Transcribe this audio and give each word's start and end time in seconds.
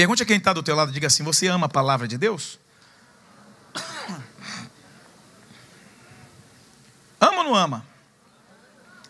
Pergunte 0.00 0.22
a 0.22 0.26
quem 0.26 0.38
está 0.38 0.54
do 0.54 0.62
teu 0.62 0.74
lado, 0.74 0.92
diga 0.92 1.08
assim: 1.08 1.22
você 1.22 1.46
ama 1.46 1.66
a 1.66 1.68
palavra 1.68 2.08
de 2.08 2.16
Deus? 2.16 2.58
Ama 7.20 7.36
ou 7.36 7.44
não 7.44 7.54
ama? 7.54 7.86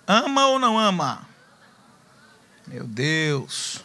Ama 0.05 0.47
ou 0.49 0.59
não 0.59 0.77
ama? 0.77 1.29
Meu 2.67 2.89
Deus. 2.89 3.85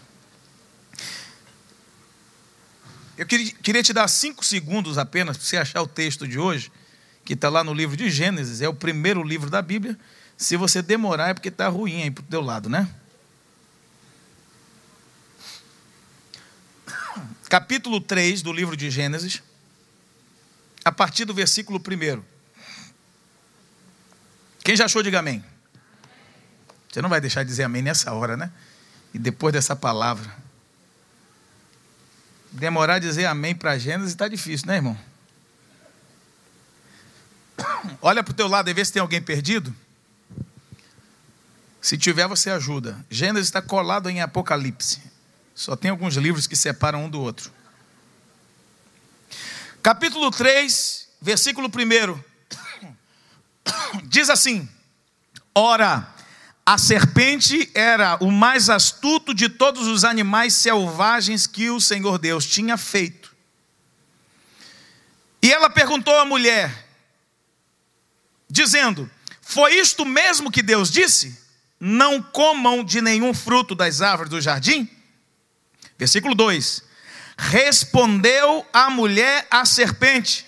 Eu 3.15 3.27
queria, 3.27 3.83
te 3.83 3.93
dar 3.93 4.07
cinco 4.07 4.43
segundos 4.43 4.97
apenas 4.97 5.37
para 5.37 5.45
você 5.45 5.57
achar 5.57 5.83
o 5.83 5.87
texto 5.87 6.27
de 6.27 6.39
hoje, 6.39 6.71
que 7.23 7.33
está 7.33 7.49
lá 7.49 7.63
no 7.63 7.71
livro 7.71 7.95
de 7.95 8.09
Gênesis, 8.09 8.63
é 8.63 8.67
o 8.67 8.73
primeiro 8.73 9.21
livro 9.21 9.51
da 9.51 9.61
Bíblia. 9.61 9.95
Se 10.35 10.57
você 10.57 10.81
demorar 10.81 11.29
é 11.29 11.35
porque 11.35 11.49
está 11.49 11.67
ruim 11.67 12.01
aí 12.01 12.09
para 12.09 12.23
o 12.23 12.25
teu 12.25 12.41
lado, 12.41 12.67
né? 12.67 12.89
Capítulo 17.49 18.01
3 18.01 18.41
do 18.41 18.51
livro 18.51 18.75
de 18.75 18.89
Gênesis, 18.89 19.41
a 20.83 20.91
partir 20.91 21.25
do 21.25 21.33
versículo 21.33 21.79
1. 21.79 22.23
Quem 24.63 24.75
já 24.75 24.85
achou, 24.85 25.03
diga 25.03 25.19
amém. 25.19 25.43
Você 26.91 27.01
não 27.01 27.09
vai 27.09 27.21
deixar 27.21 27.43
de 27.43 27.49
dizer 27.49 27.63
amém 27.63 27.81
nessa 27.81 28.11
hora, 28.13 28.35
né? 28.35 28.51
E 29.13 29.19
depois 29.19 29.53
dessa 29.53 29.75
palavra. 29.75 30.35
Demorar 32.51 32.95
a 32.95 32.99
dizer 32.99 33.25
amém 33.25 33.53
para 33.53 33.77
Gênesis 33.77 34.11
está 34.11 34.27
difícil, 34.27 34.67
né, 34.67 34.77
irmão? 34.77 34.97
Olha 38.01 38.23
para 38.23 38.31
o 38.31 38.35
teu 38.35 38.47
lado 38.47 38.69
e 38.69 38.73
vê 38.73 38.83
se 38.83 38.93
tem 38.93 39.01
alguém 39.01 39.21
perdido. 39.21 39.75
Se 41.81 41.97
tiver, 41.97 42.27
você 42.27 42.49
ajuda. 42.49 43.05
Gênesis 43.09 43.47
está 43.47 43.61
colado 43.61 44.09
em 44.09 44.21
Apocalipse. 44.21 45.14
Só 45.55 45.73
tem 45.77 45.89
alguns 45.89 46.15
livros 46.17 46.45
que 46.45 46.55
separam 46.55 47.05
um 47.05 47.09
do 47.09 47.21
outro. 47.21 47.49
Capítulo 49.81 50.29
3, 50.29 51.07
versículo 51.21 51.69
1. 51.69 52.19
Diz 54.03 54.29
assim: 54.29 54.67
Ora, 55.53 56.13
a 56.65 56.77
serpente 56.77 57.71
era 57.73 58.17
o 58.19 58.29
mais 58.29 58.69
astuto 58.69 59.33
de 59.33 59.47
todos 59.47 59.87
os 59.87 60.03
animais 60.03 60.53
selvagens 60.55 61.47
que 61.47 61.69
o 61.69 61.79
Senhor 61.79 62.17
Deus 62.17 62.45
tinha 62.45 62.75
feito. 62.75 63.33
E 65.41 65.53
ela 65.53 65.69
perguntou 65.69 66.19
à 66.19 66.25
mulher, 66.25 66.85
dizendo: 68.49 69.09
Foi 69.41 69.75
isto 69.75 70.03
mesmo 70.03 70.51
que 70.51 70.61
Deus 70.61 70.91
disse? 70.91 71.39
Não 71.79 72.21
comam 72.21 72.83
de 72.83 72.99
nenhum 72.99 73.33
fruto 73.33 73.73
das 73.73 74.01
árvores 74.01 74.29
do 74.29 74.41
jardim? 74.41 74.89
Versículo 75.97 76.35
2: 76.35 76.83
Respondeu 77.37 78.65
a 78.73 78.89
mulher 78.89 79.47
à 79.49 79.65
serpente: 79.65 80.45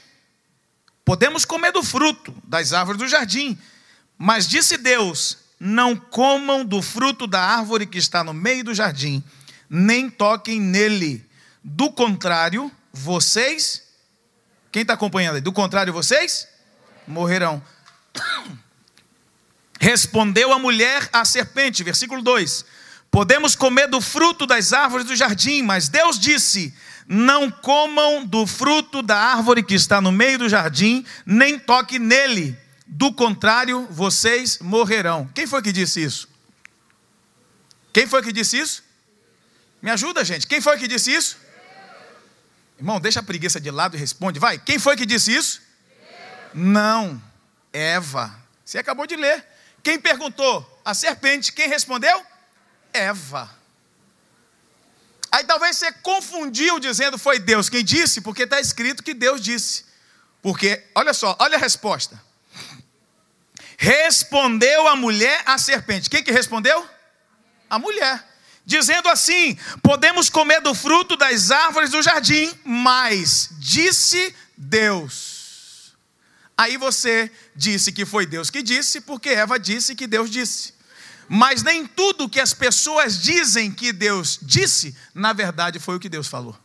Podemos 1.04 1.46
comer 1.46 1.72
do 1.72 1.84
fruto 1.84 2.36
das 2.44 2.74
árvores 2.74 3.00
do 3.00 3.08
jardim, 3.08 3.58
mas 4.18 4.48
disse 4.48 4.78
Deus: 4.78 5.38
não 5.60 5.96
comam 5.96 6.64
do 6.64 6.82
fruto 6.82 7.26
da 7.26 7.42
árvore 7.42 7.86
que 7.88 7.98
está 7.98 8.24
no 8.24 8.34
meio 8.34 8.64
do 8.64 8.74
jardim, 8.74 9.24
nem 9.70 10.10
toquem 10.10 10.60
nele. 10.60 11.26
Do 11.64 11.92
contrário, 11.92 12.72
vocês. 12.94 13.84
Quem 14.72 14.84
está 14.84 14.94
acompanhando 14.94 15.36
aí? 15.36 15.42
Do 15.42 15.52
contrário, 15.52 15.92
vocês 15.92 16.48
morrerão. 17.08 17.62
Respondeu 19.80 20.52
a 20.54 20.60
mulher 20.60 21.10
à 21.12 21.26
serpente, 21.26 21.84
versículo 21.84 22.22
2: 22.22 22.66
Podemos 23.10 23.56
comer 23.56 23.88
do 23.88 24.02
fruto 24.02 24.46
das 24.46 24.74
árvores 24.74 25.06
do 25.06 25.16
jardim, 25.16 25.62
mas 25.62 25.90
Deus 25.90 26.20
disse: 26.20 26.74
Não 27.08 27.50
comam 27.50 28.26
do 28.26 28.46
fruto 28.46 29.02
da 29.02 29.18
árvore 29.18 29.64
que 29.64 29.74
está 29.74 30.00
no 30.02 30.12
meio 30.12 30.40
do 30.40 30.50
jardim, 30.50 31.06
nem 31.26 31.58
toque 31.58 31.98
nele 31.98 32.58
do 32.88 33.14
contrário, 33.14 33.86
vocês 33.92 34.60
morrerão. 34.60 35.30
Quem 35.36 35.46
foi 35.46 35.62
que 35.62 35.74
disse 35.74 36.02
isso? 36.02 36.30
Quem 37.92 38.08
foi 38.08 38.24
que 38.24 38.32
disse 38.32 38.58
isso? 38.58 38.84
Me 39.82 39.92
ajuda, 39.92 40.24
gente. 40.24 40.48
Quem 40.48 40.62
foi 40.62 40.78
que 40.78 40.88
disse 40.88 41.14
isso? 41.14 41.38
Irmão, 42.78 43.00
deixa 43.00 43.20
a 43.20 43.24
preguiça 43.24 43.60
de 43.60 43.70
lado 43.70 43.98
e 43.98 44.00
responde. 44.00 44.40
Vai. 44.40 44.58
Quem 44.58 44.80
foi 44.80 44.96
que 44.96 45.06
disse 45.06 45.36
isso? 45.36 45.62
Não. 46.54 47.22
Eva. 47.74 48.34
Você 48.64 48.78
acabou 48.78 49.06
de 49.06 49.16
ler. 49.16 49.46
Quem 49.84 50.00
perguntou? 50.00 50.82
A 50.86 50.94
serpente. 50.94 51.52
Quem 51.52 51.68
respondeu? 51.68 52.24
Eva. 52.94 53.50
Aí 55.32 55.44
talvez 55.44 55.78
você 55.78 55.92
confundiu 55.92 56.80
dizendo 56.80 57.18
foi 57.18 57.40
Deus 57.40 57.70
quem 57.70 57.84
disse, 57.84 58.22
porque 58.22 58.44
está 58.44 58.60
escrito 58.60 59.04
que 59.04 59.14
Deus 59.14 59.42
disse. 59.42 59.86
Porque, 60.42 60.84
olha 60.96 61.14
só, 61.14 61.36
olha 61.40 61.58
a 61.58 61.60
resposta. 61.60 62.22
Respondeu 63.78 64.88
a 64.88 64.96
mulher 64.96 65.44
à 65.46 65.58
serpente. 65.58 66.10
Quem 66.10 66.24
que 66.24 66.32
respondeu? 66.32 66.88
A 67.70 67.78
mulher. 67.78 68.26
Dizendo 68.66 69.08
assim: 69.10 69.58
Podemos 69.84 70.30
comer 70.30 70.62
do 70.62 70.74
fruto 70.74 71.16
das 71.16 71.52
árvores 71.52 71.92
do 71.92 72.02
jardim, 72.02 72.52
mas 72.66 73.50
disse 73.60 74.36
Deus. 74.58 75.96
Aí 76.58 76.76
você 76.76 77.32
disse 77.56 77.92
que 77.92 78.04
foi 78.04 78.26
Deus 78.26 78.50
que 78.50 78.64
disse, 78.64 79.02
porque 79.02 79.30
Eva 79.30 79.60
disse 79.60 79.94
que 79.94 80.08
Deus 80.08 80.30
disse. 80.30 80.74
Mas 81.30 81.62
nem 81.62 81.86
tudo 81.86 82.30
que 82.30 82.40
as 82.40 82.54
pessoas 82.54 83.22
dizem 83.22 83.72
que 83.72 83.92
Deus 83.92 84.40
disse, 84.42 84.96
na 85.14 85.34
verdade 85.34 85.80
foi 85.80 85.96
o 85.96 86.00
que 86.00 86.08
Deus 86.08 86.28
falou. 86.28 86.58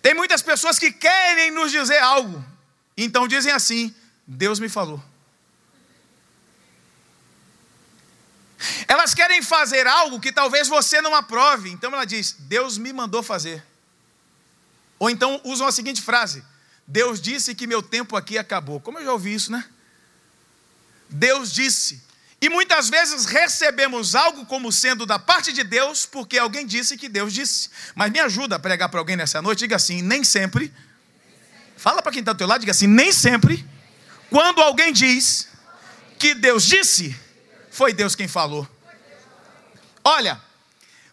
Tem 0.00 0.14
muitas 0.14 0.42
pessoas 0.42 0.78
que 0.78 0.90
querem 0.90 1.50
nos 1.50 1.70
dizer 1.70 1.98
algo, 1.98 2.44
então 2.96 3.28
dizem 3.28 3.52
assim: 3.52 3.94
Deus 4.26 4.58
me 4.58 4.68
falou. 4.68 5.02
Elas 8.88 9.14
querem 9.14 9.40
fazer 9.42 9.86
algo 9.86 10.18
que 10.18 10.32
talvez 10.32 10.66
você 10.66 11.00
não 11.00 11.14
aprove. 11.14 11.70
Então 11.70 11.92
ela 11.92 12.04
diz: 12.04 12.36
Deus 12.38 12.76
me 12.78 12.92
mandou 12.92 13.22
fazer. 13.22 13.64
Ou 14.98 15.08
então 15.08 15.40
usam 15.44 15.66
a 15.66 15.72
seguinte 15.72 16.02
frase: 16.02 16.42
Deus 16.86 17.20
disse 17.20 17.54
que 17.54 17.66
meu 17.66 17.82
tempo 17.82 18.16
aqui 18.16 18.38
acabou. 18.38 18.80
Como 18.80 18.98
eu 18.98 19.04
já 19.04 19.12
ouvi 19.12 19.34
isso, 19.34 19.52
né? 19.52 19.64
Deus 21.08 21.52
disse. 21.52 22.07
E 22.40 22.48
muitas 22.48 22.88
vezes 22.88 23.24
recebemos 23.24 24.14
algo 24.14 24.46
como 24.46 24.70
sendo 24.70 25.04
da 25.04 25.18
parte 25.18 25.52
de 25.52 25.64
Deus, 25.64 26.06
porque 26.06 26.38
alguém 26.38 26.64
disse 26.64 26.96
que 26.96 27.08
Deus 27.08 27.32
disse. 27.32 27.68
Mas 27.96 28.12
me 28.12 28.20
ajuda 28.20 28.56
a 28.56 28.58
pregar 28.58 28.88
para 28.88 29.00
alguém 29.00 29.16
nessa 29.16 29.42
noite, 29.42 29.60
diga 29.60 29.76
assim: 29.76 30.02
nem 30.02 30.22
sempre. 30.22 30.72
Fala 31.76 32.00
para 32.00 32.12
quem 32.12 32.20
está 32.20 32.32
do 32.32 32.38
teu 32.38 32.46
lado, 32.46 32.60
diga 32.60 32.70
assim: 32.70 32.86
nem 32.86 33.12
sempre. 33.12 33.66
Quando 34.30 34.60
alguém 34.60 34.92
diz 34.92 35.48
que 36.18 36.34
Deus 36.34 36.64
disse, 36.64 37.18
foi 37.70 37.92
Deus 37.92 38.14
quem 38.14 38.28
falou. 38.28 38.68
Olha, 40.04 40.40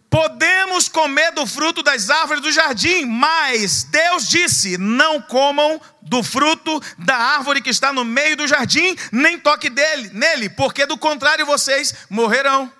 podemos 0.09 0.87
comer 0.87 1.31
do 1.31 1.45
fruto 1.45 1.83
das 1.83 2.09
árvores 2.09 2.41
do 2.41 2.51
jardim, 2.51 3.05
mas 3.05 3.83
Deus 3.83 4.29
disse: 4.29 4.77
não 4.77 5.21
comam 5.21 5.79
do 6.01 6.23
fruto 6.23 6.81
da 6.97 7.15
árvore 7.15 7.61
que 7.61 7.69
está 7.69 7.91
no 7.91 8.05
meio 8.05 8.37
do 8.37 8.47
jardim, 8.47 8.95
nem 9.11 9.39
toque 9.39 9.69
dele, 9.69 10.09
nele, 10.13 10.49
porque 10.49 10.85
do 10.85 10.97
contrário 10.97 11.45
vocês 11.45 11.93
morrerão. 12.09 12.71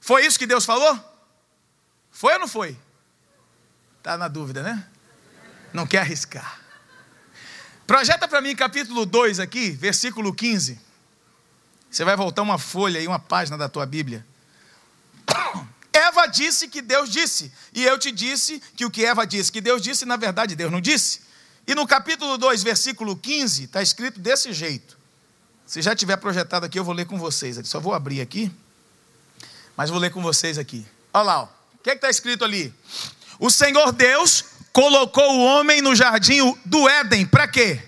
Foi 0.00 0.26
isso 0.26 0.38
que 0.38 0.46
Deus 0.46 0.64
falou? 0.64 0.98
Foi 2.10 2.34
ou 2.34 2.40
não 2.40 2.48
foi? 2.48 2.76
Está 3.98 4.16
na 4.16 4.28
dúvida, 4.28 4.62
né? 4.62 4.84
Não 5.72 5.86
quer 5.86 5.98
arriscar. 5.98 6.60
Projeta 7.86 8.26
para 8.26 8.40
mim 8.40 8.54
capítulo 8.54 9.06
2 9.06 9.38
aqui, 9.38 9.70
versículo 9.70 10.34
15. 10.34 10.80
Você 11.90 12.04
vai 12.04 12.16
voltar 12.16 12.42
uma 12.42 12.58
folha 12.58 12.98
e 12.98 13.06
uma 13.06 13.18
página 13.18 13.58
da 13.58 13.68
tua 13.68 13.84
Bíblia. 13.84 14.26
Eva 15.92 16.26
disse 16.26 16.68
que 16.68 16.80
Deus 16.80 17.10
disse, 17.10 17.52
e 17.74 17.84
eu 17.84 17.98
te 17.98 18.10
disse 18.10 18.62
que 18.76 18.84
o 18.84 18.90
que 18.90 19.04
Eva 19.04 19.26
disse, 19.26 19.52
que 19.52 19.60
Deus 19.60 19.82
disse, 19.82 20.04
na 20.04 20.16
verdade 20.16 20.56
Deus 20.56 20.72
não 20.72 20.80
disse. 20.80 21.20
E 21.66 21.74
no 21.74 21.86
capítulo 21.86 22.38
2, 22.38 22.62
versículo 22.62 23.14
15, 23.16 23.64
está 23.64 23.82
escrito 23.82 24.18
desse 24.18 24.52
jeito. 24.52 24.98
Se 25.66 25.80
já 25.80 25.94
tiver 25.94 26.16
projetado 26.16 26.66
aqui, 26.66 26.78
eu 26.78 26.84
vou 26.84 26.94
ler 26.94 27.06
com 27.06 27.18
vocês. 27.18 27.58
Só 27.64 27.78
vou 27.78 27.94
abrir 27.94 28.20
aqui, 28.20 28.50
mas 29.76 29.90
vou 29.90 29.98
ler 29.98 30.10
com 30.10 30.22
vocês 30.22 30.58
aqui. 30.58 30.86
Olha 31.12 31.22
lá, 31.22 31.42
o 31.44 31.78
que 31.82 31.90
é 31.90 31.94
está 31.94 32.10
escrito 32.10 32.44
ali? 32.44 32.74
O 33.38 33.50
Senhor 33.50 33.92
Deus 33.92 34.44
colocou 34.72 35.36
o 35.36 35.44
homem 35.44 35.80
no 35.80 35.94
jardim 35.94 36.54
do 36.64 36.88
Éden, 36.88 37.26
para 37.26 37.46
quê? 37.46 37.80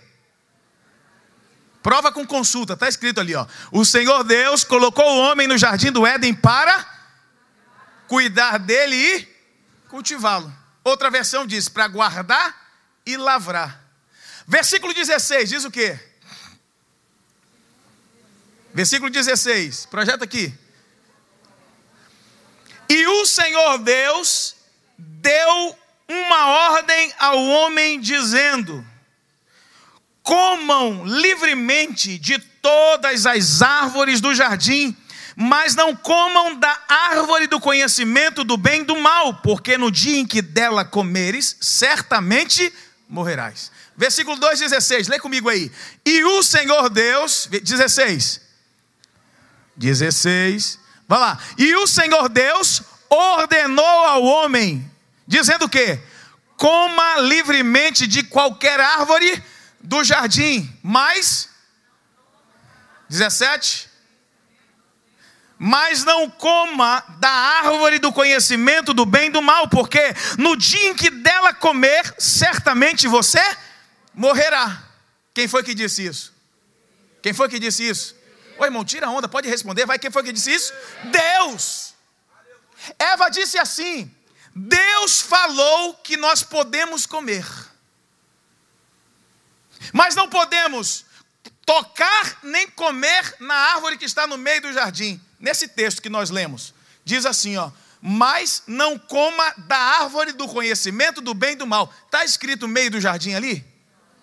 Prova 1.83 2.13
com 2.13 2.27
consulta, 2.27 2.75
está 2.75 2.89
escrito 2.89 3.21
ali, 3.21 3.35
ó. 3.35 3.47
O 3.71 3.85
Senhor 3.85 4.25
Deus 4.25 4.65
colocou 4.65 5.05
o 5.05 5.19
homem 5.19 5.47
no 5.47 5.59
jardim 5.59 5.91
do 5.91 6.07
Éden 6.07 6.33
para 6.33 6.94
cuidar 8.09 8.59
dele 8.59 8.97
e 8.97 9.29
cultivá-lo. 9.89 10.53
Outra 10.83 11.11
versão 11.11 11.47
diz 11.47 11.69
para 11.69 11.89
guardar 11.89 12.55
e 13.07 13.17
lavrar. 13.17 13.83
Versículo 14.47 14.93
16 14.93 15.49
diz 15.49 15.65
o 15.65 15.71
quê? 15.71 15.99
Versículo 18.75 19.11
16, 19.11 19.87
projeta 19.87 20.25
aqui. 20.25 20.53
E 22.89 23.07
o 23.07 23.25
Senhor 23.25 23.79
Deus 23.79 24.57
deu 24.99 25.79
uma 26.09 26.47
ordem 26.47 27.13
ao 27.19 27.43
homem, 27.45 28.01
dizendo: 28.01 28.85
comam 30.23 31.05
livremente 31.05 32.19
de 32.19 32.39
todas 32.39 33.27
as 33.27 33.63
árvores 33.63 34.21
do 34.21 34.35
jardim, 34.35 34.97
mas 35.37 35.75
não 35.75 35.95
comam 35.95 36.55
da 36.55 36.79
árvore 36.89 37.47
do 37.47 37.61
conhecimento 37.61 38.45
do 38.45 38.57
bem 38.57 38.83
e 38.83 38.85
do 38.85 38.97
mal, 38.97 39.35
porque 39.35 39.77
no 39.77 39.91
dia 39.91 40.19
em 40.19 40.27
que 40.27 40.41
dela 40.41 40.85
comeres, 40.85 41.57
certamente 41.61 42.73
morrerás. 43.09 43.71
Versículo 43.97 44.37
2, 44.39 44.61
16, 44.61 45.09
lê 45.09 45.19
comigo 45.19 45.49
aí. 45.49 45.71
E 46.05 46.25
o 46.25 46.43
Senhor 46.43 46.89
Deus, 46.89 47.49
16, 47.51 48.41
16, 49.77 50.79
vai 51.09 51.19
lá. 51.19 51.39
E 51.59 51.75
o 51.77 51.87
Senhor 51.87 52.29
Deus 52.29 52.83
ordenou 53.09 53.85
ao 53.85 54.23
homem, 54.23 54.91
dizendo 55.27 55.67
o 55.67 55.69
quê? 55.69 56.01
Coma 56.57 57.19
livremente 57.21 58.07
de 58.07 58.23
qualquer 58.23 58.81
árvore 58.81 59.43
do 59.81 60.03
jardim, 60.03 60.73
mas 60.83 61.49
17 63.09 63.94
mas 65.67 66.05
não 66.05 66.29
coma 66.29 67.03
da 67.19 67.31
árvore 67.31 67.99
do 67.99 68.13
conhecimento 68.13 68.93
do 68.93 69.07
bem 69.07 69.29
e 69.29 69.31
do 69.31 69.41
mal, 69.41 69.67
porque 69.67 69.99
no 70.37 70.59
dia 70.59 70.91
em 70.91 70.95
que 70.95 71.09
dela 71.09 71.55
comer, 71.55 72.15
certamente 72.19 73.09
você 73.09 73.41
morrerá. 74.13 74.85
Quem 75.33 75.49
foi 75.49 75.63
que 75.63 75.75
disse 75.75 76.05
isso? 76.05 76.35
Quem 77.23 77.33
foi 77.33 77.49
que 77.49 77.59
disse 77.59 77.83
isso? 77.83 78.15
Ô 78.59 78.65
irmão, 78.67 78.85
tira 78.85 79.07
a 79.07 79.11
onda, 79.11 79.27
pode 79.27 79.49
responder, 79.49 79.87
vai. 79.87 79.99
Quem 79.99 80.11
foi 80.11 80.23
que 80.23 80.33
disse 80.33 80.53
isso? 80.53 80.71
Deus. 81.05 81.95
Eva 82.99 83.31
disse 83.31 83.59
assim: 83.59 84.15
Deus 84.55 85.23
falou 85.23 85.95
que 85.95 86.19
nós 86.19 86.43
podemos 86.43 87.07
comer, 87.07 87.47
mas 89.95 90.15
não 90.15 90.29
podemos 90.29 91.07
tocar 91.65 92.41
nem 92.43 92.69
comer 92.69 93.37
na 93.41 93.55
árvore 93.55 93.97
que 93.97 94.05
está 94.05 94.27
no 94.27 94.37
meio 94.37 94.61
do 94.61 94.75
jardim. 94.75 95.19
Nesse 95.45 95.69
texto 95.69 96.01
que 96.01 96.09
nós 96.09 96.31
lemos, 96.31 96.73
diz 97.05 97.27
assim, 97.27 97.59
ó: 97.59 97.71
"Mas 98.01 98.63
não 98.67 98.99
coma 98.99 99.53
da 99.59 99.77
árvore 99.77 100.33
do 100.33 100.49
conhecimento 100.49 101.21
do 101.21 101.35
bem 101.35 101.53
e 101.53 101.57
do 101.57 101.67
mal". 101.67 101.93
Está 102.07 102.25
escrito 102.25 102.67
meio 102.67 102.91
do 102.91 102.99
jardim 102.99 103.35
ali? 103.35 103.63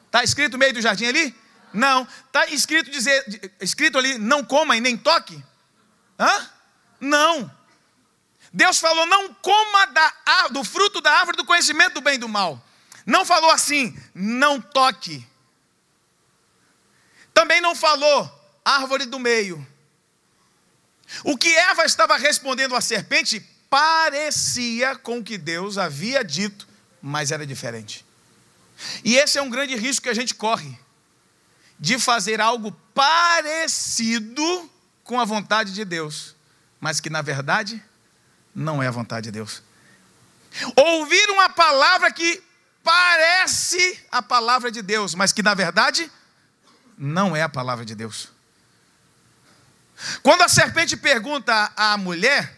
Está 0.07 0.23
escrito 0.23 0.57
meio 0.57 0.73
do 0.73 0.81
jardim 0.81 1.05
ali? 1.05 1.35
Não. 1.71 2.07
Está 2.25 2.47
escrito 2.47 2.89
dizer, 2.89 3.53
escrito 3.61 3.99
ali, 3.99 4.17
não 4.17 4.43
coma 4.43 4.75
e 4.75 4.81
nem 4.81 4.97
toque? 4.97 5.41
Hã? 6.19 6.49
Não. 6.99 7.51
Deus 8.51 8.79
falou, 8.79 9.05
não 9.05 9.31
coma 9.35 9.85
da, 9.85 10.47
do 10.49 10.63
fruto 10.63 11.01
da 11.01 11.11
árvore 11.19 11.37
do 11.37 11.45
conhecimento 11.45 11.93
do 11.93 12.01
bem 12.01 12.15
e 12.15 12.17
do 12.17 12.27
mal. 12.27 12.59
Não 13.05 13.23
falou 13.23 13.51
assim, 13.51 13.95
não 14.15 14.59
toque. 14.59 15.23
Também 17.31 17.61
não 17.61 17.75
falou 17.75 18.27
árvore 18.65 19.05
do 19.05 19.19
meio. 19.19 19.70
O 21.23 21.37
que 21.37 21.49
Eva 21.49 21.85
estava 21.85 22.17
respondendo 22.17 22.75
à 22.75 22.81
serpente 22.81 23.39
parecia 23.69 24.95
com 24.95 25.19
o 25.19 25.23
que 25.23 25.37
Deus 25.37 25.77
havia 25.77 26.23
dito, 26.23 26.67
mas 27.01 27.31
era 27.31 27.45
diferente. 27.45 28.05
E 29.03 29.15
esse 29.15 29.37
é 29.37 29.41
um 29.41 29.49
grande 29.49 29.75
risco 29.75 30.03
que 30.03 30.09
a 30.09 30.13
gente 30.13 30.33
corre, 30.33 30.77
de 31.79 31.97
fazer 31.99 32.41
algo 32.41 32.71
parecido 32.93 34.69
com 35.03 35.19
a 35.19 35.25
vontade 35.25 35.73
de 35.73 35.85
Deus, 35.85 36.35
mas 36.79 36.99
que 36.99 37.09
na 37.09 37.21
verdade 37.21 37.81
não 38.53 38.81
é 38.81 38.87
a 38.87 38.91
vontade 38.91 39.25
de 39.25 39.31
Deus. 39.31 39.63
Ouvir 40.75 41.29
uma 41.29 41.49
palavra 41.49 42.11
que 42.11 42.43
parece 42.83 43.99
a 44.11 44.21
palavra 44.21 44.71
de 44.71 44.81
Deus, 44.81 45.15
mas 45.15 45.31
que 45.31 45.41
na 45.41 45.53
verdade 45.53 46.11
não 46.97 47.35
é 47.35 47.41
a 47.41 47.49
palavra 47.49 47.85
de 47.85 47.95
Deus. 47.95 48.29
Quando 50.23 50.41
a 50.41 50.47
serpente 50.47 50.97
pergunta 50.97 51.71
à 51.75 51.97
mulher, 51.97 52.57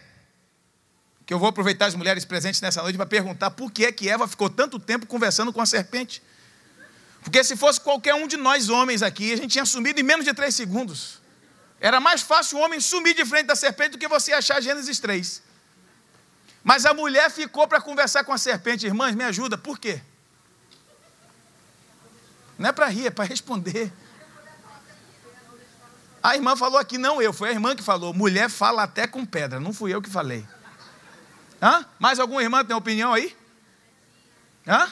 que 1.26 1.32
eu 1.32 1.38
vou 1.38 1.48
aproveitar 1.48 1.86
as 1.86 1.94
mulheres 1.94 2.24
presentes 2.24 2.60
nessa 2.60 2.82
noite 2.82 2.96
para 2.96 3.06
perguntar 3.06 3.50
por 3.50 3.70
que 3.70 3.86
é 3.86 3.92
que 3.92 4.08
Eva 4.08 4.28
ficou 4.28 4.50
tanto 4.50 4.78
tempo 4.78 5.06
conversando 5.06 5.52
com 5.52 5.60
a 5.60 5.66
serpente. 5.66 6.22
Porque 7.22 7.42
se 7.42 7.56
fosse 7.56 7.80
qualquer 7.80 8.14
um 8.14 8.26
de 8.26 8.36
nós 8.36 8.68
homens 8.68 9.02
aqui, 9.02 9.32
a 9.32 9.36
gente 9.36 9.52
tinha 9.52 9.64
sumido 9.64 9.98
em 9.98 10.02
menos 10.02 10.24
de 10.24 10.34
três 10.34 10.54
segundos. 10.54 11.20
Era 11.80 11.98
mais 11.98 12.20
fácil 12.22 12.58
o 12.58 12.60
homem 12.60 12.80
sumir 12.80 13.14
de 13.14 13.24
frente 13.24 13.46
da 13.46 13.56
serpente 13.56 13.92
do 13.92 13.98
que 13.98 14.08
você 14.08 14.32
achar 14.32 14.60
Gênesis 14.60 14.98
3. 15.00 15.42
Mas 16.62 16.86
a 16.86 16.94
mulher 16.94 17.30
ficou 17.30 17.66
para 17.66 17.80
conversar 17.80 18.24
com 18.24 18.32
a 18.32 18.38
serpente, 18.38 18.86
irmãs, 18.86 19.14
me 19.14 19.24
ajuda, 19.24 19.56
por 19.56 19.78
quê? 19.78 20.00
Não 22.58 22.68
é 22.68 22.72
para 22.72 22.86
rir, 22.86 23.06
é 23.06 23.10
para 23.10 23.24
responder. 23.24 23.92
A 26.24 26.34
irmã 26.34 26.56
falou 26.56 26.78
aqui, 26.78 26.96
não 26.96 27.20
eu, 27.20 27.34
foi 27.34 27.50
a 27.50 27.52
irmã 27.52 27.76
que 27.76 27.82
falou. 27.82 28.14
Mulher 28.14 28.48
fala 28.48 28.82
até 28.84 29.06
com 29.06 29.26
pedra, 29.26 29.60
não 29.60 29.74
fui 29.74 29.94
eu 29.94 30.00
que 30.00 30.08
falei. 30.08 30.48
Hã? 31.60 31.84
Mais 31.98 32.18
alguma 32.18 32.42
irmã 32.42 32.64
tem 32.64 32.74
opinião 32.74 33.12
aí? 33.12 33.36
Hã? 34.66 34.90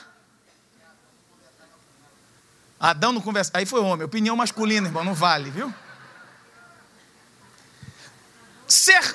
Adão 2.78 3.12
não 3.12 3.22
conversa. 3.22 3.50
Aí 3.54 3.64
foi 3.64 3.80
homem, 3.80 4.04
opinião 4.04 4.36
masculina, 4.36 4.88
irmão, 4.88 5.02
não 5.02 5.14
vale, 5.14 5.48
viu? 5.48 5.74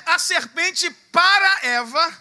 A 0.06 0.18
serpente 0.18 0.90
para 1.12 1.66
Eva 1.66 2.18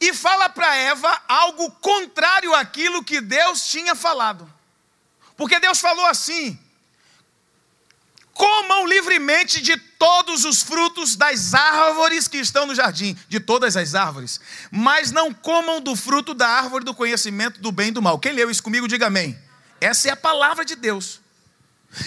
e 0.00 0.14
fala 0.14 0.48
para 0.48 0.72
Eva 0.76 1.20
algo 1.26 1.68
contrário 1.80 2.54
àquilo 2.54 3.02
que 3.02 3.20
Deus 3.20 3.66
tinha 3.66 3.96
falado. 3.96 4.48
Porque 5.36 5.58
Deus 5.58 5.80
falou 5.80 6.06
assim: 6.06 6.56
comam 8.36 8.86
livremente 8.86 9.62
de 9.62 9.76
todos 9.76 10.44
os 10.44 10.62
frutos 10.62 11.16
das 11.16 11.54
árvores 11.54 12.28
que 12.28 12.36
estão 12.36 12.66
no 12.66 12.74
jardim, 12.74 13.16
de 13.28 13.40
todas 13.40 13.76
as 13.76 13.94
árvores, 13.94 14.38
mas 14.70 15.10
não 15.10 15.32
comam 15.32 15.80
do 15.80 15.96
fruto 15.96 16.34
da 16.34 16.46
árvore 16.46 16.84
do 16.84 16.94
conhecimento 16.94 17.60
do 17.60 17.72
bem 17.72 17.88
e 17.88 17.92
do 17.92 18.02
mal. 18.02 18.18
Quem 18.18 18.32
leu 18.32 18.50
isso 18.50 18.62
comigo, 18.62 18.86
diga 18.86 19.06
amém. 19.06 19.36
Essa 19.80 20.08
é 20.08 20.12
a 20.12 20.16
palavra 20.16 20.64
de 20.64 20.76
Deus. 20.76 21.20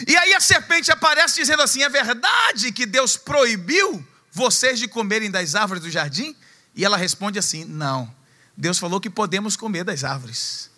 E 0.07 0.15
aí 0.15 0.33
a 0.35 0.39
serpente 0.39 0.91
aparece 0.91 1.35
dizendo 1.35 1.63
assim: 1.63 1.81
é 1.81 1.89
verdade 1.89 2.71
que 2.71 2.85
Deus 2.85 3.17
proibiu 3.17 4.05
vocês 4.31 4.77
de 4.77 4.87
comerem 4.87 5.31
das 5.31 5.55
árvores 5.55 5.81
do 5.81 5.89
jardim? 5.89 6.35
E 6.75 6.85
ela 6.85 6.95
responde 6.95 7.39
assim: 7.39 7.65
não. 7.65 8.13
Deus 8.55 8.77
falou 8.77 9.01
que 9.01 9.09
podemos 9.09 9.55
comer 9.55 9.83
das 9.83 10.03
árvores 10.03 10.68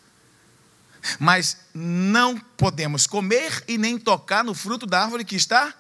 mas 1.20 1.58
não 1.74 2.38
podemos 2.38 3.08
comer 3.08 3.63
e 3.67 3.77
nem 3.77 3.98
tocar 3.98 4.43
no 4.43 4.53
fruto 4.53 4.86
da 4.86 5.01
árvore 5.01 5.25
que 5.25 5.36
está 5.36 5.74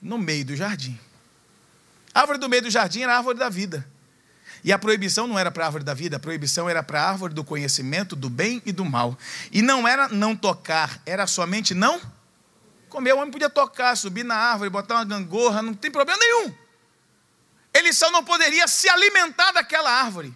no 0.00 0.18
meio 0.18 0.44
do 0.44 0.56
jardim. 0.56 0.98
A 2.14 2.20
árvore 2.20 2.38
do 2.38 2.48
meio 2.48 2.62
do 2.62 2.70
jardim 2.70 3.02
era 3.02 3.14
a 3.14 3.16
árvore 3.18 3.38
da 3.38 3.48
vida. 3.48 3.86
E 4.64 4.72
a 4.72 4.78
proibição 4.78 5.26
não 5.26 5.38
era 5.38 5.50
para 5.50 5.64
a 5.64 5.66
árvore 5.66 5.84
da 5.84 5.94
vida, 5.94 6.16
a 6.16 6.20
proibição 6.20 6.68
era 6.68 6.82
para 6.82 7.00
a 7.00 7.08
árvore 7.08 7.32
do 7.32 7.44
conhecimento 7.44 8.16
do 8.16 8.28
bem 8.28 8.60
e 8.66 8.72
do 8.72 8.84
mal. 8.84 9.16
E 9.52 9.62
não 9.62 9.86
era 9.86 10.08
não 10.08 10.34
tocar, 10.34 11.00
era 11.06 11.26
somente 11.26 11.74
não 11.74 12.00
comer. 12.88 13.12
O 13.12 13.18
homem 13.18 13.30
podia 13.30 13.50
tocar, 13.50 13.96
subir 13.96 14.24
na 14.24 14.34
árvore, 14.34 14.70
botar 14.70 14.96
uma 14.96 15.04
gangorra, 15.04 15.62
não 15.62 15.74
tem 15.74 15.90
problema 15.90 16.18
nenhum. 16.18 16.54
Ele 17.72 17.92
só 17.92 18.10
não 18.10 18.24
poderia 18.24 18.66
se 18.66 18.88
alimentar 18.88 19.52
daquela 19.52 19.90
árvore. 19.90 20.34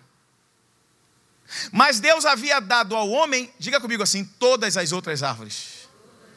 Mas 1.70 2.00
Deus 2.00 2.24
havia 2.24 2.60
dado 2.60 2.96
ao 2.96 3.08
homem, 3.10 3.52
diga 3.58 3.80
comigo 3.80 4.02
assim, 4.02 4.24
todas 4.24 4.76
as 4.76 4.92
outras 4.92 5.22
árvores. 5.22 5.88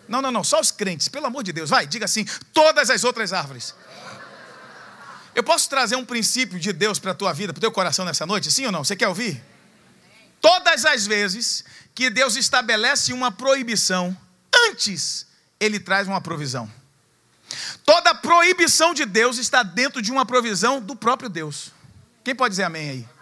Não, 0.07 0.21
não, 0.21 0.31
não, 0.31 0.43
só 0.43 0.59
os 0.59 0.71
crentes, 0.71 1.07
pelo 1.07 1.25
amor 1.25 1.43
de 1.43 1.51
Deus, 1.51 1.69
vai, 1.69 1.87
diga 1.87 2.05
assim, 2.05 2.25
todas 2.53 2.89
as 2.89 3.03
outras 3.03 3.33
árvores. 3.33 3.73
Eu 5.33 5.43
posso 5.43 5.69
trazer 5.69 5.95
um 5.95 6.05
princípio 6.05 6.59
de 6.59 6.71
Deus 6.71 6.99
para 6.99 7.11
a 7.11 7.15
tua 7.15 7.33
vida, 7.33 7.51
para 7.51 7.59
o 7.59 7.61
teu 7.61 7.71
coração 7.71 8.05
nessa 8.05 8.25
noite, 8.25 8.51
sim 8.51 8.65
ou 8.65 8.71
não? 8.71 8.83
Você 8.83 8.95
quer 8.95 9.07
ouvir? 9.07 9.43
Todas 10.39 10.85
as 10.85 11.05
vezes 11.07 11.63
que 11.93 12.09
Deus 12.09 12.35
estabelece 12.35 13.11
uma 13.11 13.31
proibição, 13.31 14.15
antes 14.69 15.25
ele 15.59 15.79
traz 15.79 16.07
uma 16.07 16.21
provisão. 16.21 16.71
Toda 17.83 18.15
proibição 18.15 18.93
de 18.93 19.05
Deus 19.05 19.37
está 19.37 19.63
dentro 19.63 20.01
de 20.01 20.11
uma 20.11 20.25
provisão 20.25 20.79
do 20.79 20.95
próprio 20.95 21.29
Deus. 21.29 21.71
Quem 22.23 22.35
pode 22.35 22.51
dizer 22.51 22.63
amém 22.63 22.89
aí? 22.89 23.14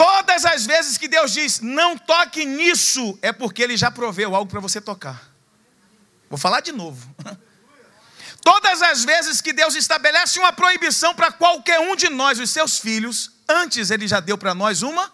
Todas 0.00 0.46
as 0.46 0.64
vezes 0.64 0.96
que 0.96 1.06
Deus 1.06 1.30
diz 1.30 1.60
não 1.60 1.94
toque 1.94 2.46
nisso, 2.46 3.18
é 3.20 3.34
porque 3.34 3.62
Ele 3.62 3.76
já 3.76 3.90
proveu 3.90 4.34
algo 4.34 4.50
para 4.50 4.58
você 4.58 4.80
tocar. 4.80 5.30
Vou 6.30 6.38
falar 6.38 6.60
de 6.62 6.72
novo. 6.72 7.14
Todas 8.42 8.80
as 8.80 9.04
vezes 9.04 9.42
que 9.42 9.52
Deus 9.52 9.74
estabelece 9.74 10.38
uma 10.38 10.54
proibição 10.54 11.14
para 11.14 11.30
qualquer 11.30 11.80
um 11.80 11.94
de 11.94 12.08
nós, 12.08 12.40
os 12.40 12.48
seus 12.48 12.78
filhos, 12.78 13.32
antes 13.46 13.90
Ele 13.90 14.08
já 14.08 14.20
deu 14.20 14.38
para 14.38 14.54
nós 14.54 14.80
uma 14.80 15.12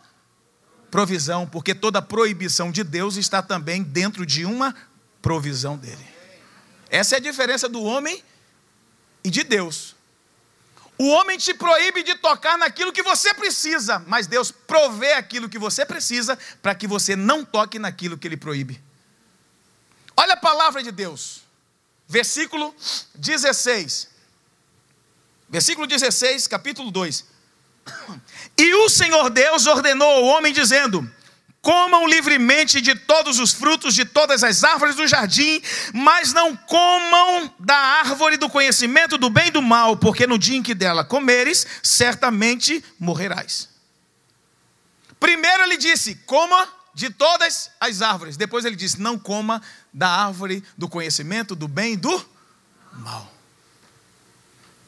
provisão, 0.88 1.48
porque 1.48 1.74
toda 1.74 2.00
proibição 2.00 2.70
de 2.70 2.84
Deus 2.84 3.16
está 3.16 3.42
também 3.42 3.82
dentro 3.82 4.24
de 4.24 4.44
uma 4.44 4.72
provisão 5.20 5.76
dele. 5.76 6.06
Essa 6.88 7.16
é 7.16 7.18
a 7.18 7.20
diferença 7.20 7.68
do 7.68 7.82
homem 7.82 8.22
e 9.24 9.30
de 9.30 9.42
Deus. 9.42 9.95
O 10.98 11.08
homem 11.08 11.36
te 11.36 11.52
proíbe 11.52 12.02
de 12.02 12.14
tocar 12.14 12.56
naquilo 12.56 12.92
que 12.92 13.02
você 13.02 13.34
precisa, 13.34 14.02
mas 14.06 14.26
Deus 14.26 14.50
provê 14.50 15.12
aquilo 15.12 15.48
que 15.48 15.58
você 15.58 15.84
precisa 15.84 16.38
para 16.62 16.74
que 16.74 16.86
você 16.86 17.14
não 17.14 17.44
toque 17.44 17.78
naquilo 17.78 18.16
que 18.16 18.26
Ele 18.26 18.36
proíbe. 18.36 18.82
Olha 20.16 20.32
a 20.32 20.38
palavra 20.38 20.82
de 20.82 20.90
Deus, 20.90 21.42
versículo 22.08 22.74
16. 23.14 24.08
Versículo 25.48 25.86
16, 25.86 26.46
capítulo 26.46 26.90
2. 26.90 27.24
E 28.58 28.74
o 28.74 28.88
Senhor 28.88 29.28
Deus 29.28 29.66
ordenou 29.66 30.08
ao 30.08 30.24
homem, 30.24 30.50
dizendo: 30.50 31.08
Comam 31.66 32.06
livremente 32.06 32.80
de 32.80 32.94
todos 32.94 33.40
os 33.40 33.52
frutos 33.52 33.92
de 33.92 34.04
todas 34.04 34.44
as 34.44 34.62
árvores 34.62 34.94
do 34.94 35.04
jardim, 35.04 35.60
mas 35.92 36.32
não 36.32 36.54
comam 36.54 37.52
da 37.58 37.76
árvore 37.76 38.36
do 38.36 38.48
conhecimento 38.48 39.18
do 39.18 39.28
bem 39.28 39.48
e 39.48 39.50
do 39.50 39.60
mal, 39.60 39.96
porque 39.96 40.28
no 40.28 40.38
dia 40.38 40.56
em 40.56 40.62
que 40.62 40.76
dela 40.76 41.04
comeres, 41.04 41.66
certamente 41.82 42.84
morrerás. 43.00 43.68
Primeiro 45.18 45.64
ele 45.64 45.76
disse: 45.76 46.14
coma 46.24 46.68
de 46.94 47.10
todas 47.10 47.68
as 47.80 48.00
árvores. 48.00 48.36
Depois 48.36 48.64
ele 48.64 48.76
disse: 48.76 49.00
não 49.00 49.18
coma 49.18 49.60
da 49.92 50.08
árvore 50.08 50.62
do 50.78 50.88
conhecimento 50.88 51.56
do 51.56 51.66
bem 51.66 51.94
e 51.94 51.96
do 51.96 52.30
mal. 52.92 53.34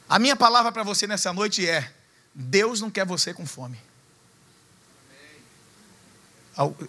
A 0.08 0.16
minha 0.20 0.36
palavra 0.36 0.70
para 0.70 0.84
você 0.84 1.08
nessa 1.08 1.32
noite 1.32 1.68
é: 1.68 1.92
Deus 2.32 2.80
não 2.80 2.88
quer 2.88 3.04
você 3.04 3.34
com 3.34 3.44
fome. 3.44 3.87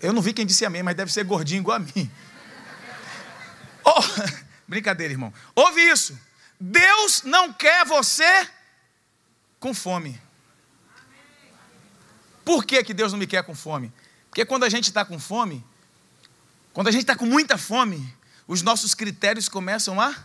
Eu 0.01 0.11
não 0.11 0.21
vi 0.21 0.33
quem 0.33 0.45
disse 0.45 0.65
amém, 0.65 0.81
mas 0.81 0.95
deve 0.95 1.11
ser 1.11 1.23
gordinho 1.23 1.59
igual 1.59 1.77
a 1.77 1.79
mim. 1.79 2.11
Oh, 3.85 4.01
brincadeira, 4.67 5.13
irmão. 5.13 5.31
Ouve 5.55 5.81
isso. 5.81 6.19
Deus 6.59 7.21
não 7.23 7.53
quer 7.53 7.85
você 7.85 8.49
com 9.59 9.73
fome. 9.73 10.19
Por 12.43 12.65
que, 12.65 12.83
que 12.83 12.93
Deus 12.95 13.11
não 13.11 13.19
me 13.19 13.27
quer 13.27 13.43
com 13.43 13.53
fome? 13.53 13.93
Porque 14.29 14.43
quando 14.43 14.63
a 14.63 14.69
gente 14.69 14.85
está 14.85 15.05
com 15.05 15.19
fome, 15.19 15.63
quando 16.73 16.87
a 16.87 16.91
gente 16.91 17.01
está 17.01 17.15
com 17.15 17.25
muita 17.25 17.57
fome, 17.57 18.11
os 18.47 18.63
nossos 18.63 18.95
critérios 18.95 19.47
começam 19.47 20.01
a 20.01 20.15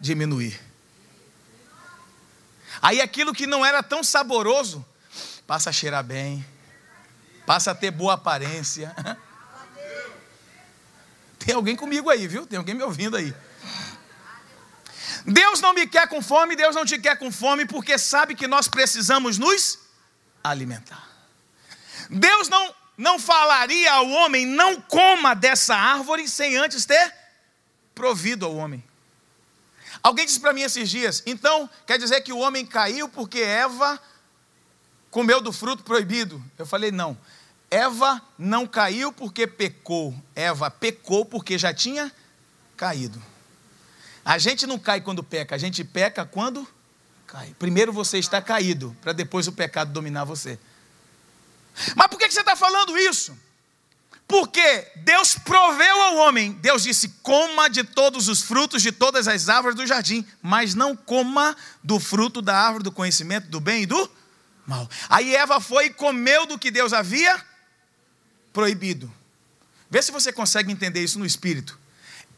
diminuir. 0.00 0.58
Aí 2.80 3.02
aquilo 3.02 3.34
que 3.34 3.46
não 3.46 3.64
era 3.64 3.82
tão 3.82 4.02
saboroso 4.02 4.84
passa 5.46 5.70
a 5.70 5.72
cheirar 5.72 6.02
bem 6.02 6.44
passa 7.46 7.70
a 7.70 7.74
ter 7.74 7.90
boa 7.90 8.14
aparência. 8.14 8.94
Tem 11.38 11.54
alguém 11.54 11.76
comigo 11.76 12.10
aí, 12.10 12.26
viu? 12.26 12.46
Tem 12.46 12.58
alguém 12.58 12.74
me 12.74 12.82
ouvindo 12.82 13.16
aí. 13.16 13.32
Deus 15.24 15.60
não 15.60 15.72
me 15.72 15.86
quer 15.86 16.08
com 16.08 16.20
fome, 16.20 16.56
Deus 16.56 16.74
não 16.74 16.84
te 16.84 16.98
quer 16.98 17.16
com 17.18 17.30
fome, 17.30 17.66
porque 17.66 17.96
sabe 17.98 18.34
que 18.34 18.46
nós 18.46 18.68
precisamos 18.68 19.38
nos 19.38 19.78
alimentar. 20.42 21.06
Deus 22.10 22.48
não, 22.48 22.74
não 22.96 23.18
falaria 23.18 23.92
ao 23.92 24.08
homem, 24.08 24.46
não 24.46 24.80
coma 24.80 25.34
dessa 25.34 25.74
árvore, 25.74 26.28
sem 26.28 26.56
antes 26.56 26.84
ter 26.84 27.14
provido 27.94 28.46
ao 28.46 28.54
homem. 28.54 28.82
Alguém 30.02 30.26
disse 30.26 30.38
para 30.38 30.52
mim 30.52 30.62
esses 30.62 30.88
dias, 30.88 31.22
então 31.26 31.68
quer 31.86 31.98
dizer 31.98 32.20
que 32.20 32.32
o 32.32 32.38
homem 32.38 32.64
caiu 32.64 33.08
porque 33.08 33.40
Eva 33.40 34.00
comeu 35.10 35.40
do 35.40 35.52
fruto 35.52 35.82
proibido? 35.82 36.42
Eu 36.58 36.66
falei, 36.66 36.92
não. 36.92 37.18
Eva 37.70 38.22
não 38.38 38.66
caiu 38.66 39.12
porque 39.12 39.46
pecou, 39.46 40.14
Eva 40.34 40.70
pecou 40.70 41.24
porque 41.24 41.58
já 41.58 41.74
tinha 41.74 42.12
caído. 42.76 43.22
A 44.24 44.38
gente 44.38 44.66
não 44.66 44.78
cai 44.78 45.00
quando 45.00 45.22
peca, 45.22 45.54
a 45.54 45.58
gente 45.58 45.84
peca 45.84 46.24
quando 46.24 46.66
cai. 47.26 47.54
Primeiro 47.58 47.92
você 47.92 48.18
está 48.18 48.40
caído, 48.40 48.96
para 49.00 49.12
depois 49.12 49.48
o 49.48 49.52
pecado 49.52 49.92
dominar 49.92 50.24
você. 50.24 50.58
Mas 51.94 52.06
por 52.08 52.18
que 52.18 52.30
você 52.30 52.40
está 52.40 52.56
falando 52.56 52.96
isso? 52.96 53.36
Porque 54.28 54.88
Deus 54.96 55.36
proveu 55.36 56.02
ao 56.02 56.16
homem, 56.16 56.52
Deus 56.52 56.82
disse: 56.82 57.08
coma 57.22 57.68
de 57.68 57.84
todos 57.84 58.28
os 58.28 58.42
frutos 58.42 58.82
de 58.82 58.90
todas 58.90 59.28
as 59.28 59.48
árvores 59.48 59.76
do 59.76 59.86
jardim, 59.86 60.26
mas 60.42 60.74
não 60.74 60.96
coma 60.96 61.56
do 61.82 62.00
fruto 62.00 62.42
da 62.42 62.56
árvore 62.56 62.84
do 62.84 62.92
conhecimento 62.92 63.48
do 63.48 63.60
bem 63.60 63.82
e 63.82 63.86
do 63.86 64.10
mal. 64.66 64.88
Aí 65.08 65.34
Eva 65.34 65.60
foi 65.60 65.86
e 65.86 65.90
comeu 65.90 66.46
do 66.46 66.58
que 66.58 66.70
Deus 66.70 66.92
havia 66.92 67.40
proibido. 68.56 69.12
Vê 69.90 70.00
se 70.00 70.10
você 70.10 70.32
consegue 70.32 70.72
entender 70.72 71.04
isso 71.04 71.18
no 71.18 71.26
espírito. 71.26 71.78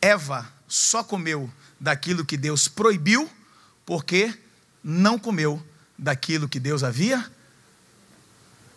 Eva 0.03 0.53
só 0.67 1.05
comeu 1.05 1.49
daquilo 1.79 2.25
que 2.25 2.37
Deus 2.37 2.67
proibiu, 2.67 3.31
porque 3.87 4.37
não 4.83 5.17
comeu 5.17 5.65
daquilo 5.97 6.49
que 6.49 6.59
Deus 6.59 6.83
havia 6.83 7.25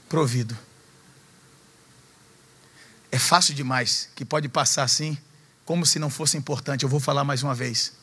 provido. 0.08 0.56
É 3.12 3.18
fácil 3.18 3.56
demais 3.56 4.08
que 4.16 4.24
pode 4.24 4.48
passar 4.48 4.84
assim, 4.84 5.18
como 5.66 5.84
se 5.84 5.98
não 5.98 6.12
fosse 6.12 6.38
importante. 6.38 6.84
Eu 6.84 6.90
vou 6.90 7.00
falar 7.00 7.24
mais 7.24 7.42
uma 7.42 7.56
vez. 7.56 7.94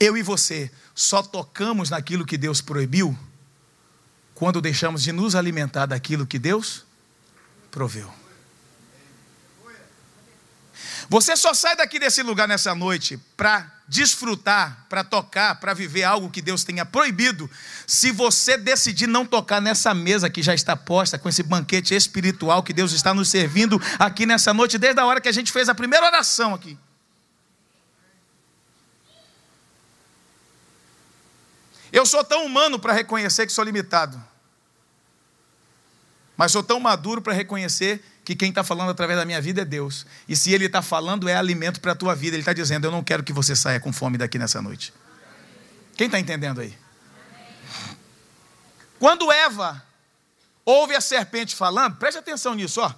Eu 0.00 0.16
e 0.16 0.22
você 0.22 0.68
só 0.96 1.22
tocamos 1.22 1.90
naquilo 1.90 2.26
que 2.26 2.36
Deus 2.36 2.60
proibiu 2.60 3.16
quando 4.34 4.60
deixamos 4.60 5.00
de 5.00 5.12
nos 5.12 5.36
alimentar 5.36 5.86
daquilo 5.86 6.26
que 6.26 6.40
Deus 6.40 6.84
proveu. 7.70 8.12
Você 11.10 11.36
só 11.36 11.52
sai 11.52 11.74
daqui 11.74 11.98
desse 11.98 12.22
lugar 12.22 12.46
nessa 12.46 12.72
noite 12.72 13.16
para 13.36 13.68
desfrutar, 13.88 14.86
para 14.88 15.02
tocar, 15.02 15.58
para 15.58 15.74
viver 15.74 16.04
algo 16.04 16.30
que 16.30 16.40
Deus 16.40 16.62
tenha 16.62 16.86
proibido, 16.86 17.50
se 17.84 18.12
você 18.12 18.56
decidir 18.56 19.08
não 19.08 19.26
tocar 19.26 19.60
nessa 19.60 19.92
mesa 19.92 20.30
que 20.30 20.40
já 20.40 20.54
está 20.54 20.76
posta, 20.76 21.18
com 21.18 21.28
esse 21.28 21.42
banquete 21.42 21.96
espiritual 21.96 22.62
que 22.62 22.72
Deus 22.72 22.92
está 22.92 23.12
nos 23.12 23.28
servindo 23.28 23.82
aqui 23.98 24.24
nessa 24.24 24.54
noite, 24.54 24.78
desde 24.78 25.00
a 25.00 25.04
hora 25.04 25.20
que 25.20 25.28
a 25.28 25.32
gente 25.32 25.50
fez 25.50 25.68
a 25.68 25.74
primeira 25.74 26.06
oração 26.06 26.54
aqui. 26.54 26.78
Eu 31.92 32.06
sou 32.06 32.22
tão 32.22 32.46
humano 32.46 32.78
para 32.78 32.92
reconhecer 32.92 33.46
que 33.46 33.52
sou 33.52 33.64
limitado, 33.64 34.22
mas 36.36 36.52
sou 36.52 36.62
tão 36.62 36.78
maduro 36.78 37.20
para 37.20 37.32
reconhecer 37.32 38.00
que 38.24 38.36
quem 38.36 38.50
está 38.50 38.62
falando 38.62 38.90
através 38.90 39.18
da 39.18 39.24
minha 39.24 39.40
vida 39.40 39.62
é 39.62 39.64
Deus. 39.64 40.06
E 40.28 40.36
se 40.36 40.52
Ele 40.52 40.66
está 40.66 40.82
falando, 40.82 41.28
é 41.28 41.34
alimento 41.34 41.80
para 41.80 41.92
a 41.92 41.94
tua 41.94 42.14
vida. 42.14 42.36
Ele 42.36 42.42
está 42.42 42.52
dizendo: 42.52 42.86
Eu 42.86 42.90
não 42.90 43.02
quero 43.02 43.22
que 43.22 43.32
você 43.32 43.56
saia 43.56 43.80
com 43.80 43.92
fome 43.92 44.18
daqui 44.18 44.38
nessa 44.38 44.60
noite. 44.60 44.92
Quem 45.96 46.06
está 46.06 46.18
entendendo 46.18 46.60
aí? 46.60 46.76
Quando 48.98 49.32
Eva 49.32 49.82
ouve 50.64 50.94
a 50.94 51.00
serpente 51.00 51.56
falando, 51.56 51.96
preste 51.96 52.18
atenção 52.18 52.54
nisso, 52.54 52.80
ó. 52.80 52.92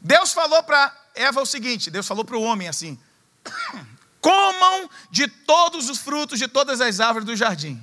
Deus 0.00 0.32
falou 0.32 0.62
para 0.62 0.94
Eva 1.14 1.40
o 1.40 1.46
seguinte: 1.46 1.90
Deus 1.90 2.06
falou 2.06 2.24
para 2.24 2.36
o 2.36 2.42
homem 2.42 2.68
assim: 2.68 2.98
comam 4.20 4.88
de 5.10 5.26
todos 5.28 5.88
os 5.88 5.98
frutos 5.98 6.38
de 6.38 6.46
todas 6.46 6.80
as 6.80 7.00
árvores 7.00 7.26
do 7.26 7.36
jardim, 7.36 7.82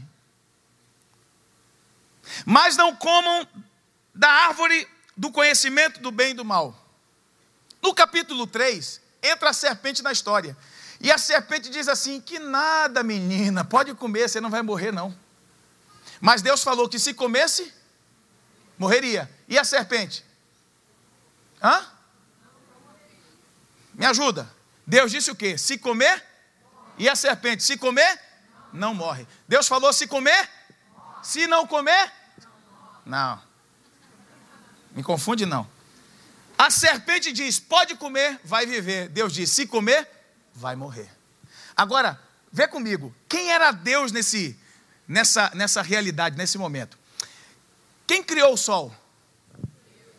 mas 2.45 2.77
não 2.77 2.95
comam 2.95 3.47
da 4.13 4.29
árvore 4.29 4.87
do 5.17 5.31
conhecimento 5.31 5.99
do 5.99 6.11
bem 6.11 6.31
e 6.31 6.35
do 6.35 6.45
mal. 6.45 6.75
No 7.81 7.93
capítulo 7.93 8.45
3, 8.45 9.01
entra 9.23 9.49
a 9.49 9.53
serpente 9.53 10.03
na 10.03 10.11
história. 10.11 10.55
E 11.01 11.11
a 11.11 11.17
serpente 11.17 11.69
diz 11.69 11.87
assim: 11.87 12.21
Que 12.21 12.37
nada, 12.37 13.03
menina, 13.03 13.65
pode 13.65 13.93
comer, 13.95 14.29
você 14.29 14.39
não 14.39 14.49
vai 14.49 14.61
morrer, 14.61 14.91
não. 14.91 15.17
Mas 16.21 16.41
Deus 16.41 16.63
falou 16.63 16.87
que 16.87 16.99
se 16.99 17.13
comesse, 17.13 17.73
morreria. 18.77 19.29
E 19.47 19.57
a 19.57 19.63
serpente? 19.63 20.23
Hã? 21.61 21.85
Me 23.93 24.05
ajuda. 24.05 24.49
Deus 24.85 25.11
disse 25.11 25.31
o 25.31 25.35
quê? 25.35 25.57
Se 25.57 25.77
comer? 25.77 26.23
E 26.97 27.09
a 27.09 27.15
serpente? 27.15 27.63
Se 27.63 27.77
comer? 27.77 28.19
Não 28.71 28.93
morre. 28.93 29.27
Deus 29.47 29.67
falou: 29.67 29.91
se 29.91 30.07
comer? 30.07 30.49
Se 31.21 31.47
não 31.47 31.65
comer? 31.65 32.11
Não. 33.05 33.46
Me 34.97 35.03
confunde 35.03 35.45
não. 35.45 35.69
A 36.57 36.71
serpente 36.71 37.31
diz: 37.31 37.59
pode 37.59 37.93
comer, 37.93 38.39
vai 38.43 38.65
viver. 38.65 39.07
Deus 39.09 39.31
diz: 39.31 39.51
se 39.51 39.67
comer, 39.67 40.09
vai 40.55 40.75
morrer. 40.75 41.07
Agora, 41.75 42.19
vê 42.51 42.67
comigo, 42.67 43.15
quem 43.29 43.51
era 43.51 43.71
Deus 43.71 44.11
nesse, 44.11 44.57
nessa, 45.07 45.51
nessa 45.53 45.83
realidade, 45.83 46.35
nesse 46.35 46.57
momento? 46.57 46.97
Quem 48.07 48.23
criou 48.23 48.53
o 48.53 48.57
sol? 48.57 48.91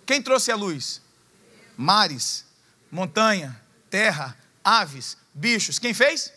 Quem 0.07 0.23
trouxe 0.23 0.53
a 0.53 0.55
luz? 0.55 1.03
Mares, 1.77 2.45
montanha, 2.89 3.61
terra, 3.91 4.39
aves, 4.63 5.17
bichos. 5.35 5.81
Quem 5.81 5.93
fez? 5.93 6.33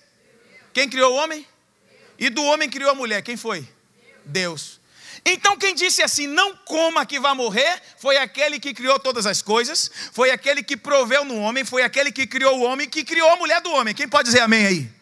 Quem 0.74 0.90
criou 0.90 1.14
o 1.14 1.16
homem? 1.16 1.48
E 2.18 2.28
do 2.28 2.44
homem 2.46 2.68
criou 2.68 2.90
a 2.90 2.96
mulher. 2.96 3.22
Quem 3.22 3.38
foi? 3.38 3.72
Deus. 4.26 4.81
Então, 5.24 5.56
quem 5.56 5.76
disse 5.76 6.02
assim, 6.02 6.26
não 6.26 6.56
coma 6.58 7.06
que 7.06 7.20
vai 7.20 7.34
morrer, 7.36 7.82
foi 7.98 8.18
aquele 8.18 8.60
que 8.60 8.74
criou 8.74 9.00
todas 9.00 9.26
as 9.26 9.42
coisas, 9.42 9.90
foi 10.12 10.32
aquele 10.32 10.64
que 10.64 10.76
proveu 10.76 11.24
no 11.24 11.38
homem, 11.38 11.64
foi 11.64 11.84
aquele 11.84 12.12
que 12.12 12.26
criou 12.26 12.60
o 12.60 12.64
homem, 12.64 12.90
que 12.90 13.04
criou 13.04 13.30
a 13.30 13.36
mulher 13.36 13.62
do 13.62 13.72
homem. 13.72 13.94
Quem 13.94 14.08
pode 14.08 14.26
dizer 14.26 14.42
amém 14.42 14.66
aí? 14.66 15.02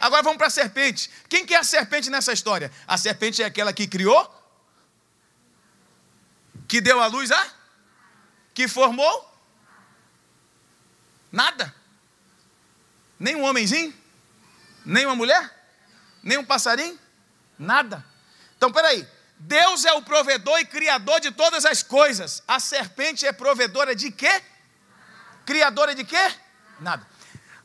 Agora 0.00 0.22
vamos 0.22 0.38
para 0.38 0.48
a 0.48 0.50
serpente. 0.50 1.10
Quem 1.28 1.46
que 1.46 1.54
é 1.54 1.58
a 1.58 1.64
serpente 1.64 2.10
nessa 2.10 2.32
história? 2.32 2.72
A 2.86 2.98
serpente 2.98 3.42
é 3.42 3.44
aquela 3.44 3.72
que 3.72 3.86
criou 3.86 4.38
Que 6.66 6.80
deu 6.80 7.00
a 7.00 7.06
luz 7.06 7.30
a? 7.30 7.46
Que 8.54 8.66
formou? 8.66 9.28
Nada. 11.30 11.74
Nem 13.18 13.36
um 13.36 13.44
homenzinho? 13.44 13.92
Nem 14.84 15.04
uma 15.04 15.14
mulher? 15.14 15.50
Nem 16.22 16.38
um 16.38 16.44
passarinho? 16.44 16.98
Nada. 17.58 18.04
Então, 18.56 18.72
peraí. 18.72 19.06
Deus 19.40 19.86
é 19.86 19.92
o 19.94 20.02
provedor 20.02 20.58
e 20.60 20.66
criador 20.66 21.18
de 21.18 21.30
todas 21.30 21.64
as 21.64 21.82
coisas. 21.82 22.42
A 22.46 22.60
serpente 22.60 23.26
é 23.26 23.32
provedora 23.32 23.96
de 23.96 24.10
quê? 24.10 24.42
Criadora 25.46 25.94
de 25.94 26.04
quê? 26.04 26.34
Nada. 26.78 27.06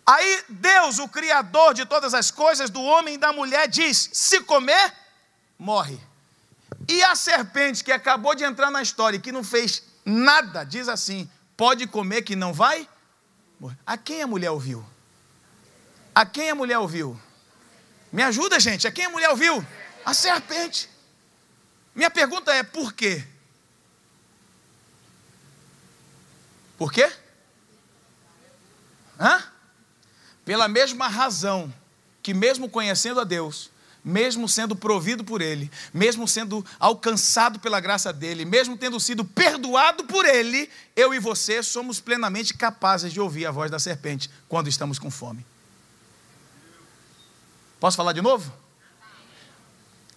Aí 0.06 0.44
Deus, 0.48 1.00
o 1.00 1.10
criador 1.10 1.74
de 1.74 1.86
todas 1.86 2.14
as 2.14 2.32
coisas, 2.32 2.70
do 2.70 2.82
homem 2.82 3.16
e 3.16 3.18
da 3.18 3.34
mulher, 3.34 3.68
diz: 3.68 4.10
se 4.14 4.40
comer, 4.42 4.94
morre. 5.60 6.00
E 6.88 7.04
a 7.04 7.14
serpente 7.14 7.84
que 7.84 7.92
acabou 7.92 8.34
de 8.34 8.46
entrar 8.46 8.72
na 8.72 8.82
história 8.82 9.18
e 9.18 9.22
que 9.22 9.34
não 9.34 9.44
fez 9.44 9.84
nada, 10.06 10.64
diz 10.64 10.88
assim: 10.88 11.30
pode 11.58 11.88
comer 11.88 12.22
que 12.22 12.38
não 12.38 12.54
vai 12.54 12.88
morrer. 13.60 13.78
A 13.86 13.98
quem 13.98 14.22
a 14.22 14.28
mulher 14.28 14.52
ouviu? 14.52 14.86
A 16.14 16.26
quem 16.26 16.52
a 16.52 16.56
mulher 16.56 16.80
ouviu? 16.80 17.20
Me 18.14 18.24
ajuda, 18.24 18.62
gente. 18.62 18.88
A 18.88 18.92
quem 18.92 19.06
a 19.06 19.10
mulher 19.10 19.30
ouviu? 19.30 19.66
A 20.06 20.14
serpente. 20.14 20.95
Minha 21.96 22.12
pergunta 22.12 22.54
é: 22.54 22.62
por 22.62 22.94
quê? 22.94 23.24
Por 26.78 26.92
quê? 26.92 27.10
Hã? 29.18 29.42
Pela 30.44 30.68
mesma 30.68 31.08
razão 31.08 31.74
que, 32.22 32.34
mesmo 32.34 32.70
conhecendo 32.70 33.22
a 33.22 33.24
Deus, 33.24 33.72
mesmo 34.04 34.48
sendo 34.48 34.76
provido 34.76 35.24
por 35.24 35.42
Ele, 35.42 35.72
mesmo 35.94 36.28
sendo 36.28 36.64
alcançado 36.78 37.60
pela 37.60 37.80
graça 37.80 38.12
dEle, 38.12 38.46
mesmo 38.46 38.78
tendo 38.78 39.00
sido 39.00 39.24
perdoado 39.24 40.04
por 40.04 40.26
Ele, 40.26 40.70
eu 40.96 41.14
e 41.14 41.20
você 41.20 41.64
somos 41.64 42.00
plenamente 42.02 42.54
capazes 42.54 43.14
de 43.14 43.22
ouvir 43.22 43.46
a 43.46 43.52
voz 43.52 43.72
da 43.72 43.80
serpente 43.80 44.30
quando 44.50 44.68
estamos 44.68 45.00
com 45.00 45.10
fome. 45.10 45.46
Posso 47.80 47.98
falar 47.98 48.14
de 48.14 48.22
novo? 48.22 48.54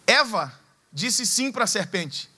Eva 0.07 0.53
disse 0.93 1.27
sim 1.27 1.53
para 1.53 1.65
a 1.65 1.67
serpente, 1.67 2.29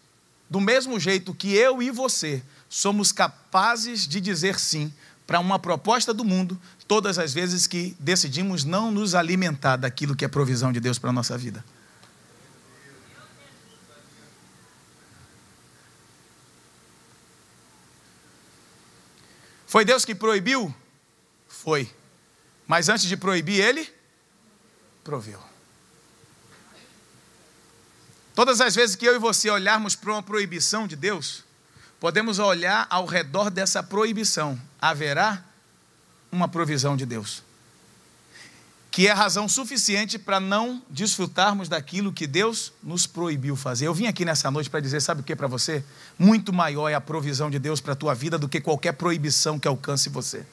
do 0.48 0.60
mesmo 0.60 0.98
jeito 0.98 1.34
que 1.34 1.54
eu 1.54 1.82
e 1.82 1.90
você 1.90 2.42
somos 2.68 3.12
capazes 3.12 4.06
de 4.06 4.20
dizer 4.20 4.58
sim 4.58 4.92
para 5.26 5.38
uma 5.38 5.58
proposta 5.58 6.12
do 6.12 6.24
mundo 6.24 6.60
todas 6.88 7.18
as 7.18 7.32
vezes 7.32 7.66
que 7.66 7.96
decidimos 8.00 8.64
não 8.64 8.90
nos 8.90 9.14
alimentar 9.14 9.76
daquilo 9.76 10.16
que 10.16 10.24
é 10.24 10.28
provisão 10.28 10.72
de 10.72 10.80
Deus 10.80 10.98
para 10.98 11.10
a 11.10 11.12
nossa 11.12 11.38
vida. 11.38 11.64
Foi 19.68 19.84
Deus 19.84 20.04
que 20.04 20.16
proibiu? 20.16 20.74
Foi. 21.46 21.88
Mas 22.66 22.88
antes 22.88 23.06
de 23.06 23.16
proibir, 23.16 23.60
Ele 23.60 23.88
proveu. 25.04 25.49
Todas 28.40 28.62
as 28.62 28.74
vezes 28.74 28.96
que 28.96 29.04
eu 29.04 29.14
e 29.14 29.18
você 29.18 29.50
olharmos 29.50 29.94
para 29.94 30.12
uma 30.14 30.22
proibição 30.22 30.86
de 30.86 30.96
Deus, 30.96 31.44
podemos 32.00 32.38
olhar 32.38 32.86
ao 32.88 33.04
redor 33.04 33.50
dessa 33.50 33.82
proibição. 33.82 34.58
Haverá 34.80 35.44
uma 36.32 36.48
provisão 36.48 36.96
de 36.96 37.04
Deus. 37.04 37.42
Que 38.90 39.08
é 39.08 39.12
razão 39.12 39.46
suficiente 39.46 40.18
para 40.18 40.40
não 40.40 40.82
desfrutarmos 40.88 41.68
daquilo 41.68 42.14
que 42.14 42.26
Deus 42.26 42.72
nos 42.82 43.06
proibiu 43.06 43.56
fazer. 43.56 43.88
Eu 43.88 43.92
vim 43.92 44.06
aqui 44.06 44.24
nessa 44.24 44.50
noite 44.50 44.70
para 44.70 44.80
dizer, 44.80 45.02
sabe 45.02 45.20
o 45.20 45.24
que 45.24 45.36
para 45.36 45.46
você? 45.46 45.84
Muito 46.18 46.50
maior 46.50 46.88
é 46.88 46.94
a 46.94 47.00
provisão 47.00 47.50
de 47.50 47.58
Deus 47.58 47.78
para 47.78 47.92
a 47.92 47.96
tua 47.96 48.14
vida 48.14 48.38
do 48.38 48.48
que 48.48 48.58
qualquer 48.58 48.92
proibição 48.92 49.58
que 49.58 49.68
alcance 49.68 50.08
você. 50.08 50.46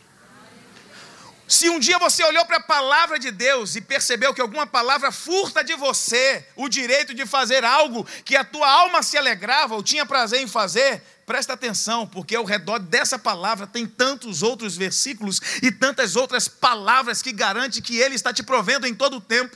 Se 1.48 1.70
um 1.70 1.80
dia 1.80 1.98
você 1.98 2.22
olhou 2.26 2.46
para 2.46 2.58
a 2.58 2.64
palavra 2.64 3.18
de 3.18 3.32
Deus 3.32 3.76
e 3.78 3.82
percebeu 3.82 4.34
que 4.34 4.42
alguma 4.42 4.68
palavra 4.68 5.14
furta 5.14 5.64
de 5.64 5.76
você 5.76 6.46
o 6.58 6.68
direito 6.68 7.14
de 7.14 7.26
fazer 7.26 7.64
algo 7.64 8.06
que 8.26 8.36
a 8.36 8.44
tua 8.44 8.70
alma 8.70 9.02
se 9.02 9.18
alegrava 9.18 9.74
ou 9.74 9.82
tinha 9.82 10.06
prazer 10.06 10.42
em 10.42 10.48
fazer, 10.48 11.02
presta 11.26 11.54
atenção, 11.54 12.06
porque 12.06 12.36
ao 12.36 12.44
redor 12.44 12.80
dessa 12.80 13.18
palavra 13.18 13.66
tem 13.66 13.88
tantos 13.88 14.44
outros 14.44 14.76
versículos 14.76 15.40
e 15.64 15.72
tantas 15.72 16.18
outras 16.18 16.50
palavras 16.50 17.22
que 17.22 17.32
garante 17.32 17.82
que 17.82 17.98
Ele 17.98 18.16
está 18.16 18.34
te 18.34 18.44
provendo 18.44 18.86
em 18.86 18.94
todo 18.94 19.16
o 19.16 19.22
tempo. 19.22 19.56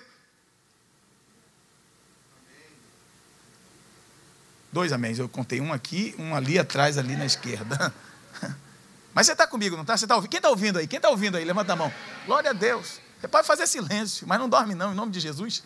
Dois 4.71 4.93
améns, 4.93 5.19
eu 5.19 5.27
contei 5.27 5.59
um 5.59 5.73
aqui, 5.73 6.15
um 6.17 6.33
ali 6.33 6.57
atrás, 6.57 6.97
ali 6.97 7.17
na 7.17 7.25
esquerda. 7.25 7.93
Mas 9.13 9.25
você 9.25 9.33
está 9.33 9.45
comigo, 9.45 9.75
não 9.75 9.83
está? 9.83 9.97
Você 9.97 10.07
tá 10.07 10.15
ouvindo? 10.15 10.29
Quem 10.29 10.37
está 10.37 10.49
ouvindo 10.49 10.79
aí? 10.79 10.87
Quem 10.87 10.97
está 10.97 11.09
ouvindo 11.09 11.37
aí? 11.37 11.43
Levanta 11.43 11.73
a 11.73 11.75
mão. 11.75 11.93
Glória 12.25 12.51
a 12.51 12.53
Deus. 12.53 12.99
Você 13.19 13.27
pode 13.27 13.45
fazer 13.45 13.67
silêncio, 13.67 14.27
mas 14.27 14.39
não 14.39 14.49
dorme 14.49 14.73
não, 14.73 14.93
em 14.93 14.95
nome 14.95 15.11
de 15.11 15.19
Jesus. 15.19 15.63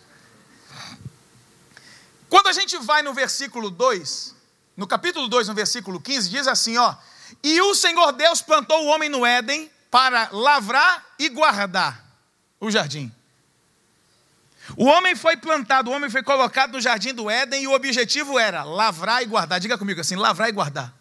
Quando 2.28 2.48
a 2.48 2.52
gente 2.52 2.76
vai 2.78 3.02
no 3.02 3.14
versículo 3.14 3.70
2, 3.70 4.34
no 4.76 4.86
capítulo 4.86 5.28
2, 5.28 5.48
no 5.48 5.54
versículo 5.54 6.00
15, 6.00 6.28
diz 6.28 6.48
assim, 6.48 6.76
ó: 6.76 6.94
"E 7.42 7.60
o 7.62 7.74
Senhor 7.74 8.12
Deus 8.12 8.42
plantou 8.42 8.84
o 8.84 8.88
homem 8.88 9.08
no 9.08 9.24
Éden 9.24 9.70
para 9.90 10.28
lavrar 10.32 11.04
e 11.18 11.28
guardar 11.28 12.04
o 12.60 12.70
jardim." 12.70 13.12
O 14.76 14.84
homem 14.84 15.14
foi 15.14 15.36
plantado, 15.36 15.90
o 15.90 15.94
homem 15.94 16.10
foi 16.10 16.22
colocado 16.22 16.72
no 16.72 16.80
jardim 16.80 17.14
do 17.14 17.30
Éden 17.30 17.62
e 17.62 17.68
o 17.68 17.72
objetivo 17.72 18.38
era 18.38 18.64
lavrar 18.64 19.22
e 19.22 19.26
guardar. 19.26 19.60
Diga 19.60 19.78
comigo 19.78 20.00
assim: 20.00 20.16
lavrar 20.16 20.48
e 20.48 20.52
guardar. 20.52 20.92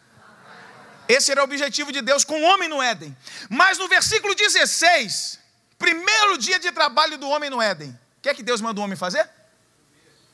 Esse 1.07 1.31
era 1.31 1.41
o 1.41 1.43
objetivo 1.43 1.91
de 1.91 2.01
Deus 2.01 2.23
com 2.23 2.39
o 2.39 2.43
homem 2.43 2.67
no 2.67 2.81
Éden. 2.81 3.15
Mas 3.49 3.77
no 3.77 3.87
versículo 3.87 4.33
16, 4.33 5.39
primeiro 5.77 6.37
dia 6.37 6.59
de 6.59 6.71
trabalho 6.71 7.17
do 7.17 7.29
homem 7.29 7.49
no 7.49 7.61
Éden, 7.61 7.91
o 7.91 8.21
que 8.21 8.29
é 8.29 8.33
que 8.33 8.43
Deus 8.43 8.61
mandou 8.61 8.81
o 8.81 8.85
homem 8.85 8.97
fazer? 8.97 9.29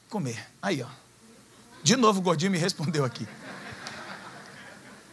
Comer. 0.10 0.46
Aí, 0.62 0.82
ó. 0.82 0.88
De 1.84 1.96
novo 1.96 2.20
o 2.20 2.22
gordinho 2.22 2.52
me 2.52 2.58
respondeu 2.58 3.04
aqui. 3.04 3.28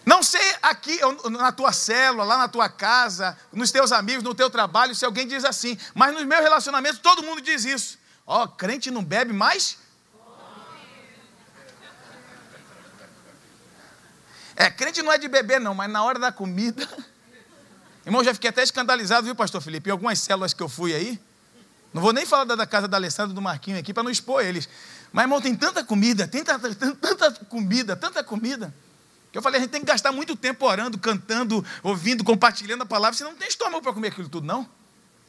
Não 0.05 0.23
sei 0.23 0.55
aqui 0.63 0.99
na 1.31 1.53
tua 1.53 1.71
célula, 1.73 2.25
lá 2.25 2.39
na 2.39 2.49
tua 2.49 2.69
casa, 2.69 3.37
nos 3.53 3.71
teus 3.71 3.93
amigos, 3.93 4.25
no 4.25 4.35
teu 4.35 4.49
trabalho, 4.49 4.95
se 4.95 5.05
alguém 5.05 5.27
diz 5.27 5.45
assim, 5.45 5.77
mas 5.95 6.15
nos 6.15 6.25
meus 6.25 6.41
relacionamentos 6.41 6.99
todo 6.99 7.23
mundo 7.23 7.43
diz 7.43 7.65
isso. 7.65 7.99
Ó, 8.27 8.45
oh, 8.45 8.49
crente 8.49 8.91
não 8.91 9.05
bebe 9.05 9.33
mais 9.33 9.77
É, 14.61 14.69
crente 14.69 15.01
não 15.03 15.13
é 15.13 15.17
de 15.17 15.29
beber, 15.29 15.61
não, 15.61 15.73
mas 15.73 15.89
na 15.89 16.03
hora 16.03 16.19
da 16.19 16.33
comida. 16.33 16.87
Irmão, 18.05 18.25
já 18.25 18.35
fiquei 18.35 18.51
até 18.51 18.61
escandalizado, 18.61 19.25
viu, 19.25 19.35
pastor 19.37 19.61
Felipe? 19.61 19.89
Em 19.89 19.93
algumas 19.93 20.19
células 20.19 20.53
que 20.53 20.61
eu 20.61 20.69
fui 20.69 20.93
aí. 20.93 21.17
Não 21.95 22.03
vou 22.03 22.13
nem 22.13 22.27
falar 22.27 22.43
da, 22.43 22.67
casa 22.67 22.89
da 22.89 22.97
Alessandra 22.97 23.33
do 23.33 23.41
Marquinho 23.41 23.79
aqui 23.79 23.95
para 23.95 24.03
não 24.03 24.11
expor 24.11 24.45
eles. 24.45 24.69
Mas, 25.13 25.23
irmão, 25.23 25.41
tem 25.41 25.55
tanta 25.55 25.85
comida, 25.85 26.27
tem 26.27 26.43
tanta, 26.43 26.75
tanta 26.75 27.31
comida, 27.45 27.95
tanta 27.95 28.25
comida. 28.25 28.75
Que 29.31 29.39
eu 29.39 29.43
falei, 29.43 29.59
a 29.59 29.63
gente 29.63 29.71
tem 29.71 29.81
que 29.81 29.87
gastar 29.87 30.11
muito 30.11 30.35
tempo 30.35 30.67
orando, 30.67 30.99
cantando, 30.99 31.65
ouvindo, 31.85 32.25
compartilhando 32.25 32.83
a 32.83 32.87
palavra. 32.87 33.17
Você 33.17 33.23
não 33.23 33.37
tem 33.37 33.47
estômago 33.47 33.81
para 33.81 33.93
comer 33.93 34.09
aquilo 34.09 34.29
tudo, 34.29 34.45
não? 34.45 34.69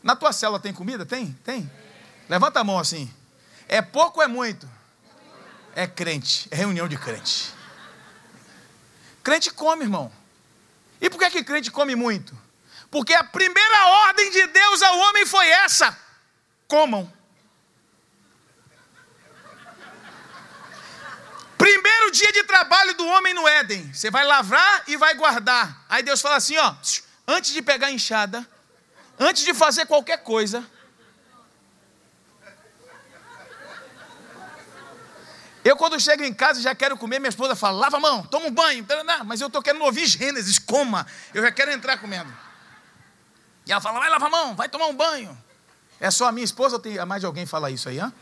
Na 0.02 0.16
tua 0.16 0.34
célula 0.34 0.60
tem 0.60 0.74
comida? 0.74 1.06
Tem? 1.06 1.38
Tem? 1.44 1.70
Levanta 2.28 2.62
a 2.62 2.64
mão 2.64 2.80
assim. 2.80 3.14
É 3.68 3.80
pouco 3.80 4.22
ou 4.22 4.26
é 4.26 4.28
muito? 4.28 4.68
É 5.76 5.86
crente, 5.86 6.48
é 6.50 6.56
reunião 6.56 6.88
de 6.88 6.98
crente. 6.98 7.59
Crente 9.24 9.52
come, 9.52 9.84
irmão. 9.84 10.12
E 11.02 11.10
por 11.10 11.20
que, 11.20 11.30
que 11.30 11.44
crente 11.44 11.72
come 11.72 11.96
muito? 11.96 12.38
Porque 12.92 13.14
a 13.14 13.24
primeira 13.24 13.88
ordem 14.08 14.32
de 14.32 14.48
Deus 14.48 14.82
ao 14.82 14.98
homem 14.98 15.26
foi 15.26 15.48
essa: 15.48 15.98
comam. 16.68 17.12
Primeiro 21.58 22.12
dia 22.12 22.32
de 22.32 22.44
trabalho 22.44 22.94
do 22.96 23.06
homem 23.06 23.34
no 23.34 23.48
Éden. 23.48 23.94
Você 23.94 24.10
vai 24.10 24.26
lavrar 24.26 24.84
e 24.88 24.96
vai 24.96 25.14
guardar. 25.14 25.86
Aí 25.90 26.02
Deus 26.02 26.22
fala 26.22 26.38
assim: 26.38 26.58
ó, 26.58 26.76
antes 27.28 27.52
de 27.52 27.62
pegar 27.62 27.88
a 27.88 27.92
enxada, 27.92 28.48
antes 29.20 29.44
de 29.44 29.54
fazer 29.54 29.86
qualquer 29.86 30.24
coisa, 30.24 30.66
Eu, 35.64 35.76
quando 35.76 36.00
chego 36.00 36.24
em 36.24 36.34
casa, 36.34 36.62
já 36.62 36.74
quero 36.74 36.98
comer, 36.98 37.20
minha 37.20 37.30
esposa 37.30 37.56
fala: 37.56 37.78
lava 37.80 37.98
a 37.98 38.00
mão, 38.00 38.24
toma 38.24 38.48
um 38.48 38.52
banho. 38.52 38.86
Mas 39.26 39.42
eu 39.42 39.48
estou 39.48 39.62
querendo 39.62 39.84
ouvir 39.84 40.06
Gênesis, 40.06 40.58
coma. 40.58 41.06
Eu 41.34 41.42
já 41.42 41.52
quero 41.52 41.72
entrar 41.72 41.98
comendo. 41.98 42.32
E 43.66 43.72
ela 43.72 43.82
fala: 43.82 44.00
vai 44.00 44.10
lavar 44.10 44.28
a 44.28 44.32
mão, 44.32 44.56
vai 44.56 44.70
tomar 44.70 44.88
um 44.88 44.96
banho. 44.96 45.38
É 46.00 46.10
só 46.10 46.28
a 46.28 46.32
minha 46.32 46.46
esposa 46.46 46.78
ou 46.78 46.82
tem 46.82 47.04
mais 47.06 47.22
de 47.22 47.26
alguém 47.26 47.46
fala 47.46 47.70
isso 47.70 47.90
aí? 47.90 48.00
Hein? 48.00 48.14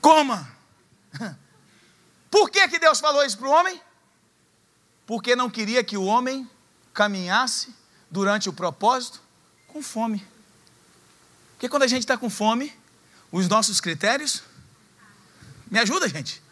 Coma. 0.00 0.48
Por 2.30 2.50
que, 2.50 2.66
que 2.68 2.78
Deus 2.78 2.98
falou 3.00 3.24
isso 3.24 3.36
para 3.36 3.48
o 3.48 3.50
homem? 3.50 3.80
Porque 5.06 5.36
não 5.36 5.50
queria 5.50 5.84
que 5.84 5.96
o 5.96 6.04
homem 6.04 6.48
caminhasse 6.94 7.74
durante 8.10 8.48
o 8.48 8.52
propósito 8.52 9.20
com 9.66 9.82
fome. 9.82 10.26
Porque 11.52 11.68
quando 11.68 11.82
a 11.82 11.86
gente 11.86 12.00
está 12.00 12.16
com 12.16 12.30
fome, 12.30 12.72
os 13.30 13.48
nossos 13.48 13.80
critérios 13.80 14.42
me 15.70 15.78
ajuda, 15.78 16.08
gente. 16.08 16.42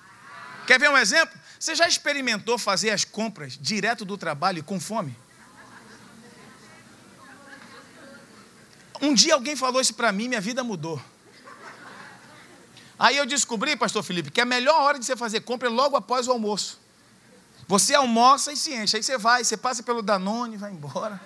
Quer 0.66 0.78
ver 0.80 0.90
um 0.90 0.96
exemplo? 0.96 1.38
Você 1.58 1.74
já 1.74 1.86
experimentou 1.86 2.58
fazer 2.58 2.90
as 2.90 3.04
compras 3.04 3.56
direto 3.60 4.04
do 4.04 4.18
trabalho 4.18 4.62
com 4.62 4.78
fome? 4.80 5.16
Um 9.00 9.14
dia 9.14 9.34
alguém 9.34 9.54
falou 9.54 9.80
isso 9.80 9.94
para 9.94 10.10
mim, 10.12 10.28
minha 10.28 10.40
vida 10.40 10.64
mudou. 10.64 11.00
Aí 12.98 13.16
eu 13.16 13.26
descobri, 13.26 13.76
pastor 13.76 14.02
Felipe, 14.02 14.30
que 14.30 14.40
a 14.40 14.44
melhor 14.44 14.80
hora 14.80 14.98
de 14.98 15.04
você 15.04 15.14
fazer 15.14 15.40
compra 15.40 15.68
é 15.68 15.70
logo 15.70 15.96
após 15.96 16.26
o 16.26 16.32
almoço. 16.32 16.80
Você 17.68 17.94
almoça 17.94 18.52
e 18.52 18.56
se 18.56 18.72
enche, 18.72 18.96
aí 18.96 19.02
você 19.02 19.18
vai, 19.18 19.44
você 19.44 19.56
passa 19.56 19.82
pelo 19.82 20.00
Danone, 20.00 20.56
vai 20.56 20.72
embora. 20.72 21.20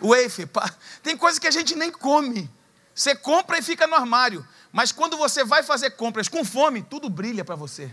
Wafer, 0.00 0.48
tem 1.02 1.16
coisas 1.16 1.38
que 1.38 1.46
a 1.46 1.50
gente 1.50 1.74
nem 1.74 1.90
come. 1.90 2.50
Você 2.94 3.14
compra 3.14 3.58
e 3.58 3.62
fica 3.62 3.86
no 3.86 3.94
armário, 3.94 4.46
mas 4.72 4.92
quando 4.92 5.16
você 5.16 5.44
vai 5.44 5.62
fazer 5.62 5.90
compras 5.90 6.28
com 6.28 6.44
fome, 6.44 6.82
tudo 6.82 7.10
brilha 7.10 7.44
para 7.44 7.56
você. 7.56 7.92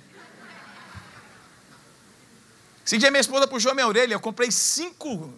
Esse 2.86 2.98
dia 2.98 3.10
minha 3.10 3.22
esposa 3.22 3.48
puxou 3.48 3.74
minha 3.74 3.88
orelha, 3.88 4.14
eu 4.14 4.20
comprei 4.20 4.52
cinco 4.52 5.34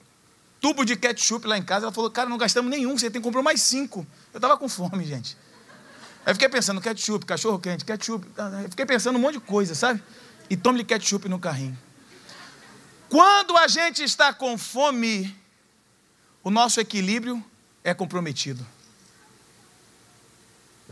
tubos 0.60 0.86
de 0.86 0.96
ketchup 0.96 1.46
lá 1.48 1.58
em 1.58 1.64
casa. 1.64 1.86
Ela 1.86 1.94
falou, 1.94 2.10
cara, 2.10 2.30
não 2.30 2.38
gastamos 2.38 2.70
nenhum, 2.70 2.98
você 2.98 3.10
tem 3.10 3.22
que 3.22 3.26
comprar 3.26 3.42
mais 3.42 3.62
cinco. 3.62 4.06
Eu 4.34 4.38
estava 4.38 4.58
com 4.58 4.68
fome, 4.68 5.06
gente. 5.06 5.38
Aí 6.26 6.32
eu 6.32 6.36
fiquei 6.36 6.50
pensando, 6.50 6.80
ketchup, 6.80 7.26
cachorro 7.26 7.60
quente, 7.60 7.84
ketchup. 7.84 8.26
Eu 8.64 8.70
fiquei 8.70 8.86
pensando 8.86 9.18
um 9.18 9.20
monte 9.20 9.34
de 9.34 9.42
coisa, 9.42 9.76
sabe? 9.76 10.02
E 10.50 10.58
tome-lhe 10.58 10.84
ketchup 10.84 11.28
no 11.28 11.38
carrinho. 11.38 11.78
Quando 13.10 13.56
a 13.58 13.68
gente 13.68 14.04
está 14.04 14.34
com 14.34 14.58
fome, 14.58 15.38
o 16.42 16.50
nosso 16.50 16.80
equilíbrio 16.80 17.44
é 17.84 17.94
comprometido. 17.94 18.66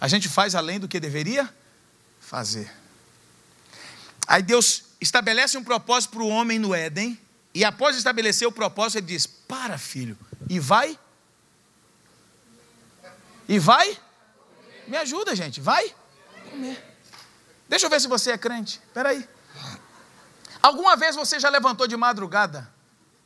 A 0.01 0.07
gente 0.07 0.27
faz 0.27 0.55
além 0.55 0.79
do 0.79 0.87
que 0.87 0.99
deveria 0.99 1.47
fazer. 2.19 2.73
Aí 4.27 4.41
Deus 4.41 4.85
estabelece 4.99 5.59
um 5.59 5.63
propósito 5.63 6.11
para 6.11 6.23
o 6.23 6.27
homem 6.27 6.57
no 6.57 6.73
Éden, 6.73 7.19
e 7.53 7.63
após 7.63 7.95
estabelecer 7.95 8.47
o 8.47 8.51
propósito, 8.51 8.97
ele 8.97 9.07
diz: 9.07 9.27
Para, 9.27 9.77
filho, 9.77 10.17
e 10.49 10.59
vai. 10.59 10.97
E 13.47 13.59
vai. 13.59 13.95
Me 14.87 14.97
ajuda, 14.97 15.35
gente, 15.35 15.61
vai 15.61 15.93
comer. 16.49 16.83
Deixa 17.69 17.85
eu 17.85 17.89
ver 17.89 18.01
se 18.01 18.07
você 18.07 18.31
é 18.31 18.37
crente. 18.37 18.81
Espera 18.85 19.09
aí. 19.09 19.27
Alguma 20.61 20.95
vez 20.97 21.15
você 21.15 21.39
já 21.39 21.49
levantou 21.49 21.87
de 21.87 21.95
madrugada, 21.95 22.71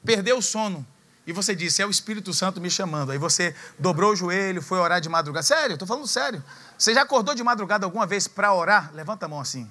perdeu 0.04 0.38
o 0.38 0.42
sono, 0.42 0.86
e 1.28 1.34
você 1.34 1.56
disse: 1.56 1.82
É 1.82 1.86
o 1.86 1.90
Espírito 1.90 2.34
Santo 2.34 2.62
me 2.62 2.70
chamando. 2.70 3.12
Aí 3.12 3.18
você 3.18 3.56
dobrou 3.80 4.14
o 4.14 4.16
joelho, 4.16 4.62
foi 4.62 4.78
orar 4.80 5.02
de 5.02 5.10
madrugada. 5.10 5.44
Sério, 5.44 5.74
estou 5.74 5.88
falando 5.88 6.08
sério. 6.08 6.44
Você 6.78 6.94
já 6.94 7.02
acordou 7.02 7.34
de 7.34 7.44
madrugada 7.44 7.86
alguma 7.86 8.06
vez 8.06 8.28
para 8.28 8.54
orar? 8.54 8.92
Levanta 8.94 9.26
a 9.26 9.30
mão 9.30 9.40
assim. 9.40 9.70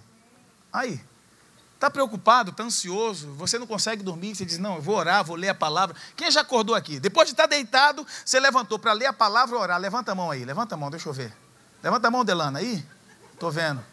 Aí. 0.72 1.00
Está 1.74 1.90
preocupado, 1.90 2.50
está 2.50 2.62
ansioso, 2.62 3.34
você 3.34 3.58
não 3.58 3.66
consegue 3.66 4.02
dormir, 4.02 4.34
você 4.34 4.44
diz, 4.44 4.56
não, 4.56 4.76
eu 4.76 4.80
vou 4.80 4.96
orar, 4.96 5.22
vou 5.22 5.36
ler 5.36 5.50
a 5.50 5.54
palavra. 5.54 5.94
Quem 6.16 6.30
já 6.30 6.40
acordou 6.40 6.74
aqui? 6.74 6.98
Depois 6.98 7.26
de 7.26 7.34
estar 7.34 7.46
deitado, 7.46 8.06
você 8.24 8.40
levantou 8.40 8.78
para 8.78 8.92
ler 8.94 9.04
a 9.04 9.12
palavra 9.12 9.54
e 9.54 9.58
orar. 9.58 9.78
Levanta 9.78 10.12
a 10.12 10.14
mão 10.14 10.30
aí, 10.30 10.46
levanta 10.46 10.76
a 10.76 10.78
mão, 10.78 10.88
deixa 10.88 11.08
eu 11.08 11.12
ver. 11.12 11.36
Levanta 11.82 12.08
a 12.08 12.10
mão, 12.10 12.24
Delana, 12.24 12.60
aí. 12.60 12.82
Estou 13.34 13.50
vendo. 13.50 13.84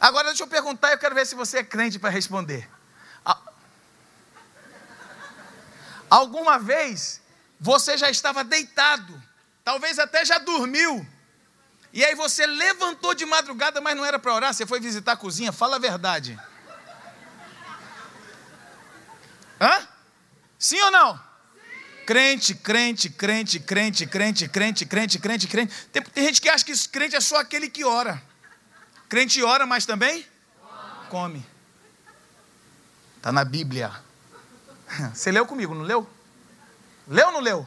Agora 0.00 0.28
deixa 0.28 0.42
eu 0.42 0.48
perguntar, 0.48 0.90
eu 0.90 0.98
quero 0.98 1.14
ver 1.14 1.24
se 1.24 1.36
você 1.36 1.58
é 1.58 1.62
crente 1.62 2.00
para 2.00 2.10
responder. 2.10 2.68
Alguma 6.10 6.58
vez 6.58 7.20
você 7.60 7.96
já 7.96 8.10
estava 8.10 8.44
deitado, 8.44 9.22
talvez 9.64 9.98
até 9.98 10.24
já 10.24 10.38
dormiu, 10.38 11.06
e 11.92 12.04
aí 12.04 12.14
você 12.14 12.46
levantou 12.46 13.14
de 13.14 13.24
madrugada, 13.24 13.80
mas 13.80 13.96
não 13.96 14.04
era 14.04 14.18
para 14.18 14.34
orar, 14.34 14.54
você 14.54 14.66
foi 14.66 14.80
visitar 14.80 15.12
a 15.12 15.16
cozinha, 15.16 15.52
fala 15.52 15.76
a 15.76 15.78
verdade. 15.78 16.38
Hã? 19.60 19.88
Sim 20.58 20.80
ou 20.82 20.90
não? 20.90 21.28
Crente, 22.06 22.54
crente, 22.54 23.10
crente, 23.10 23.60
crente, 23.60 24.06
crente, 24.06 24.48
crente, 24.48 24.86
crente, 24.86 25.18
crente, 25.18 25.46
crente. 25.46 25.74
Tem, 25.92 26.02
tem 26.02 26.24
gente 26.24 26.40
que 26.40 26.48
acha 26.48 26.64
que 26.64 26.88
crente 26.88 27.16
é 27.16 27.20
só 27.20 27.36
aquele 27.36 27.68
que 27.68 27.84
ora. 27.84 28.22
Crente 29.08 29.42
ora, 29.42 29.66
mas 29.66 29.84
também 29.84 30.26
come. 31.08 31.44
Está 33.16 33.32
na 33.32 33.44
Bíblia. 33.44 34.07
Você 35.14 35.30
leu 35.30 35.46
comigo, 35.46 35.74
não 35.74 35.82
leu? 35.82 36.06
Leu 37.06 37.26
ou 37.26 37.32
não 37.32 37.40
leu? 37.40 37.66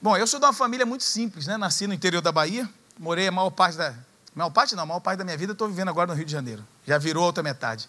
Bom, 0.00 0.16
eu 0.16 0.26
sou 0.26 0.40
de 0.40 0.46
uma 0.46 0.52
família 0.52 0.84
muito 0.84 1.04
simples, 1.04 1.46
né? 1.46 1.56
Nasci 1.56 1.86
no 1.86 1.94
interior 1.94 2.20
da 2.20 2.32
Bahia, 2.32 2.68
morei 2.98 3.28
a 3.28 3.32
maior 3.32 3.50
parte 3.50 3.76
da. 3.78 3.94
Maior 4.34 4.50
parte 4.50 4.74
não, 4.74 4.82
a 4.82 4.86
maior 4.86 5.00
parte 5.00 5.18
da 5.18 5.24
minha 5.24 5.36
vida 5.36 5.52
estou 5.52 5.68
vivendo 5.68 5.88
agora 5.88 6.08
no 6.08 6.14
Rio 6.14 6.24
de 6.24 6.32
Janeiro. 6.32 6.66
Já 6.86 6.98
virou 6.98 7.24
outra 7.24 7.42
metade. 7.42 7.88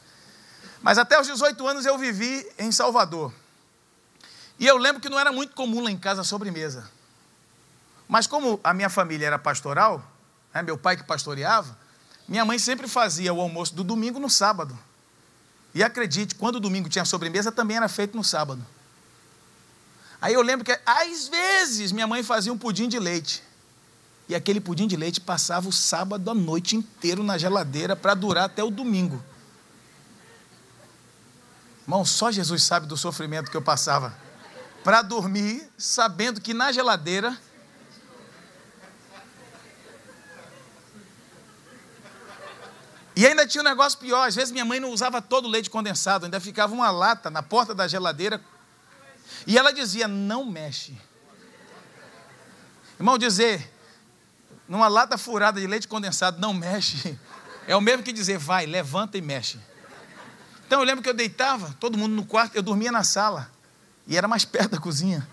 Mas 0.81 0.97
até 0.97 1.19
os 1.19 1.25
18 1.25 1.65
anos 1.65 1.85
eu 1.85 1.97
vivi 1.97 2.45
em 2.59 2.71
Salvador. 2.71 3.33
E 4.59 4.67
eu 4.67 4.77
lembro 4.77 5.01
que 5.01 5.09
não 5.09 5.17
era 5.17 5.31
muito 5.31 5.55
comum 5.55 5.81
lá 5.81 5.89
em 5.89 5.97
casa 5.97 6.21
a 6.21 6.23
sobremesa. 6.23 6.89
Mas 8.07 8.27
como 8.27 8.59
a 8.63 8.73
minha 8.73 8.89
família 8.89 9.25
era 9.25 9.39
pastoral, 9.39 10.03
né, 10.53 10.61
meu 10.61 10.77
pai 10.77 10.97
que 10.97 11.03
pastoreava, 11.03 11.77
minha 12.27 12.43
mãe 12.43 12.59
sempre 12.59 12.87
fazia 12.87 13.33
o 13.33 13.41
almoço 13.41 13.73
do 13.73 13.83
domingo 13.83 14.19
no 14.19 14.29
sábado. 14.29 14.77
E 15.73 15.83
acredite, 15.83 16.35
quando 16.35 16.57
o 16.57 16.59
domingo 16.59 16.87
tinha 16.87 17.05
sobremesa, 17.05 17.51
também 17.51 17.77
era 17.77 17.87
feito 17.87 18.15
no 18.15 18.23
sábado. 18.23 18.63
Aí 20.21 20.33
eu 20.33 20.41
lembro 20.41 20.63
que, 20.63 20.79
às 20.85 21.27
vezes, 21.27 21.91
minha 21.91 22.07
mãe 22.07 22.23
fazia 22.23 22.53
um 22.53 22.57
pudim 22.57 22.87
de 22.87 22.99
leite. 22.99 23.43
E 24.29 24.35
aquele 24.35 24.61
pudim 24.61 24.87
de 24.87 24.95
leite 24.95 25.19
passava 25.19 25.67
o 25.67 25.71
sábado 25.71 26.29
à 26.29 26.33
noite 26.33 26.75
inteiro 26.75 27.23
na 27.23 27.37
geladeira 27.37 27.95
para 27.95 28.13
durar 28.13 28.45
até 28.45 28.63
o 28.63 28.71
domingo. 28.71 29.21
Irmão, 31.83 32.05
só 32.05 32.31
Jesus 32.31 32.63
sabe 32.63 32.87
do 32.87 32.95
sofrimento 32.95 33.51
que 33.51 33.57
eu 33.57 33.61
passava. 33.61 34.15
Para 34.83 35.01
dormir, 35.01 35.67
sabendo 35.77 36.39
que 36.39 36.53
na 36.53 36.71
geladeira. 36.71 37.37
E 43.15 43.27
ainda 43.27 43.45
tinha 43.45 43.61
um 43.61 43.65
negócio 43.65 43.99
pior, 43.99 44.27
às 44.27 44.35
vezes 44.35 44.51
minha 44.51 44.65
mãe 44.65 44.79
não 44.79 44.89
usava 44.89 45.21
todo 45.21 45.45
o 45.45 45.49
leite 45.49 45.69
condensado, 45.69 46.25
ainda 46.25 46.39
ficava 46.39 46.73
uma 46.73 46.89
lata 46.89 47.29
na 47.29 47.43
porta 47.43 47.73
da 47.75 47.87
geladeira. 47.87 48.41
E 49.45 49.57
ela 49.57 49.71
dizia: 49.71 50.07
não 50.07 50.45
mexe. 50.45 50.97
Irmão, 52.99 53.17
dizer, 53.17 53.71
numa 54.67 54.87
lata 54.87 55.17
furada 55.17 55.59
de 55.59 55.67
leite 55.67 55.87
condensado, 55.87 56.39
não 56.39 56.53
mexe, 56.53 57.17
é 57.67 57.75
o 57.75 57.81
mesmo 57.81 58.01
que 58.01 58.11
dizer, 58.11 58.37
vai, 58.37 58.65
levanta 58.65 59.17
e 59.17 59.21
mexe. 59.21 59.59
Então 60.65 60.79
eu 60.79 60.85
lembro 60.85 61.03
que 61.03 61.09
eu 61.09 61.13
deitava, 61.13 61.75
todo 61.79 61.97
mundo 61.97 62.15
no 62.15 62.25
quarto, 62.25 62.55
eu 62.55 62.63
dormia 62.63 62.91
na 62.91 63.03
sala. 63.03 63.51
E 64.07 64.17
era 64.17 64.27
mais 64.27 64.43
perto 64.43 64.71
da 64.71 64.79
cozinha. 64.79 65.27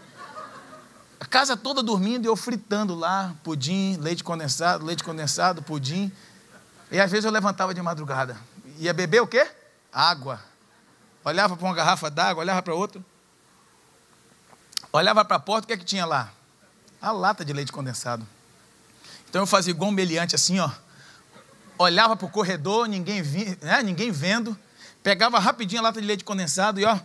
A 1.19 1.25
casa 1.25 1.57
toda 1.57 1.83
dormindo 1.83 2.25
e 2.25 2.29
eu 2.29 2.37
fritando 2.37 2.95
lá, 2.95 3.35
pudim, 3.43 3.97
leite 4.01 4.25
condensado, 4.25 4.85
leite 4.85 5.03
condensado, 5.03 5.63
pudim. 5.63 6.11
E 6.91 7.01
às 7.01 7.11
vezes 7.11 7.25
eu 7.25 7.31
levantava 7.31 7.73
de 7.73 7.81
madrugada. 7.81 8.37
Ia 8.79 8.93
beber 8.93 9.23
o 9.23 9.27
quê? 9.27 9.49
Água. 9.93 10.41
Olhava 11.25 11.57
para 11.57 11.67
uma 11.67 11.75
garrafa 11.75 12.11
d'água, 12.11 12.43
olhava 12.43 12.63
para 12.63 12.75
outra. 12.75 13.03
Olhava 14.93 15.25
para 15.25 15.37
a 15.37 15.41
porta, 15.41 15.65
o 15.65 15.67
que 15.69 15.73
é 15.73 15.77
que 15.77 15.85
tinha 15.85 16.05
lá? 16.05 16.33
A 17.01 17.13
lata 17.13 17.45
de 17.45 17.53
leite 17.53 17.71
condensado. 17.71 18.27
Então 19.29 19.43
eu 19.43 19.47
fazia 19.47 19.71
igual 19.71 19.91
um 19.91 19.95
meliante 19.95 20.35
assim, 20.35 20.59
ó. 20.59 20.71
Olhava 21.79 22.17
para 22.17 22.27
o 22.27 22.31
corredor, 22.31 22.89
ninguém, 22.89 23.23
vi, 23.23 23.57
né, 23.63 23.83
ninguém 23.83 24.11
vendo. 24.11 24.59
Pegava 25.03 25.39
rapidinho 25.39 25.81
a 25.81 25.85
lata 25.85 26.01
de 26.01 26.07
leite 26.07 26.25
condensado 26.25 26.81
e 26.81 26.85
ó. 26.85 26.99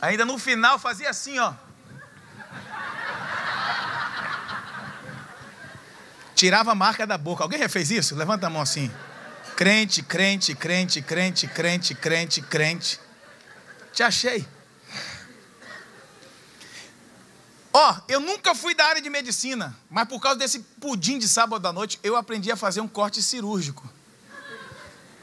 Ainda 0.00 0.24
no 0.24 0.38
final 0.38 0.78
fazia 0.78 1.08
assim, 1.10 1.38
ó. 1.38 1.54
Tirava 6.40 6.72
a 6.72 6.74
marca 6.74 7.06
da 7.06 7.18
boca. 7.18 7.44
Alguém 7.44 7.58
já 7.58 7.68
fez 7.68 7.90
isso? 7.90 8.14
Levanta 8.16 8.46
a 8.46 8.50
mão 8.50 8.62
assim. 8.62 8.90
Crente, 9.58 10.02
crente, 10.02 10.54
crente, 10.54 11.02
crente, 11.02 11.46
crente, 11.46 11.94
crente, 11.94 12.40
crente. 12.40 12.98
Te 13.92 14.02
achei. 14.02 14.48
Ó, 17.70 17.92
oh, 17.92 18.02
eu 18.08 18.20
nunca 18.20 18.54
fui 18.54 18.74
da 18.74 18.86
área 18.86 19.02
de 19.02 19.10
medicina, 19.10 19.76
mas 19.90 20.08
por 20.08 20.18
causa 20.18 20.38
desse 20.38 20.60
pudim 20.80 21.18
de 21.18 21.28
sábado 21.28 21.68
à 21.68 21.74
noite, 21.74 22.00
eu 22.02 22.16
aprendi 22.16 22.50
a 22.50 22.56
fazer 22.56 22.80
um 22.80 22.88
corte 22.88 23.22
cirúrgico. 23.22 23.86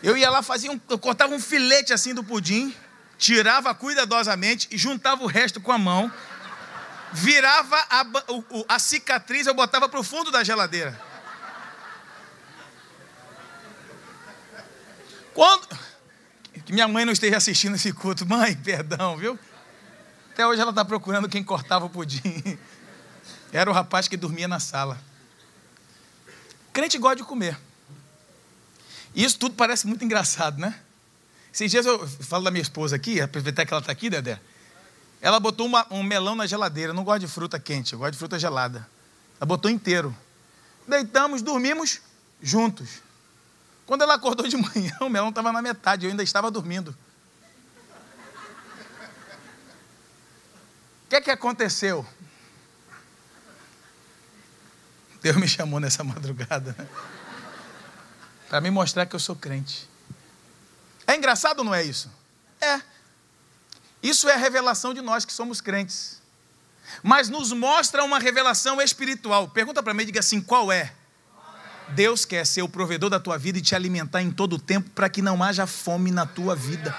Eu 0.04 0.16
ia 0.16 0.30
lá, 0.30 0.44
fazia 0.44 0.72
um, 0.72 0.80
eu 0.88 1.00
cortava 1.00 1.34
um 1.34 1.40
filete 1.40 1.94
assim 1.94 2.14
do 2.14 2.24
pudim, 2.24 2.76
tirava 3.18 3.74
cuidadosamente 3.74 4.68
e 4.70 4.78
juntava 4.78 5.24
o 5.24 5.28
resto 5.28 5.60
com 5.60 5.72
a 5.72 5.80
mão, 5.80 6.14
virava 7.12 7.76
a, 7.90 8.06
a 8.70 8.78
cicatriz, 8.78 9.48
eu 9.48 9.56
botava 9.56 9.90
para 9.90 10.00
o 10.00 10.04
fundo 10.04 10.30
da 10.30 10.44
geladeira. 10.44 11.07
Quando. 15.38 15.68
Que 16.66 16.74
minha 16.74 16.88
mãe 16.88 17.06
não 17.06 17.14
esteja 17.14 17.38
assistindo 17.38 17.76
esse 17.76 17.94
culto. 17.94 18.26
Mãe, 18.26 18.56
perdão, 18.56 19.16
viu? 19.16 19.38
Até 20.32 20.48
hoje 20.48 20.60
ela 20.60 20.72
está 20.72 20.84
procurando 20.84 21.30
quem 21.30 21.44
cortava 21.44 21.86
o 21.86 21.90
pudim. 21.92 22.58
Era 23.54 23.70
o 23.70 23.74
rapaz 23.74 24.08
que 24.08 24.18
dormia 24.18 24.48
na 24.48 24.60
sala. 24.60 25.00
Crente 26.74 26.98
gosta 26.98 27.18
de 27.18 27.24
comer. 27.24 27.56
Isso 29.14 29.38
tudo 29.38 29.54
parece 29.54 29.86
muito 29.86 30.04
engraçado, 30.04 30.58
né? 30.58 30.80
Esses 31.54 31.70
dias 31.70 31.86
eu 31.86 32.08
falo 32.08 32.44
da 32.44 32.50
minha 32.50 32.64
esposa 32.64 32.96
aqui, 32.96 33.22
aproveitar 33.22 33.64
que 33.64 33.72
ela 33.72 33.82
está 33.82 33.92
aqui, 33.92 34.10
Dedé. 34.10 34.40
Ela 35.22 35.40
botou 35.40 35.68
uma, 35.68 35.86
um 35.92 36.02
melão 36.02 36.36
na 36.36 36.48
geladeira. 36.48 36.90
Eu 36.90 36.96
não 36.96 37.04
gosto 37.04 37.20
de 37.20 37.28
fruta 37.28 37.60
quente, 37.60 37.94
eu 37.94 38.00
gosto 38.00 38.14
de 38.14 38.18
fruta 38.18 38.40
gelada. 38.40 38.90
Ela 39.40 39.46
botou 39.46 39.70
inteiro. 39.70 40.18
Deitamos, 40.88 41.44
dormimos 41.44 42.02
juntos. 42.42 43.07
Quando 43.88 44.02
ela 44.02 44.16
acordou 44.16 44.46
de 44.48 44.58
manhã, 44.58 44.96
o 45.02 45.10
melão 45.10 45.30
estava 45.30 45.52
na 45.52 45.62
metade, 45.62 46.06
eu 46.06 46.12
ainda 46.12 46.22
estava 46.22 46.52
dormindo. 46.52 46.96
O 51.06 51.10
que 51.10 51.16
é 51.16 51.22
que 51.22 51.32
aconteceu? 51.32 52.06
Deus 55.22 55.38
me 55.38 55.48
chamou 55.48 55.80
nessa 55.80 56.04
madrugada. 56.04 56.76
Né? 56.78 56.88
Para 58.50 58.60
me 58.60 58.70
mostrar 58.70 59.06
que 59.06 59.16
eu 59.16 59.20
sou 59.20 59.38
crente. 59.38 59.90
É 61.08 61.16
engraçado 61.16 61.64
não 61.64 61.74
é 61.74 61.82
isso? 61.82 62.12
É. 62.60 62.82
Isso 64.04 64.28
é 64.28 64.34
a 64.34 64.38
revelação 64.38 64.94
de 64.94 65.02
nós 65.02 65.24
que 65.24 65.32
somos 65.32 65.62
crentes. 65.62 66.22
Mas 67.02 67.30
nos 67.30 67.54
mostra 67.54 68.04
uma 68.04 68.20
revelação 68.20 68.82
espiritual. 68.82 69.48
Pergunta 69.48 69.82
para 69.82 69.94
mim, 69.94 70.06
diga 70.06 70.20
assim: 70.20 70.42
qual 70.42 70.72
é? 70.72 70.94
Deus 71.90 72.26
quer 72.26 72.46
ser 72.46 72.62
o 72.62 72.70
provedor 72.70 73.10
da 73.10 73.20
tua 73.20 73.38
vida 73.38 73.58
e 73.58 73.62
te 73.62 73.76
alimentar 73.76 74.22
em 74.22 74.32
todo 74.32 74.58
o 74.58 74.60
tempo 74.60 74.90
para 74.92 75.10
que 75.10 75.22
não 75.22 75.42
haja 75.42 75.66
fome 75.66 76.12
na 76.12 76.26
tua 76.26 76.56
vida. 76.56 76.96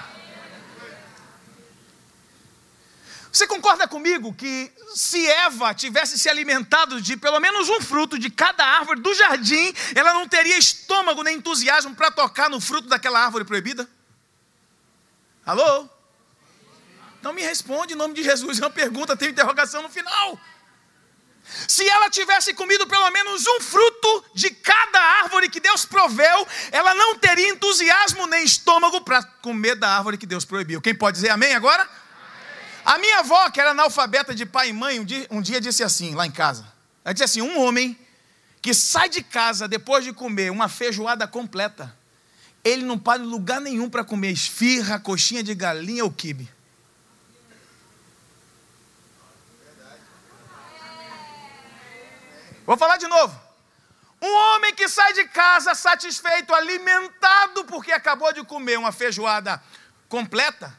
Você 3.31 3.45
concorda 3.45 3.87
comigo 3.87 4.33
que 4.33 4.71
se 4.95 5.27
Eva 5.27 5.73
tivesse 5.73 6.17
se 6.17 6.27
alimentado 6.27 6.99
de 6.99 7.15
pelo 7.15 7.39
menos 7.39 7.69
um 7.69 7.79
fruto 7.79 8.17
de 8.17 8.29
cada 8.29 8.65
árvore 8.65 9.01
do 9.01 9.13
jardim, 9.13 9.71
ela 9.93 10.13
não 10.13 10.27
teria 10.27 10.57
estômago 10.57 11.21
nem 11.21 11.37
entusiasmo 11.37 11.93
para 11.95 12.09
tocar 12.09 12.49
no 12.49 12.59
fruto 12.59 12.87
daquela 12.87 13.23
árvore 13.23 13.45
proibida? 13.45 13.87
Alô? 15.45 15.87
Não 17.21 17.31
me 17.31 17.41
responde 17.41 17.93
em 17.93 17.97
nome 17.97 18.15
de 18.15 18.23
Jesus, 18.23 18.59
é 18.59 18.63
uma 18.63 18.69
pergunta, 18.69 19.15
tem 19.15 19.29
interrogação 19.29 19.83
no 19.83 19.89
final. 19.89 20.39
Se 21.67 21.87
ela 21.87 22.09
tivesse 22.09 22.53
comido 22.53 22.85
pelo 22.87 23.09
menos 23.11 23.45
um 23.47 23.61
fruto 23.61 24.25
de 24.33 24.49
cada 24.51 24.99
árvore 25.21 25.49
que 25.49 25.59
Deus 25.59 25.85
proveu, 25.85 26.47
ela 26.71 26.93
não 26.93 27.17
teria 27.17 27.49
entusiasmo 27.49 28.27
nem 28.27 28.43
estômago 28.43 29.01
para 29.01 29.23
comer 29.23 29.75
da 29.75 29.89
árvore 29.97 30.17
que 30.17 30.25
Deus 30.25 30.45
proibiu. 30.45 30.81
Quem 30.81 30.95
pode 30.95 31.15
dizer 31.15 31.29
amém 31.29 31.53
agora? 31.53 31.87
A 32.85 32.97
minha 32.97 33.19
avó, 33.19 33.49
que 33.49 33.59
era 33.59 33.71
analfabeta 33.71 34.33
de 34.33 34.45
pai 34.45 34.69
e 34.69 34.73
mãe, 34.73 34.99
um 34.99 35.05
dia, 35.05 35.27
um 35.29 35.41
dia 35.41 35.59
disse 35.59 35.83
assim, 35.83 36.15
lá 36.15 36.25
em 36.25 36.31
casa: 36.31 36.65
ela 37.03 37.13
disse 37.13 37.23
assim, 37.23 37.41
um 37.41 37.59
homem 37.59 37.97
que 38.61 38.73
sai 38.73 39.09
de 39.09 39.21
casa 39.21 39.67
depois 39.67 40.03
de 40.03 40.13
comer 40.13 40.51
uma 40.51 40.67
feijoada 40.67 41.27
completa, 41.27 41.95
ele 42.63 42.83
não 42.83 42.97
para 42.97 43.21
em 43.21 43.25
lugar 43.25 43.61
nenhum 43.61 43.89
para 43.89 44.03
comer 44.03 44.31
esfirra, 44.31 44.99
coxinha 44.99 45.43
de 45.43 45.55
galinha 45.55 46.03
ou 46.03 46.11
quibe. 46.11 46.49
Vou 52.69 52.77
falar 52.77 52.97
de 52.97 53.07
novo. 53.07 53.35
Um 54.21 54.31
homem 54.31 54.75
que 54.75 54.87
sai 54.87 55.11
de 55.13 55.23
casa 55.29 55.73
satisfeito, 55.73 56.53
alimentado, 56.53 57.65
porque 57.65 57.91
acabou 57.91 58.31
de 58.31 58.43
comer 58.43 58.77
uma 58.77 58.91
feijoada 58.91 59.59
completa, 60.07 60.71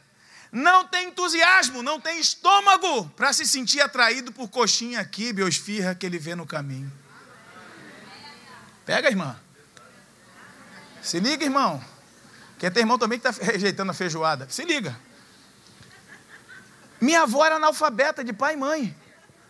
não 0.53 0.87
tem 0.87 1.09
entusiasmo, 1.09 1.83
não 1.83 2.01
tem 2.01 2.21
estômago 2.21 3.09
para 3.17 3.33
se 3.33 3.45
sentir 3.45 3.81
atraído 3.81 4.31
por 4.31 4.49
coxinha, 4.49 5.05
quibe 5.05 5.43
ou 5.43 5.49
esfirra 5.49 5.93
que 5.93 6.07
ele 6.07 6.17
vê 6.17 6.37
no 6.37 6.47
caminho. 6.47 6.93
Pega, 8.87 9.09
irmã. 9.09 9.37
Se 11.03 11.19
liga, 11.19 11.43
irmão. 11.43 11.85
Porque 12.53 12.71
tem 12.71 12.83
irmão 12.83 12.99
também 13.01 13.19
que 13.19 13.27
está 13.27 13.43
rejeitando 13.45 13.91
a 13.91 13.95
feijoada. 13.95 14.49
Se 14.49 14.65
liga. 14.65 14.97
Minha 17.01 17.23
avó 17.23 17.45
era 17.45 17.57
analfabeta 17.57 18.23
de 18.23 18.33
pai 18.33 18.55
e 18.55 18.57
mãe. 18.57 18.97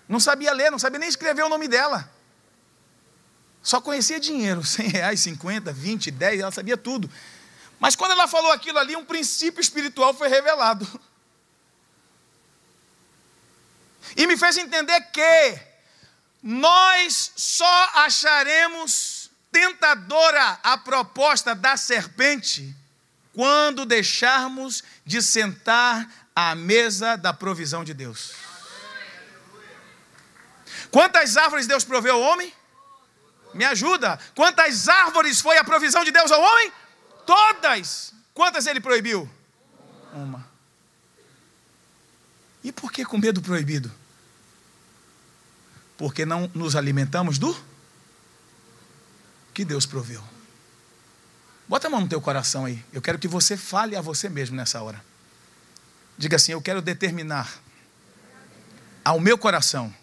Não 0.08 0.18
sabia 0.18 0.54
ler, 0.54 0.70
não 0.70 0.78
sabia 0.78 0.98
nem 0.98 1.08
escrever 1.10 1.42
o 1.42 1.48
nome 1.50 1.68
dela. 1.68 2.10
Só 3.62 3.80
conhecia 3.80 4.18
dinheiro, 4.18 4.62
100 4.64 4.88
reais, 4.88 5.20
50, 5.20 5.72
20, 5.72 6.10
10, 6.10 6.40
ela 6.40 6.50
sabia 6.50 6.76
tudo. 6.76 7.10
Mas 7.78 7.96
quando 7.96 8.12
ela 8.12 8.28
falou 8.28 8.52
aquilo 8.52 8.78
ali, 8.78 8.94
um 8.96 9.04
princípio 9.04 9.60
espiritual 9.60 10.14
foi 10.14 10.28
revelado. 10.28 10.86
E 14.16 14.26
me 14.26 14.36
fez 14.36 14.56
entender 14.56 15.00
que 15.12 15.60
nós 16.42 17.30
só 17.36 17.90
acharemos 17.94 19.30
tentadora 19.52 20.58
a 20.64 20.76
proposta 20.78 21.54
da 21.54 21.76
serpente 21.76 22.74
quando 23.32 23.84
deixarmos 23.84 24.82
de 25.04 25.22
sentar 25.22 26.08
à 26.34 26.54
mesa 26.54 27.16
da 27.16 27.32
provisão 27.32 27.84
de 27.84 27.94
Deus. 27.94 28.32
Quantas 30.90 31.36
árvores 31.36 31.66
Deus 31.66 31.84
proveu 31.84 32.14
ao 32.14 32.20
homem? 32.20 32.52
Me 33.54 33.64
ajuda. 33.64 34.18
Quantas 34.34 34.88
árvores 34.88 35.40
foi 35.40 35.58
a 35.58 35.64
provisão 35.64 36.04
de 36.04 36.12
Deus 36.12 36.30
ao 36.30 36.40
homem? 36.40 36.72
Todas. 37.26 38.12
Quantas 38.32 38.66
ele 38.66 38.80
proibiu? 38.80 39.28
Uma. 40.12 40.48
E 42.62 42.70
por 42.70 42.92
que 42.92 43.04
com 43.04 43.18
medo 43.18 43.40
proibido? 43.40 43.90
Porque 45.96 46.24
não 46.24 46.50
nos 46.54 46.76
alimentamos 46.76 47.38
do 47.38 47.56
que 49.52 49.64
Deus 49.64 49.86
proveu. 49.86 50.22
Bota 51.68 51.86
a 51.86 51.90
mão 51.90 52.00
no 52.00 52.08
teu 52.08 52.20
coração 52.20 52.64
aí. 52.64 52.84
Eu 52.92 53.00
quero 53.00 53.18
que 53.18 53.28
você 53.28 53.56
fale 53.56 53.94
a 53.94 54.00
você 54.00 54.28
mesmo 54.28 54.56
nessa 54.56 54.82
hora. 54.82 55.02
Diga 56.18 56.36
assim: 56.36 56.52
Eu 56.52 56.60
quero 56.60 56.82
determinar 56.82 57.48
ao 59.04 59.20
meu 59.20 59.38
coração. 59.38 59.94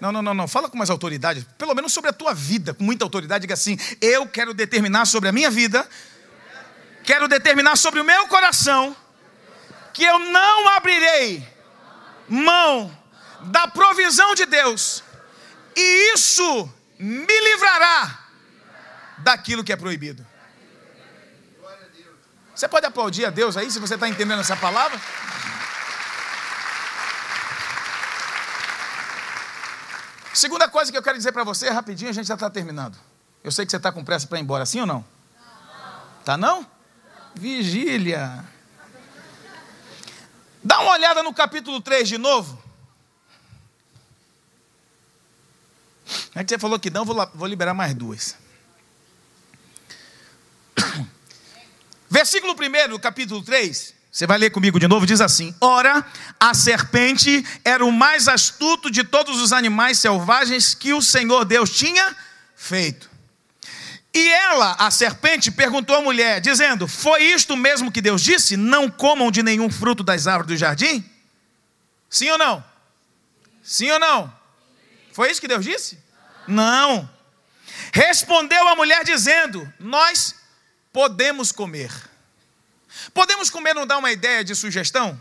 Não, 0.00 0.12
não, 0.12 0.22
não, 0.22 0.34
não. 0.34 0.48
Fala 0.48 0.68
com 0.68 0.76
mais 0.76 0.90
autoridade. 0.90 1.46
Pelo 1.56 1.74
menos 1.74 1.92
sobre 1.92 2.10
a 2.10 2.12
tua 2.12 2.34
vida, 2.34 2.74
com 2.74 2.84
muita 2.84 3.04
autoridade. 3.04 3.42
Diga 3.42 3.54
assim: 3.54 3.78
Eu 4.00 4.26
quero 4.26 4.52
determinar 4.52 5.06
sobre 5.06 5.28
a 5.28 5.32
minha 5.32 5.50
vida 5.50 5.88
quero 7.04 7.28
determinar 7.28 7.76
sobre 7.76 8.00
o 8.00 8.04
meu 8.04 8.26
coração 8.26 8.96
que 9.92 10.02
eu 10.02 10.18
não 10.18 10.68
abrirei 10.70 11.46
mão 12.28 12.90
da 13.42 13.68
provisão 13.68 14.34
de 14.34 14.46
Deus, 14.46 15.04
e 15.76 16.14
isso 16.14 16.72
me 16.98 17.40
livrará 17.52 18.20
daquilo 19.18 19.62
que 19.62 19.72
é 19.72 19.76
proibido. 19.76 20.26
Você 22.54 22.66
pode 22.66 22.86
aplaudir 22.86 23.26
a 23.26 23.30
Deus 23.30 23.56
aí, 23.56 23.70
se 23.70 23.78
você 23.78 23.94
está 23.94 24.08
entendendo 24.08 24.40
essa 24.40 24.56
palavra? 24.56 24.98
Segunda 30.34 30.68
coisa 30.68 30.90
que 30.90 30.98
eu 30.98 31.02
quero 31.02 31.16
dizer 31.16 31.30
para 31.30 31.44
você, 31.44 31.70
rapidinho, 31.70 32.10
a 32.10 32.12
gente 32.12 32.26
já 32.26 32.34
está 32.34 32.50
terminando. 32.50 32.98
Eu 33.42 33.52
sei 33.52 33.64
que 33.64 33.70
você 33.70 33.76
está 33.76 33.92
com 33.92 34.04
pressa 34.04 34.26
para 34.26 34.38
ir 34.38 34.42
embora, 34.42 34.66
sim 34.66 34.80
ou 34.80 34.86
não? 34.86 35.04
Não. 35.38 36.02
Tá 36.24 36.36
não? 36.36 36.66
Vigília. 37.36 38.44
Dá 40.62 40.80
uma 40.80 40.92
olhada 40.92 41.22
no 41.22 41.32
capítulo 41.32 41.80
3 41.80 42.08
de 42.08 42.18
novo. 42.18 42.60
É 46.34 46.42
que 46.42 46.50
você 46.50 46.58
falou 46.58 46.80
que 46.80 46.90
não, 46.90 47.04
vou, 47.04 47.30
vou 47.32 47.46
liberar 47.46 47.72
mais 47.72 47.94
duas. 47.94 48.36
Versículo 52.10 52.54
1 52.54 52.88
do 52.88 52.98
capítulo 52.98 53.40
3, 53.40 53.94
você 54.14 54.28
vai 54.28 54.38
ler 54.38 54.50
comigo 54.50 54.78
de 54.78 54.86
novo, 54.86 55.04
diz 55.04 55.20
assim: 55.20 55.52
Ora, 55.60 56.06
a 56.38 56.54
serpente 56.54 57.44
era 57.64 57.84
o 57.84 57.90
mais 57.90 58.28
astuto 58.28 58.88
de 58.88 59.02
todos 59.02 59.42
os 59.42 59.52
animais 59.52 59.98
selvagens 59.98 60.72
que 60.72 60.94
o 60.94 61.02
Senhor 61.02 61.44
Deus 61.44 61.70
tinha 61.70 62.14
feito. 62.54 63.10
E 64.14 64.28
ela, 64.28 64.76
a 64.78 64.88
serpente, 64.92 65.50
perguntou 65.50 65.96
à 65.96 66.00
mulher, 66.00 66.40
dizendo: 66.40 66.86
Foi 66.86 67.24
isto 67.24 67.56
mesmo 67.56 67.90
que 67.90 68.00
Deus 68.00 68.22
disse? 68.22 68.56
Não 68.56 68.88
comam 68.88 69.32
de 69.32 69.42
nenhum 69.42 69.68
fruto 69.68 70.04
das 70.04 70.28
árvores 70.28 70.46
do 70.46 70.56
jardim? 70.56 71.04
Sim 72.08 72.30
ou 72.30 72.38
não? 72.38 72.64
Sim 73.64 73.90
ou 73.90 73.98
não? 73.98 74.32
Foi 75.12 75.28
isso 75.28 75.40
que 75.40 75.48
Deus 75.48 75.64
disse? 75.64 75.98
Não. 76.46 77.10
Respondeu 77.92 78.68
a 78.68 78.76
mulher 78.76 79.02
dizendo: 79.02 79.68
Nós 79.80 80.36
podemos 80.92 81.50
comer. 81.50 81.90
Podemos 83.14 83.48
comer 83.48 83.74
não 83.74 83.86
dá 83.86 83.96
uma 83.96 84.10
ideia 84.10 84.42
de 84.42 84.54
sugestão? 84.56 85.18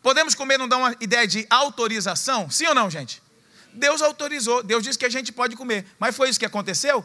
Podemos 0.00 0.34
comer 0.34 0.58
não 0.58 0.68
dá 0.68 0.78
uma 0.78 0.96
ideia 1.00 1.26
de 1.26 1.44
autorização? 1.50 2.48
Sim 2.48 2.66
ou 2.66 2.74
não, 2.74 2.88
gente? 2.88 3.20
Deus 3.72 4.00
autorizou, 4.00 4.62
Deus 4.62 4.82
disse 4.82 4.98
que 4.98 5.04
a 5.04 5.10
gente 5.10 5.32
pode 5.32 5.56
comer. 5.56 5.84
Mas 5.98 6.14
foi 6.14 6.28
isso 6.28 6.38
que 6.38 6.46
aconteceu? 6.46 7.04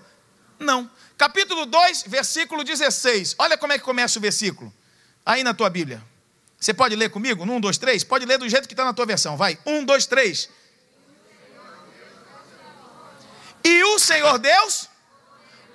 Não. 0.59 0.89
Capítulo 1.17 1.65
2, 1.65 2.03
versículo 2.07 2.63
16. 2.63 3.35
Olha 3.39 3.57
como 3.57 3.73
é 3.73 3.79
que 3.79 3.83
começa 3.83 4.19
o 4.19 4.21
versículo. 4.21 4.71
Aí 5.25 5.43
na 5.43 5.53
tua 5.53 5.69
Bíblia. 5.69 6.01
Você 6.59 6.73
pode 6.73 6.95
ler 6.95 7.09
comigo? 7.09 7.43
Um, 7.43 7.59
dois, 7.59 7.77
três? 7.77 8.03
Pode 8.03 8.25
ler 8.25 8.37
do 8.37 8.47
jeito 8.47 8.67
que 8.67 8.73
está 8.73 8.85
na 8.85 8.93
tua 8.93 9.05
versão. 9.05 9.37
Vai. 9.37 9.57
Um, 9.65 9.83
dois, 9.83 10.05
três. 10.05 10.49
E 13.63 13.83
o 13.83 13.99
Senhor 13.99 14.37
Deus 14.37 14.87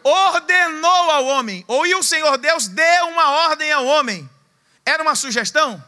ordenou 0.02 1.10
ao 1.10 1.24
homem, 1.26 1.64
ou 1.68 1.86
e 1.86 1.94
o 1.94 2.02
Senhor 2.02 2.36
Deus 2.38 2.66
deu 2.66 3.06
uma 3.08 3.30
ordem 3.48 3.70
ao 3.70 3.84
homem. 3.86 4.28
Era 4.84 5.02
uma 5.02 5.14
sugestão? 5.14 5.82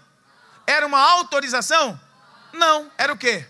Era 0.67 0.87
uma 0.87 0.99
autorização? 0.99 2.01
Não, 2.53 2.91
era 2.97 3.13
o 3.13 3.19
quê? 3.19 3.47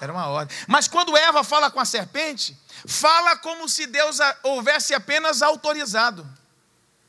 Era 0.00 0.12
uma 0.12 0.26
ordem. 0.26 0.56
Mas 0.66 0.86
quando 0.86 1.16
Eva 1.16 1.42
fala 1.42 1.70
com 1.70 1.80
a 1.80 1.84
serpente, 1.84 2.56
fala 2.86 3.36
como 3.36 3.68
se 3.68 3.86
Deus 3.86 4.18
houvesse 4.42 4.94
apenas 4.94 5.42
autorizado. 5.42 6.26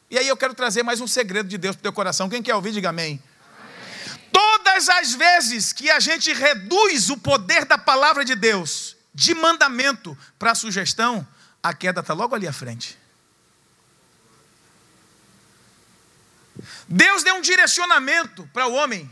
E 0.09 0.17
aí 0.17 0.27
eu 0.27 0.37
quero 0.37 0.53
trazer 0.53 0.83
mais 0.83 1.01
um 1.01 1.07
segredo 1.07 1.49
de 1.49 1.57
Deus 1.57 1.75
para 1.75 1.81
o 1.81 1.83
teu 1.83 1.93
coração. 1.93 2.29
Quem 2.29 2.41
quer 2.41 2.55
ouvir, 2.55 2.71
diga 2.71 2.89
amém. 2.89 3.21
amém. 3.59 4.29
Todas 4.31 4.87
as 4.87 5.13
vezes 5.13 5.73
que 5.73 5.89
a 5.89 5.99
gente 5.99 6.31
reduz 6.31 7.09
o 7.09 7.17
poder 7.17 7.65
da 7.65 7.77
palavra 7.77 8.23
de 8.23 8.35
Deus 8.35 8.95
de 9.13 9.33
mandamento 9.33 10.17
para 10.37 10.53
sugestão, 10.53 11.25
a 11.63 11.73
queda 11.73 12.01
está 12.01 12.13
logo 12.13 12.35
ali 12.35 12.47
à 12.47 12.53
frente. 12.53 12.97
Deus 16.87 17.23
deu 17.23 17.35
um 17.35 17.41
direcionamento 17.41 18.49
para 18.53 18.67
o 18.67 18.73
homem. 18.73 19.09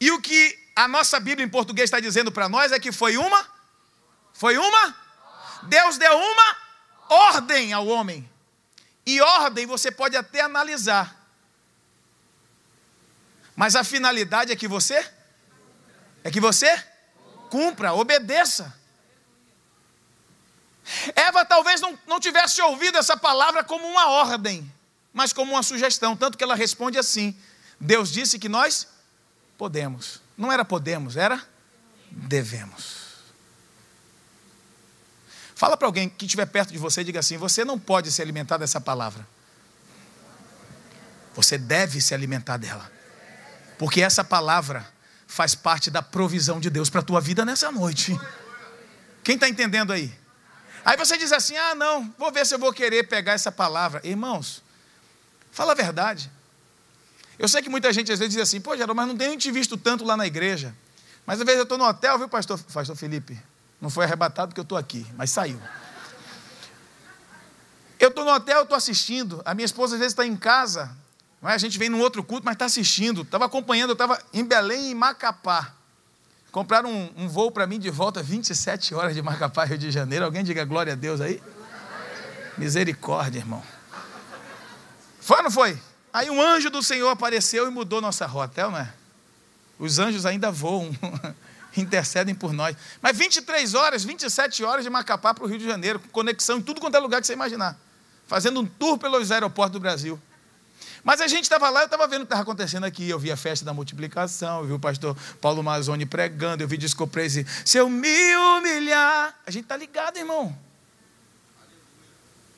E 0.00 0.10
o 0.10 0.20
que 0.20 0.58
a 0.74 0.86
nossa 0.86 1.18
Bíblia 1.18 1.44
em 1.44 1.48
português 1.48 1.86
está 1.86 2.00
dizendo 2.00 2.30
para 2.30 2.48
nós 2.48 2.72
é 2.72 2.78
que 2.78 2.92
foi 2.92 3.16
uma? 3.16 3.46
Foi 4.32 4.56
uma? 4.58 4.96
Deus 5.64 5.96
deu 5.98 6.16
uma 6.16 6.56
ordem 7.08 7.72
ao 7.72 7.86
homem. 7.86 8.28
E 9.04 9.20
ordem 9.20 9.66
você 9.66 9.90
pode 9.90 10.16
até 10.16 10.40
analisar. 10.40 11.16
Mas 13.54 13.74
a 13.74 13.82
finalidade 13.82 14.52
é 14.52 14.56
que 14.56 14.68
você 14.68 15.12
é 16.22 16.30
que 16.30 16.40
você 16.40 16.84
cumpra, 17.48 17.94
obedeça. 17.94 18.76
Eva 21.14 21.44
talvez 21.44 21.80
não, 21.80 21.98
não 22.06 22.20
tivesse 22.20 22.60
ouvido 22.60 22.98
essa 22.98 23.16
palavra 23.16 23.62
como 23.64 23.86
uma 23.86 24.08
ordem, 24.08 24.72
mas 25.16 25.32
como 25.32 25.52
uma 25.52 25.62
sugestão, 25.62 26.14
tanto 26.14 26.36
que 26.36 26.44
ela 26.44 26.54
responde 26.54 26.98
assim: 26.98 27.34
Deus 27.80 28.12
disse 28.12 28.38
que 28.38 28.50
nós 28.50 28.86
podemos. 29.56 30.20
Não 30.36 30.52
era 30.52 30.62
podemos, 30.62 31.16
era 31.16 31.42
devemos. 32.10 33.06
Fala 35.54 35.74
para 35.74 35.88
alguém 35.88 36.06
que 36.06 36.26
estiver 36.26 36.44
perto 36.44 36.70
de 36.70 36.78
você 36.78 37.00
e 37.00 37.04
diga 37.04 37.20
assim: 37.20 37.38
você 37.38 37.64
não 37.64 37.78
pode 37.78 38.12
se 38.12 38.20
alimentar 38.20 38.58
dessa 38.58 38.78
palavra. 38.78 39.26
Você 41.34 41.56
deve 41.56 41.98
se 42.02 42.12
alimentar 42.12 42.58
dela. 42.58 42.92
Porque 43.78 44.02
essa 44.02 44.22
palavra 44.22 44.86
faz 45.26 45.54
parte 45.54 45.90
da 45.90 46.02
provisão 46.02 46.60
de 46.60 46.68
Deus 46.68 46.90
para 46.90 47.00
a 47.00 47.04
tua 47.04 47.22
vida 47.22 47.42
nessa 47.42 47.72
noite. 47.72 48.14
Quem 49.24 49.36
está 49.36 49.48
entendendo 49.48 49.94
aí? 49.94 50.14
Aí 50.84 50.98
você 50.98 51.16
diz 51.16 51.32
assim: 51.32 51.56
ah, 51.56 51.74
não, 51.74 52.14
vou 52.18 52.30
ver 52.30 52.44
se 52.44 52.54
eu 52.54 52.58
vou 52.58 52.70
querer 52.70 53.08
pegar 53.08 53.32
essa 53.32 53.50
palavra. 53.50 54.02
Irmãos, 54.04 54.65
fala 55.56 55.72
a 55.72 55.74
verdade. 55.74 56.30
Eu 57.38 57.48
sei 57.48 57.62
que 57.62 57.70
muita 57.70 57.90
gente 57.90 58.12
às 58.12 58.18
vezes 58.18 58.34
diz 58.34 58.42
assim: 58.42 58.60
pô, 58.60 58.72
Geraldo, 58.74 58.94
mas 58.94 59.08
não 59.08 59.16
tenho 59.16 59.36
te 59.38 59.50
visto 59.50 59.76
tanto 59.78 60.04
lá 60.04 60.14
na 60.14 60.26
igreja. 60.26 60.74
Mas 61.24 61.40
às 61.40 61.46
vezes 61.46 61.58
eu 61.58 61.62
estou 61.62 61.78
no 61.78 61.84
hotel, 61.84 62.18
viu, 62.18 62.28
pastor, 62.28 62.60
pastor 62.72 62.94
Felipe? 62.94 63.36
Não 63.80 63.88
foi 63.88 64.04
arrebatado 64.04 64.48
porque 64.48 64.60
eu 64.60 64.64
estou 64.64 64.76
aqui, 64.76 65.06
mas 65.16 65.30
saiu. 65.30 65.60
Eu 67.98 68.10
estou 68.10 68.22
no 68.22 68.32
hotel, 68.32 68.62
estou 68.62 68.76
assistindo. 68.76 69.40
A 69.46 69.54
minha 69.54 69.64
esposa 69.64 69.94
às 69.94 69.98
vezes 69.98 70.12
está 70.12 70.26
em 70.26 70.36
casa. 70.36 70.94
É? 71.42 71.52
A 71.52 71.58
gente 71.58 71.78
vem 71.78 71.88
num 71.88 72.00
outro 72.00 72.22
culto, 72.22 72.44
mas 72.44 72.54
está 72.54 72.66
assistindo. 72.66 73.22
Estava 73.22 73.46
acompanhando, 73.46 73.90
eu 73.90 73.94
estava 73.94 74.22
em 74.34 74.44
Belém 74.44 74.90
e 74.90 74.94
Macapá. 74.94 75.72
Compraram 76.52 76.90
um, 76.90 77.24
um 77.24 77.28
voo 77.28 77.50
para 77.50 77.66
mim 77.66 77.78
de 77.78 77.90
volta, 77.90 78.22
27 78.22 78.94
horas 78.94 79.14
de 79.14 79.22
Macapá, 79.22 79.64
Rio 79.64 79.78
de 79.78 79.90
Janeiro. 79.90 80.24
Alguém 80.24 80.44
diga 80.44 80.64
glória 80.64 80.92
a 80.92 80.96
Deus 80.96 81.20
aí? 81.20 81.42
Misericórdia, 82.58 83.38
irmão. 83.38 83.62
Foi 85.26 85.38
ou 85.38 85.42
não 85.42 85.50
foi? 85.50 85.76
Aí 86.12 86.30
um 86.30 86.40
anjo 86.40 86.70
do 86.70 86.80
Senhor 86.84 87.08
apareceu 87.08 87.66
e 87.66 87.70
mudou 87.70 88.00
nossa 88.00 88.26
rota, 88.26 88.60
é 88.60 88.64
ou 88.64 88.70
não 88.70 88.78
é? 88.78 88.94
Os 89.76 89.98
anjos 89.98 90.24
ainda 90.24 90.52
voam, 90.52 90.96
intercedem 91.76 92.32
por 92.32 92.52
nós. 92.52 92.76
Mas 93.02 93.18
23 93.18 93.74
horas, 93.74 94.04
27 94.04 94.62
horas 94.62 94.84
de 94.84 94.88
Macapá 94.88 95.34
para 95.34 95.42
o 95.42 95.48
Rio 95.48 95.58
de 95.58 95.66
Janeiro, 95.66 95.98
com 95.98 96.08
conexão 96.10 96.58
em 96.58 96.62
tudo 96.62 96.80
quanto 96.80 96.94
é 96.94 97.00
lugar 97.00 97.20
que 97.20 97.26
você 97.26 97.32
imaginar. 97.32 97.76
Fazendo 98.28 98.60
um 98.60 98.64
tour 98.64 98.98
pelos 98.98 99.32
aeroportos 99.32 99.72
do 99.72 99.80
Brasil. 99.80 100.16
Mas 101.02 101.20
a 101.20 101.26
gente 101.26 101.42
estava 101.42 101.70
lá, 101.70 101.80
eu 101.80 101.86
estava 101.86 102.06
vendo 102.06 102.22
o 102.22 102.24
que 102.24 102.26
estava 102.26 102.42
acontecendo 102.42 102.84
aqui. 102.84 103.08
Eu 103.08 103.18
vi 103.18 103.32
a 103.32 103.36
festa 103.36 103.64
da 103.64 103.74
multiplicação, 103.74 104.60
eu 104.60 104.66
vi 104.66 104.72
o 104.74 104.78
pastor 104.78 105.16
Paulo 105.40 105.60
Mazzoni 105.60 106.06
pregando, 106.06 106.62
eu 106.62 106.68
vi 106.68 106.76
Disco 106.76 107.04
Praise. 107.04 107.44
Se 107.64 107.78
eu 107.78 107.88
me 107.88 108.36
humilhar. 108.36 109.36
A 109.44 109.50
gente 109.50 109.64
está 109.64 109.76
ligado, 109.76 110.18
irmão. 110.18 110.56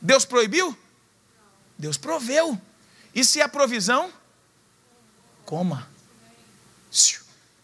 Deus 0.02 0.26
proibiu? 0.26 0.76
Deus 1.78 1.96
proveu. 1.96 2.60
E 3.14 3.24
se 3.24 3.40
é 3.40 3.46
provisão? 3.46 4.12
Coma. 5.44 5.88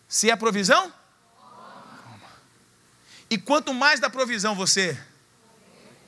Se 0.08 0.30
é 0.30 0.36
provisão? 0.36 0.92
Coma. 1.36 2.30
E 3.28 3.36
quanto 3.36 3.74
mais 3.74 3.98
da 3.98 4.08
provisão 4.08 4.54
você, 4.54 4.96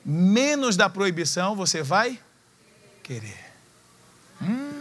menos 0.05 0.77
da 0.77 0.89
proibição 0.89 1.55
você 1.55 1.83
vai 1.83 2.19
querer. 3.03 3.45
Hum. 4.41 4.77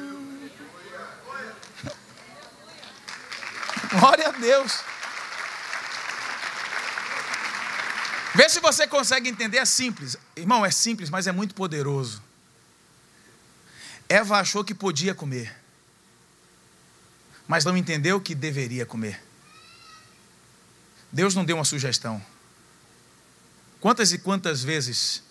Glória 3.99 4.29
a 4.29 4.33
Deus. 4.33 4.81
Vê 8.35 8.49
se 8.49 8.61
você 8.61 8.87
consegue 8.87 9.31
entender. 9.31 9.59
É 9.59 9.65
simples. 9.65 10.17
Irmão, 10.37 10.65
é 10.65 10.71
simples, 10.71 11.09
mas 11.09 11.27
é 11.27 11.33
muito 11.33 11.55
poderoso. 11.55 12.23
Eva 14.09 14.38
achou 14.38 14.64
que 14.64 14.75
podia 14.75 15.14
comer, 15.14 15.55
mas 17.47 17.64
não 17.64 17.77
entendeu 17.77 18.21
que 18.21 18.35
deveria 18.35 18.87
comer. 18.87 19.23
Deus 21.11 21.35
não 21.35 21.45
deu 21.45 21.57
uma 21.57 21.64
sugestão. 21.64 22.23
Quantas 23.81 24.12
e 24.12 24.19
quantas 24.19 24.62
vezes 24.62 25.23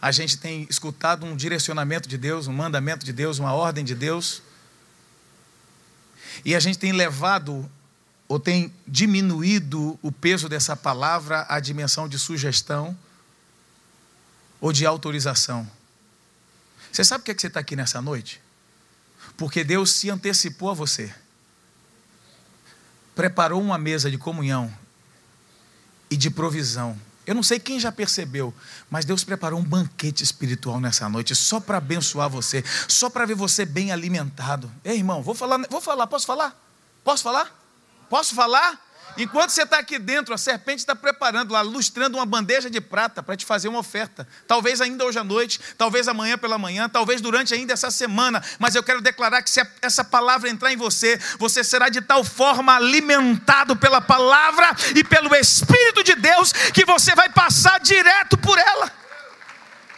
a 0.00 0.12
gente 0.12 0.36
tem 0.36 0.66
escutado 0.68 1.24
um 1.24 1.34
direcionamento 1.34 2.08
de 2.08 2.18
Deus, 2.18 2.46
um 2.46 2.52
mandamento 2.52 3.04
de 3.04 3.12
Deus, 3.12 3.38
uma 3.38 3.54
ordem 3.54 3.84
de 3.84 3.94
Deus. 3.94 4.42
E 6.44 6.54
a 6.54 6.60
gente 6.60 6.78
tem 6.78 6.92
levado 6.92 7.70
ou 8.28 8.38
tem 8.38 8.72
diminuído 8.86 9.98
o 10.02 10.12
peso 10.12 10.48
dessa 10.48 10.76
palavra 10.76 11.46
à 11.48 11.58
dimensão 11.60 12.08
de 12.08 12.18
sugestão 12.18 12.96
ou 14.60 14.72
de 14.72 14.84
autorização. 14.84 15.66
Você 16.94 17.04
sabe 17.04 17.24
por 17.24 17.34
que 17.34 17.40
você 17.40 17.48
está 17.48 17.58
aqui 17.58 17.74
nessa 17.74 18.00
noite? 18.00 18.40
Porque 19.36 19.64
Deus 19.64 19.90
se 19.90 20.10
antecipou 20.10 20.70
a 20.70 20.74
você, 20.74 21.12
preparou 23.14 23.60
uma 23.60 23.76
mesa 23.76 24.10
de 24.10 24.16
comunhão 24.16 24.72
e 26.08 26.16
de 26.16 26.30
provisão 26.30 26.98
eu 27.26 27.34
não 27.34 27.42
sei 27.42 27.58
quem 27.58 27.80
já 27.80 27.90
percebeu, 27.90 28.52
mas 28.90 29.04
Deus 29.04 29.24
preparou 29.24 29.58
um 29.58 29.62
banquete 29.62 30.22
espiritual 30.22 30.78
nessa 30.78 31.08
noite 31.08 31.34
só 31.34 31.58
para 31.58 31.78
abençoar 31.78 32.28
você, 32.28 32.62
só 32.86 33.08
para 33.08 33.24
ver 33.24 33.34
você 33.34 33.64
bem 33.64 33.90
alimentado. 33.90 34.70
Ei, 34.84 34.98
irmão, 34.98 35.22
vou 35.22 35.34
falar, 35.34 35.58
vou 35.70 35.80
falar, 35.80 36.06
posso 36.06 36.26
falar? 36.26 36.54
Posso 37.02 37.22
falar? 37.22 37.50
Posso 38.10 38.34
falar? 38.34 38.83
Enquanto 39.16 39.50
você 39.50 39.62
está 39.62 39.78
aqui 39.78 39.98
dentro, 39.98 40.34
a 40.34 40.38
serpente 40.38 40.80
está 40.80 40.96
preparando 40.96 41.52
lá, 41.52 41.60
lustrando 41.60 42.18
uma 42.18 42.26
bandeja 42.26 42.68
de 42.68 42.80
prata 42.80 43.22
para 43.22 43.36
te 43.36 43.44
fazer 43.44 43.68
uma 43.68 43.78
oferta. 43.78 44.26
Talvez 44.46 44.80
ainda 44.80 45.04
hoje 45.04 45.18
à 45.18 45.24
noite, 45.24 45.60
talvez 45.78 46.08
amanhã 46.08 46.36
pela 46.36 46.58
manhã, 46.58 46.88
talvez 46.88 47.20
durante 47.20 47.54
ainda 47.54 47.72
essa 47.72 47.90
semana. 47.90 48.42
Mas 48.58 48.74
eu 48.74 48.82
quero 48.82 49.00
declarar 49.00 49.42
que 49.42 49.50
se 49.50 49.64
essa 49.80 50.04
palavra 50.04 50.48
entrar 50.48 50.72
em 50.72 50.76
você, 50.76 51.18
você 51.38 51.62
será 51.62 51.88
de 51.88 52.00
tal 52.00 52.24
forma 52.24 52.74
alimentado 52.74 53.76
pela 53.76 54.00
palavra 54.00 54.74
e 54.96 55.04
pelo 55.04 55.34
Espírito 55.34 56.02
de 56.02 56.14
Deus 56.14 56.52
que 56.52 56.84
você 56.84 57.14
vai 57.14 57.28
passar 57.28 57.78
direto 57.80 58.36
por 58.38 58.58
ela. 58.58 58.90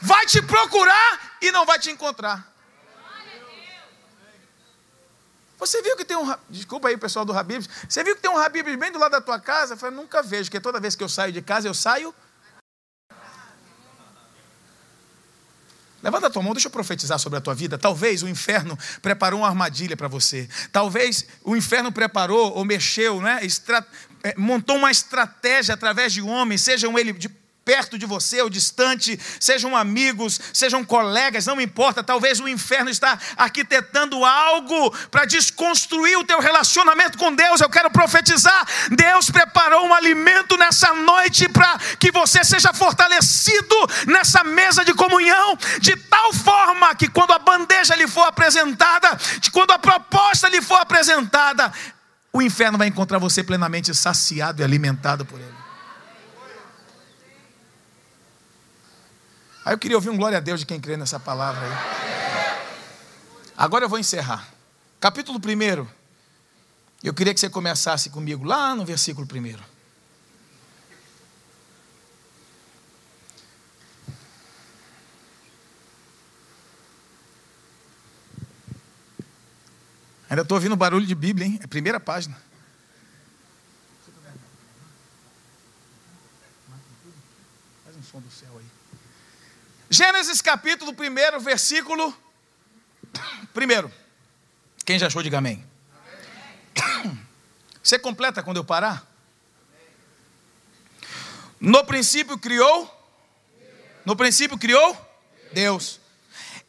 Vai 0.03 0.27
te 0.27 0.43
procurar 0.43 1.39
e 1.41 1.51
não 1.51 1.65
vai 1.65 1.79
te 1.79 1.91
encontrar. 1.91 2.56
Você 5.59 5.81
viu 5.83 5.97
que 5.97 6.05
tem 6.05 6.17
um. 6.17 6.35
Desculpa 6.51 6.89
aí, 6.89 6.97
pessoal 6.97 7.25
do 7.25 7.33
Habibs. 7.37 7.69
Você 7.89 8.05
viu 8.05 8.15
que 8.15 8.23
tem 8.23 8.31
um 8.31 8.37
Habibs 8.37 8.77
bem 8.77 8.93
do 8.93 8.99
lado 8.99 9.13
da 9.13 9.21
tua 9.21 9.41
casa? 9.41 9.75
Eu 9.75 9.79
falei, 9.79 9.97
nunca 9.97 10.23
vejo, 10.23 10.45
porque 10.45 10.61
toda 10.61 10.79
vez 10.79 10.95
que 10.95 11.03
eu 11.03 11.09
saio 11.09 11.33
de 11.33 11.41
casa, 11.41 11.67
eu 11.67 11.75
saio. 11.75 12.15
Levanta 16.03 16.29
a 16.29 16.31
tua 16.31 16.43
mão, 16.43 16.53
deixa 16.53 16.69
eu 16.69 16.73
profetizar 16.73 17.19
sobre 17.19 17.39
a 17.39 17.41
tua 17.41 17.55
vida. 17.55 17.77
Talvez 17.77 18.23
o 18.23 18.29
inferno 18.29 18.79
preparou 19.03 19.41
uma 19.41 19.49
armadilha 19.49 19.97
para 19.97 20.07
você. 20.07 20.49
Talvez 20.71 21.27
o 21.43 21.57
inferno 21.57 21.91
preparou 21.91 22.53
ou 22.53 22.65
mexeu, 22.65 23.21
né? 23.21 23.41
É, 24.23 24.35
montou 24.37 24.77
uma 24.77 24.91
estratégia 24.91 25.75
através 25.75 26.13
de 26.13 26.23
homens, 26.23 26.63
sejam 26.63 26.99
eles 26.99 27.19
de 27.19 27.29
perto 27.67 27.99
de 27.99 28.07
você 28.07 28.41
ou 28.41 28.49
distante, 28.49 29.19
sejam 29.41 29.77
amigos, 29.77 30.41
sejam 30.53 30.85
colegas, 30.85 31.47
não 31.47 31.61
importa, 31.61 32.01
talvez 32.01 32.39
o 32.39 32.47
inferno 32.47 32.89
está 32.89 33.19
arquitetando 33.37 34.25
algo 34.25 34.97
para 35.11 35.25
desconstruir 35.25 36.17
o 36.17 36.25
teu 36.25 36.39
relacionamento 36.39 37.19
com 37.19 37.35
Deus. 37.35 37.61
Eu 37.61 37.69
quero 37.69 37.91
profetizar, 37.91 38.65
Deus 38.93 39.29
preparou 39.33 39.85
um 39.85 39.93
alimento 39.93 40.57
nessa 40.57 40.95
noite 40.95 41.49
para 41.49 41.77
que 41.99 42.13
você 42.13 42.45
seja 42.45 42.73
fortalecido 42.73 43.75
nessa 44.07 44.45
mesa 44.45 44.85
de 44.85 44.95
comunhão, 44.95 45.59
de 45.81 45.97
tal 45.97 46.33
forma 46.33 46.95
que 46.95 47.09
quando 47.09 47.33
a 47.33 47.39
bandeja 47.41 47.97
lhe 47.97 48.07
for 48.07 48.29
apresentada, 48.29 49.19
de 49.41 49.51
quando 49.51 49.73
a 49.73 49.79
proposta 49.79 50.49
lhe 50.49 50.63
for 50.63 50.81
apresentada, 50.81 51.73
o 52.33 52.41
inferno 52.41 52.79
vai 52.79 52.87
encontrar 52.87 53.19
você 53.19 53.43
plenamente 53.43 53.93
saciado 53.93 54.63
e 54.63 54.65
alimentado 54.65 55.25
por 55.25 55.41
ele. 55.41 55.56
Aí 59.67 59.75
eu 59.75 59.79
queria 59.79 59.97
ouvir 59.97 60.11
um 60.11 60.17
glória 60.17 60.39
a 60.39 60.41
Deus 60.41 60.61
de 60.61 60.67
quem 60.67 60.81
crê 60.81 60.97
nessa 60.97 61.19
palavra 61.19 61.67
aí. 61.67 61.73
Agora 63.57 63.85
eu 63.85 63.89
vou 63.89 63.99
encerrar. 63.99 64.49
Capítulo 65.01 65.41
1. 65.41 65.89
Eu 67.03 67.13
queria 67.13 67.35
que 67.35 67.41
você 67.41 67.51
começasse 67.51 68.09
comigo 68.09 68.45
lá 68.45 68.77
no 68.77 68.85
versículo 68.85 69.27
1. 69.27 69.59
Ainda 80.31 80.43
estou 80.43 80.59
ouvindo 80.59 80.77
barulho 80.77 81.05
de 81.05 81.15
Bíblia, 81.17 81.45
hein? 81.45 81.59
É 81.61 81.67
primeira 81.67 81.99
página. 81.99 82.41
Faz 87.85 87.97
um 87.97 88.03
som 88.05 88.21
do 88.21 88.31
céu 88.31 88.57
aí. 88.61 88.76
Gênesis 89.89 90.43
capítulo 90.43 90.93
1, 90.93 91.39
versículo 91.41 92.13
1. 93.55 93.91
Quem 94.85 94.99
já 94.99 95.07
achou, 95.07 95.23
diga 95.23 95.39
amém. 95.39 95.65
Você 97.83 97.99
completa 97.99 98.43
quando 98.43 98.57
eu 98.57 98.65
parar? 98.65 99.07
No 101.61 101.85
princípio 101.85 102.37
criou? 102.37 102.93
No 104.05 104.17
princípio 104.17 104.59
criou? 104.59 104.97
Deus. 105.53 106.01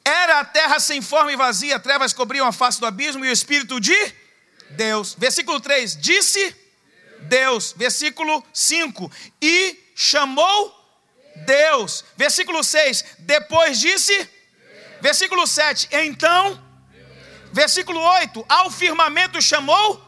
Era 0.05 0.39
a 0.39 0.45
terra 0.45 0.79
sem 0.79 1.01
forma 1.01 1.31
e 1.31 1.35
vazia, 1.35 1.79
trevas 1.79 2.13
cobriam 2.13 2.47
a 2.47 2.51
face 2.51 2.79
do 2.79 2.85
abismo 2.85 3.25
e 3.25 3.29
o 3.29 3.33
Espírito 3.33 3.79
de 3.79 3.97
Deus. 4.69 5.15
Versículo 5.17 5.59
3: 5.59 5.97
Disse 5.97 6.55
Deus. 7.21 7.73
Versículo 7.75 8.45
5: 8.53 9.11
E 9.41 9.91
chamou 9.95 10.76
Deus. 11.45 12.03
Versículo 12.15 12.63
6: 12.63 13.05
Depois 13.19 13.79
disse. 13.79 14.29
Versículo 15.01 15.45
7: 15.45 15.89
Então. 15.91 16.59
Versículo 17.51 17.99
8: 17.99 18.45
Ao 18.47 18.69
firmamento 18.69 19.41
chamou. 19.41 20.01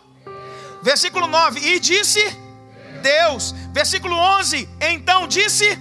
Versículo 0.82 1.28
9: 1.28 1.60
E 1.60 1.80
disse 1.80 2.24
Deus. 3.02 3.54
Versículo 3.72 4.16
11: 4.16 4.70
Então 4.82 5.28
disse 5.28 5.78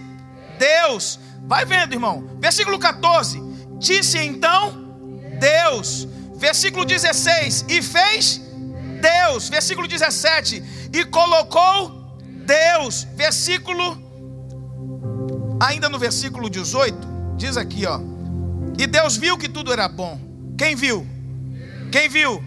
Deus. 0.59 1.19
Vai 1.43 1.65
vendo, 1.65 1.93
irmão. 1.95 2.37
Versículo 2.39 2.79
14: 2.79 3.41
Disse 3.79 4.19
então 4.19 4.73
Deus. 5.39 6.07
Versículo 6.37 6.85
16: 6.85 7.65
E 7.69 7.83
fez 7.83 8.41
Deus. 9.01 9.49
Versículo 9.49 9.89
17: 9.89 10.63
E 10.93 11.05
colocou 11.07 11.91
Deus. 12.47 13.05
Versículo 13.15 14.08
Ainda 15.61 15.89
no 15.89 15.99
versículo 15.99 16.49
18, 16.49 16.97
diz 17.37 17.57
aqui, 17.57 17.85
ó. 17.87 18.01
E 18.79 18.87
Deus 18.87 19.17
viu 19.17 19.37
que 19.37 19.49
tudo 19.49 19.73
era 19.73 19.89
bom. 19.89 20.21
Quem 20.57 20.77
viu? 20.77 21.07
Quem 21.91 22.09
viu? 22.09 22.43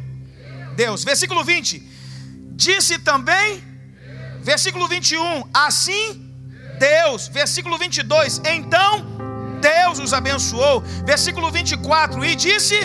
Deus. 0.76 1.03
Versículo 1.03 1.43
20. 1.43 1.89
Disse 2.53 2.99
também, 2.99 3.62
versículo 4.41 4.88
21, 4.88 5.43
assim 5.53 6.34
Deus. 6.80 7.28
Versículo 7.28 7.78
22, 7.78 8.41
então 8.45 9.05
Deus 9.59 9.99
os 9.99 10.14
abençoou. 10.14 10.82
Versículo 11.05 11.51
24, 11.51 12.24
e 12.24 12.36
disse 12.36 12.80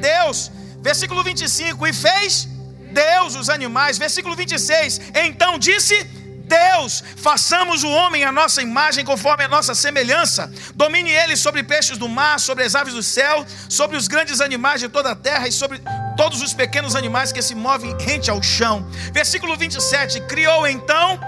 Deus. 0.00 0.50
Versículo 0.80 1.22
25, 1.22 1.86
e 1.86 1.92
fez 1.92 2.48
Deus 2.92 3.36
os 3.36 3.48
animais. 3.48 3.96
Versículo 3.96 4.34
26, 4.34 5.00
então 5.14 5.58
disse 5.58 6.02
Deus 6.02 6.21
Deus, 6.52 7.02
façamos 7.16 7.82
o 7.82 7.88
homem 7.88 8.24
a 8.24 8.32
nossa 8.32 8.60
imagem, 8.60 9.06
conforme 9.06 9.42
a 9.44 9.48
nossa 9.48 9.74
semelhança. 9.74 10.52
Domine 10.74 11.10
ele 11.10 11.34
sobre 11.34 11.62
peixes 11.62 11.96
do 11.96 12.08
mar, 12.08 12.38
sobre 12.38 12.62
as 12.64 12.74
aves 12.74 12.92
do 12.92 13.02
céu, 13.02 13.46
sobre 13.70 13.96
os 13.96 14.06
grandes 14.06 14.38
animais 14.42 14.80
de 14.80 14.88
toda 14.88 15.12
a 15.12 15.16
terra 15.16 15.48
e 15.48 15.52
sobre 15.52 15.80
todos 16.14 16.42
os 16.42 16.52
pequenos 16.52 16.94
animais 16.94 17.32
que 17.32 17.40
se 17.40 17.54
movem 17.54 17.96
rente 17.98 18.30
ao 18.30 18.42
chão. 18.42 18.86
Versículo 19.12 19.56
27: 19.56 20.20
Criou 20.32 20.66
então 20.66 21.18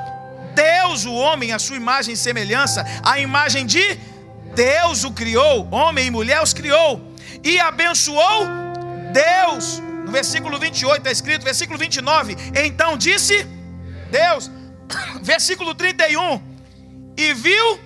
Deus 0.54 1.06
o 1.06 1.14
homem 1.14 1.52
à 1.52 1.58
sua 1.58 1.76
imagem 1.76 2.12
e 2.12 2.16
semelhança, 2.18 2.84
a 3.02 3.18
imagem 3.18 3.64
de 3.64 3.98
Deus 4.54 5.04
o 5.04 5.12
criou, 5.12 5.66
homem 5.70 6.08
e 6.08 6.10
mulher 6.10 6.42
os 6.42 6.52
criou, 6.52 7.00
e 7.42 7.58
abençoou 7.58 8.46
Deus. 9.12 9.80
No 10.04 10.12
versículo 10.12 10.58
28 10.58 10.98
está 10.98 11.10
escrito, 11.10 11.44
versículo 11.44 11.78
29, 11.78 12.36
então 12.66 12.98
disse 12.98 13.46
Deus: 14.10 14.50
versículo 15.22 15.74
31. 15.74 16.42
E 17.16 17.32
viu 17.34 17.80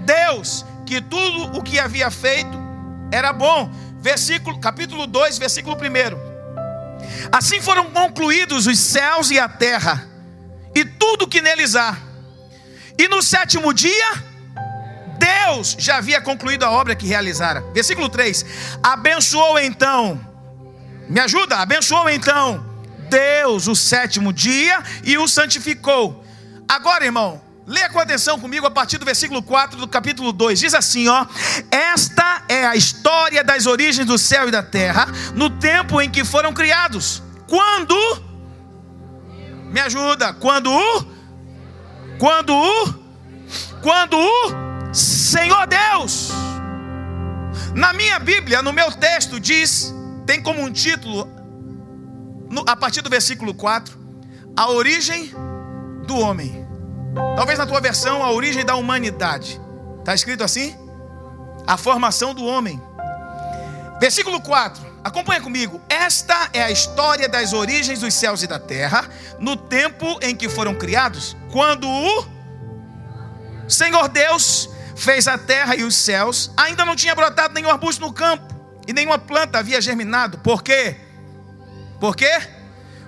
Deus 0.00 0.64
que 0.86 1.00
tudo 1.00 1.58
o 1.58 1.62
que 1.62 1.78
havia 1.78 2.10
feito 2.10 2.58
era 3.10 3.32
bom. 3.32 3.70
Versículo, 4.00 4.58
capítulo 4.58 5.06
2, 5.06 5.38
versículo 5.38 5.76
1. 5.76 6.34
Assim 7.32 7.60
foram 7.60 7.90
concluídos 7.90 8.66
os 8.66 8.78
céus 8.78 9.30
e 9.30 9.38
a 9.38 9.48
terra, 9.48 10.06
e 10.74 10.84
tudo 10.84 11.28
que 11.28 11.40
neles 11.40 11.74
há. 11.74 11.96
E 12.98 13.08
no 13.08 13.22
sétimo 13.22 13.72
dia, 13.72 14.24
Deus 15.18 15.76
já 15.78 15.96
havia 15.96 16.20
concluído 16.20 16.64
a 16.64 16.70
obra 16.70 16.94
que 16.94 17.06
realizara. 17.06 17.62
Versículo 17.72 18.08
3: 18.08 18.44
Abençoou 18.82 19.58
então, 19.58 20.20
me 21.08 21.20
ajuda, 21.20 21.56
abençoou 21.56 22.08
então 22.08 22.74
Deus 23.08 23.68
o 23.68 23.76
sétimo 23.76 24.32
dia 24.32 24.82
e 25.02 25.16
o 25.16 25.28
santificou 25.28 26.23
Agora, 26.68 27.04
irmão, 27.04 27.40
leia 27.66 27.88
com 27.88 27.98
atenção 27.98 28.38
comigo 28.38 28.66
a 28.66 28.70
partir 28.70 28.98
do 28.98 29.04
versículo 29.04 29.42
4 29.42 29.78
do 29.78 29.88
capítulo 29.88 30.32
2. 30.32 30.58
Diz 30.58 30.74
assim, 30.74 31.08
ó: 31.08 31.26
Esta 31.70 32.42
é 32.48 32.66
a 32.66 32.76
história 32.76 33.42
das 33.42 33.66
origens 33.66 34.06
do 34.06 34.18
céu 34.18 34.48
e 34.48 34.50
da 34.50 34.62
terra, 34.62 35.06
no 35.34 35.50
tempo 35.50 36.00
em 36.00 36.10
que 36.10 36.24
foram 36.24 36.52
criados. 36.52 37.22
Quando? 37.48 37.96
Me 39.70 39.80
ajuda, 39.80 40.32
quando 40.34 40.72
o? 40.72 41.06
Quando 42.18 42.54
o? 42.54 43.04
Quando 43.82 44.16
o 44.18 44.94
Senhor 44.94 45.66
Deus? 45.66 46.30
Na 47.74 47.92
minha 47.92 48.18
Bíblia, 48.18 48.62
no 48.62 48.72
meu 48.72 48.90
texto 48.92 49.40
diz, 49.40 49.92
tem 50.24 50.40
como 50.40 50.62
um 50.62 50.72
título 50.72 51.28
a 52.66 52.76
partir 52.76 53.02
do 53.02 53.10
versículo 53.10 53.52
4, 53.52 53.98
a 54.56 54.70
origem 54.70 55.34
do 56.04 56.18
homem. 56.18 56.66
Talvez 57.36 57.58
na 57.58 57.66
tua 57.66 57.80
versão, 57.80 58.22
a 58.22 58.30
origem 58.30 58.64
da 58.64 58.76
humanidade. 58.76 59.60
Está 60.00 60.14
escrito 60.14 60.44
assim? 60.44 60.76
A 61.66 61.76
formação 61.76 62.34
do 62.34 62.44
homem. 62.44 62.80
Versículo 64.00 64.40
4. 64.40 64.94
Acompanha 65.02 65.40
comigo. 65.40 65.80
Esta 65.88 66.48
é 66.52 66.62
a 66.62 66.70
história 66.70 67.28
das 67.28 67.52
origens 67.52 68.00
dos 68.00 68.14
céus 68.14 68.42
e 68.42 68.46
da 68.46 68.58
terra, 68.58 69.08
no 69.38 69.56
tempo 69.56 70.18
em 70.22 70.34
que 70.34 70.48
foram 70.48 70.74
criados, 70.74 71.36
quando 71.52 71.88
o 71.88 72.26
Senhor 73.68 74.08
Deus 74.08 74.68
fez 74.96 75.28
a 75.28 75.36
terra 75.36 75.76
e 75.76 75.82
os 75.82 75.94
céus, 75.94 76.50
ainda 76.56 76.84
não 76.84 76.96
tinha 76.96 77.14
brotado 77.14 77.52
nenhum 77.54 77.68
arbusto 77.68 78.00
no 78.00 78.12
campo, 78.12 78.54
e 78.86 78.92
nenhuma 78.92 79.18
planta 79.18 79.58
havia 79.58 79.80
germinado. 79.80 80.38
Por 80.38 80.62
quê? 80.62 80.96
Por 82.00 82.16
quê? 82.16 82.30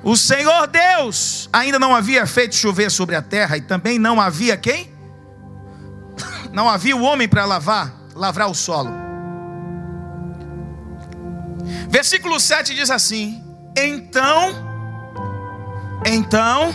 O 0.03 0.17
Senhor 0.17 0.67
Deus 0.67 1.49
ainda 1.53 1.79
não 1.79 1.95
havia 1.95 2.27
feito 2.27 2.55
chover 2.55 2.91
sobre 2.91 3.17
a 3.17 3.23
terra 3.23 3.57
e 3.57 3.61
também 3.61 3.99
não 3.99 4.21
havia 4.21 4.57
quem? 4.57 4.95
Não 6.53 6.69
havia 6.69 6.97
o 6.97 7.03
homem 7.03 7.29
para 7.29 7.45
lavar, 7.45 7.93
lavrar 8.15 8.49
o 8.49 8.55
solo. 8.55 8.91
Versículo 11.89 12.39
7 12.39 12.75
diz 12.75 12.91
assim: 12.91 13.43
Então, 13.77 14.55
então, 16.05 16.75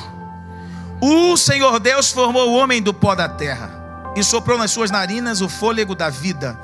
o 1.01 1.37
Senhor 1.37 1.79
Deus 1.79 2.11
formou 2.11 2.49
o 2.49 2.55
homem 2.55 2.81
do 2.81 2.93
pó 2.93 3.15
da 3.15 3.29
terra 3.29 3.81
e 4.15 4.23
soprou 4.23 4.57
nas 4.57 4.71
suas 4.71 4.91
narinas 4.91 5.41
o 5.41 5.49
fôlego 5.49 5.95
da 5.95 6.09
vida, 6.09 6.59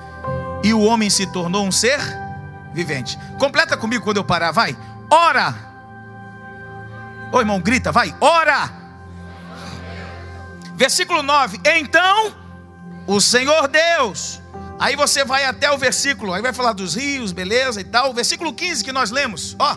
e 0.63 0.73
o 0.73 0.81
homem 0.81 1.09
se 1.09 1.25
tornou 1.27 1.65
um 1.65 1.71
ser 1.71 1.99
vivente. 2.73 3.17
Completa 3.39 3.77
comigo 3.77 4.03
quando 4.03 4.17
eu 4.17 4.23
parar, 4.23 4.51
vai. 4.51 4.77
Ora, 5.09 5.55
Ô 7.31 7.39
irmão, 7.39 7.59
grita, 7.59 7.91
vai, 7.91 8.15
ora. 8.21 8.71
Versículo 10.75 11.23
9: 11.23 11.59
Então 11.65 12.33
o 13.07 13.19
Senhor 13.19 13.67
Deus. 13.67 14.41
Aí 14.79 14.95
você 14.95 15.25
vai 15.25 15.43
até 15.43 15.71
o 15.71 15.77
versículo, 15.77 16.33
aí 16.33 16.41
vai 16.41 16.53
falar 16.53 16.73
dos 16.73 16.93
rios, 16.95 17.31
beleza 17.31 17.81
e 17.81 17.83
tal. 17.83 18.13
Versículo 18.13 18.53
15 18.53 18.83
que 18.83 18.91
nós 18.91 19.09
lemos, 19.09 19.55
ó. 19.57 19.75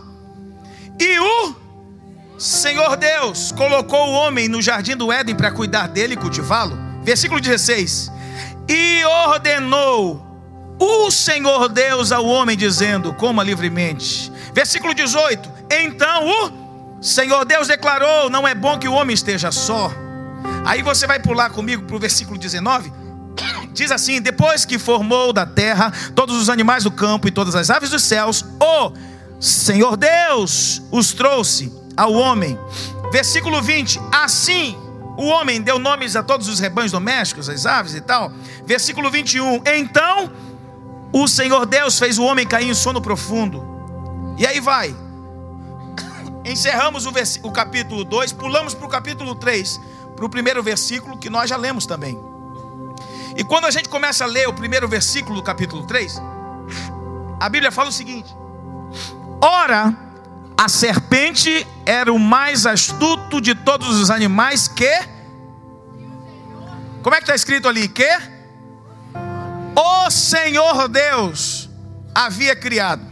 E 0.98 1.18
o 1.18 1.54
Senhor 2.38 2.96
Deus 2.96 3.50
colocou 3.52 4.08
o 4.08 4.12
homem 4.12 4.46
no 4.46 4.60
jardim 4.60 4.94
do 4.94 5.10
Éden 5.10 5.34
para 5.34 5.50
cuidar 5.50 5.88
dele 5.88 6.14
e 6.14 6.16
cultivá-lo. 6.18 6.78
Versículo 7.02 7.40
16. 7.40 8.12
E 8.68 9.02
ordenou 9.04 10.26
o 10.78 11.10
Senhor 11.10 11.68
Deus 11.70 12.12
ao 12.12 12.26
homem, 12.26 12.56
dizendo: 12.56 13.14
Coma 13.14 13.42
livremente. 13.42 14.30
Versículo 14.52 14.92
18: 14.92 15.50
Então 15.70 16.28
o 16.28 16.69
Senhor 17.00 17.44
Deus 17.44 17.68
declarou: 17.68 18.28
Não 18.28 18.46
é 18.46 18.54
bom 18.54 18.78
que 18.78 18.88
o 18.88 18.92
homem 18.92 19.14
esteja 19.14 19.50
só. 19.50 19.90
Aí 20.64 20.82
você 20.82 21.06
vai 21.06 21.18
pular 21.18 21.50
comigo 21.50 21.84
para 21.84 21.96
o 21.96 21.98
versículo 21.98 22.38
19. 22.38 22.92
Diz 23.72 23.90
assim: 23.90 24.20
Depois 24.20 24.64
que 24.64 24.78
formou 24.78 25.32
da 25.32 25.46
terra 25.46 25.92
todos 26.14 26.36
os 26.36 26.48
animais 26.48 26.84
do 26.84 26.90
campo 26.90 27.26
e 27.28 27.30
todas 27.30 27.54
as 27.54 27.70
aves 27.70 27.90
dos 27.90 28.02
céus, 28.02 28.44
o 28.60 28.92
Senhor 29.40 29.96
Deus 29.96 30.82
os 30.90 31.12
trouxe 31.12 31.72
ao 31.96 32.12
homem. 32.12 32.58
Versículo 33.10 33.62
20: 33.62 33.98
Assim 34.12 34.76
o 35.16 35.26
homem 35.26 35.60
deu 35.60 35.78
nomes 35.78 36.16
a 36.16 36.22
todos 36.22 36.48
os 36.48 36.60
rebanhos 36.60 36.92
domésticos, 36.92 37.48
as 37.48 37.64
aves 37.64 37.94
e 37.94 38.00
tal. 38.00 38.32
Versículo 38.66 39.10
21: 39.10 39.62
Então 39.66 40.30
o 41.12 41.26
Senhor 41.26 41.64
Deus 41.64 41.98
fez 41.98 42.18
o 42.18 42.24
homem 42.24 42.46
cair 42.46 42.68
em 42.68 42.74
sono 42.74 43.00
profundo. 43.00 43.64
E 44.38 44.46
aí 44.46 44.60
vai. 44.60 44.94
Encerramos 46.44 47.06
o, 47.06 47.12
o 47.42 47.52
capítulo 47.52 48.04
2, 48.04 48.32
pulamos 48.32 48.74
para 48.74 48.86
o 48.86 48.88
capítulo 48.88 49.34
3, 49.34 49.80
para 50.16 50.24
o 50.24 50.28
primeiro 50.28 50.62
versículo 50.62 51.18
que 51.18 51.30
nós 51.30 51.48
já 51.48 51.56
lemos 51.56 51.86
também. 51.86 52.18
E 53.36 53.44
quando 53.44 53.66
a 53.66 53.70
gente 53.70 53.88
começa 53.88 54.24
a 54.24 54.26
ler 54.26 54.48
o 54.48 54.52
primeiro 54.52 54.88
versículo 54.88 55.36
do 55.36 55.42
capítulo 55.42 55.86
3, 55.86 56.20
a 57.38 57.48
Bíblia 57.48 57.70
fala 57.70 57.88
o 57.88 57.92
seguinte: 57.92 58.34
Ora, 59.40 59.94
a 60.56 60.68
serpente 60.68 61.66
era 61.86 62.12
o 62.12 62.18
mais 62.18 62.66
astuto 62.66 63.40
de 63.40 63.54
todos 63.54 63.98
os 63.98 64.10
animais 64.10 64.68
que. 64.68 64.90
Como 67.02 67.14
é 67.14 67.18
que 67.18 67.24
está 67.24 67.34
escrito 67.34 67.68
ali? 67.68 67.88
Que? 67.88 68.40
o 69.80 70.10
Senhor 70.10 70.88
Deus 70.88 71.68
havia 72.14 72.54
criado. 72.54 73.09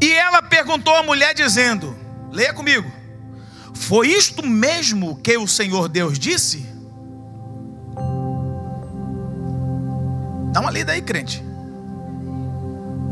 E 0.00 0.12
ela 0.12 0.42
perguntou 0.42 0.94
à 0.96 1.02
mulher, 1.02 1.34
dizendo: 1.34 1.96
Leia 2.32 2.54
comigo, 2.54 2.90
foi 3.74 4.08
isto 4.08 4.46
mesmo 4.46 5.16
que 5.16 5.36
o 5.36 5.46
Senhor 5.46 5.88
Deus 5.88 6.18
disse? 6.18 6.66
Dá 10.52 10.60
uma 10.60 10.70
lida 10.70 10.92
aí, 10.92 11.02
crente. 11.02 11.42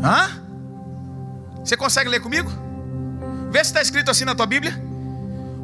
Hã? 0.03 0.43
Você 1.65 1.77
consegue 1.77 2.09
ler 2.09 2.21
comigo? 2.21 2.51
Vê 3.51 3.59
se 3.59 3.71
está 3.71 3.83
escrito 3.83 4.11
assim 4.11 4.25
na 4.25 4.35
tua 4.35 4.47
Bíblia. 4.47 4.81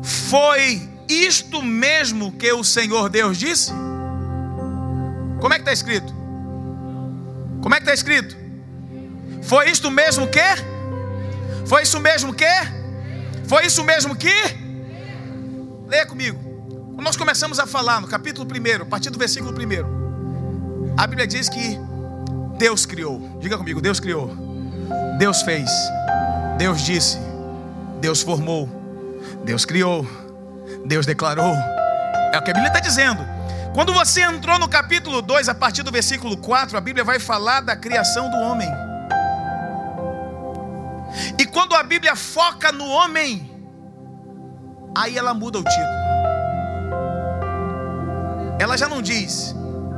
Foi 0.02 0.88
isto 1.08 1.62
mesmo 1.62 2.32
que 2.32 2.52
o 2.52 2.62
Senhor 2.62 3.08
Deus 3.08 3.38
disse? 3.38 3.72
Como 5.40 5.52
é 5.52 5.56
que 5.56 5.62
está 5.62 5.72
escrito? 5.72 6.12
Como 7.62 7.74
é 7.74 7.78
que 7.78 7.84
está 7.84 7.94
escrito? 7.94 8.36
Foi 9.42 9.70
isto 9.70 9.90
mesmo 9.90 10.26
que? 10.28 10.40
Foi 11.66 11.82
isso 11.82 11.98
mesmo 12.00 12.34
que? 12.34 12.46
Foi 13.46 13.66
isso 13.66 13.82
mesmo 13.84 14.14
que? 14.14 14.34
Leia 15.86 16.06
comigo. 16.06 16.38
Quando 16.94 17.04
nós 17.04 17.16
começamos 17.16 17.58
a 17.58 17.66
falar 17.66 18.00
no 18.00 18.06
capítulo 18.06 18.46
1, 18.48 18.82
a 18.82 18.86
partir 18.86 19.10
do 19.10 19.18
versículo 19.18 19.52
1, 19.52 20.94
a 20.96 21.06
Bíblia 21.06 21.26
diz 21.26 21.48
que 21.48 21.78
Deus 22.56 22.86
criou. 22.86 23.38
Diga 23.40 23.58
comigo, 23.58 23.80
Deus 23.80 23.98
criou. 23.98 24.30
Deus 25.18 25.42
fez. 25.42 25.70
Deus 26.58 26.82
disse. 26.82 27.18
Deus 28.00 28.22
formou. 28.22 28.68
Deus 29.44 29.64
criou. 29.64 30.06
Deus 30.86 31.06
declarou. 31.06 31.54
É 32.32 32.38
o 32.38 32.42
que 32.42 32.50
a 32.50 32.54
Bíblia 32.54 32.68
está 32.68 32.80
dizendo. 32.80 33.24
Quando 33.74 33.92
você 33.92 34.22
entrou 34.22 34.58
no 34.58 34.68
capítulo 34.68 35.20
2, 35.20 35.48
a 35.48 35.54
partir 35.54 35.82
do 35.82 35.90
versículo 35.90 36.36
4, 36.36 36.76
a 36.78 36.80
Bíblia 36.80 37.02
vai 37.02 37.18
falar 37.18 37.60
da 37.60 37.74
criação 37.74 38.30
do 38.30 38.36
homem. 38.36 38.68
E 41.38 41.46
quando 41.46 41.74
a 41.74 41.82
Bíblia 41.82 42.14
foca 42.16 42.70
no 42.72 42.86
homem, 42.86 43.50
aí 44.96 45.16
ela 45.16 45.34
muda 45.34 45.58
o 45.58 45.64
título. 45.64 46.04
Ela 48.58 48.76
já 48.76 48.88
não 48.88 49.02
diz 49.02 49.54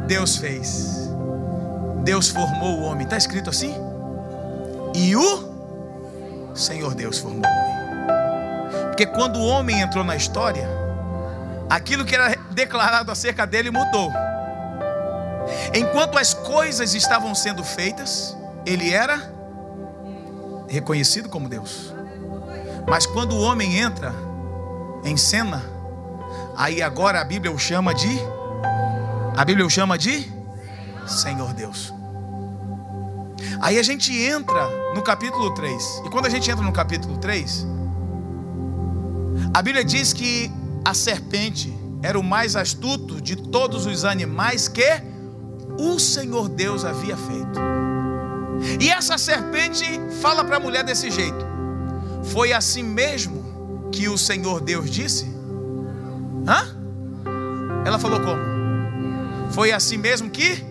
Deus 0.07 0.37
fez, 0.37 1.11
Deus 2.03 2.29
formou 2.29 2.79
o 2.79 2.83
homem. 2.83 3.05
Está 3.05 3.17
escrito 3.17 3.51
assim? 3.51 3.75
E 4.95 5.15
o 5.17 6.53
Senhor 6.55 6.95
Deus 6.95 7.19
formou 7.19 7.43
o 7.43 7.53
homem. 7.53 7.77
Porque 8.87 9.07
quando 9.07 9.39
o 9.39 9.47
homem 9.47 9.81
entrou 9.81 10.03
na 10.03 10.17
história, 10.17 10.67
aquilo 11.69 12.05
que 12.05 12.15
era 12.15 12.35
declarado 12.53 13.13
acerca 13.13 13.47
dele 13.47 13.71
mudou. 13.71 14.11
Enquanto 15.75 16.19
as 16.19 16.33
coisas 16.33 16.95
estavam 16.95 17.35
sendo 17.35 17.63
feitas, 17.63 18.37
ele 18.65 18.93
era 18.93 19.36
reconhecido 20.69 21.29
como 21.29 21.49
Deus. 21.49 21.93
Mas 22.89 23.07
quando 23.07 23.33
o 23.33 23.41
homem 23.41 23.79
entra 23.79 24.15
em 25.05 25.17
cena, 25.17 25.63
aí 26.57 26.83
agora 26.83 27.21
a 27.21 27.25
Bíblia 27.25 27.53
o 27.53 27.59
chama 27.59 27.95
de 27.95 28.19
a 29.37 29.45
Bíblia 29.45 29.67
o 29.67 29.71
chama 29.71 29.99
de 29.99 30.33
Senhor 31.07 31.53
Deus. 31.53 31.93
Aí 33.61 33.79
a 33.79 33.83
gente 33.83 34.17
entra 34.17 34.69
no 34.95 35.03
capítulo 35.03 35.53
3. 35.55 36.03
E 36.07 36.11
quando 36.11 36.27
a 36.27 36.31
gente 36.31 36.51
entra 36.51 36.65
no 36.65 36.73
capítulo 36.73 37.19
3, 37.19 37.67
a 39.53 39.63
Bíblia 39.63 39.85
diz 39.85 40.13
que 40.13 40.51
a 40.85 40.95
serpente 40.95 41.73
era 42.03 42.19
o 42.19 42.23
mais 42.23 42.57
astuto 42.57 43.21
de 43.21 43.37
todos 43.37 43.87
os 43.87 44.05
animais 44.05 44.69
que 44.69 45.03
o 45.79 45.99
Senhor 45.99 46.49
Deus 46.49 46.85
havia 46.85 47.17
feito. 47.17 47.76
E 48.81 48.91
essa 48.91 49.17
serpente 49.17 49.85
fala 50.21 50.45
para 50.45 50.57
a 50.57 50.61
mulher 50.61 50.85
desse 50.85 51.11
jeito: 51.11 51.45
Foi 52.25 52.53
assim 52.53 52.83
mesmo 52.83 53.89
que 53.93 54.09
o 54.09 54.19
Senhor 54.19 54.61
Deus 54.61 54.91
disse? 54.91 55.27
Hã? 56.47 56.77
Ela 57.85 57.99
falou 57.99 58.21
como? 58.21 59.53
Foi 59.53 59.73
assim 59.73 59.97
mesmo 59.97 60.29
que 60.31 60.65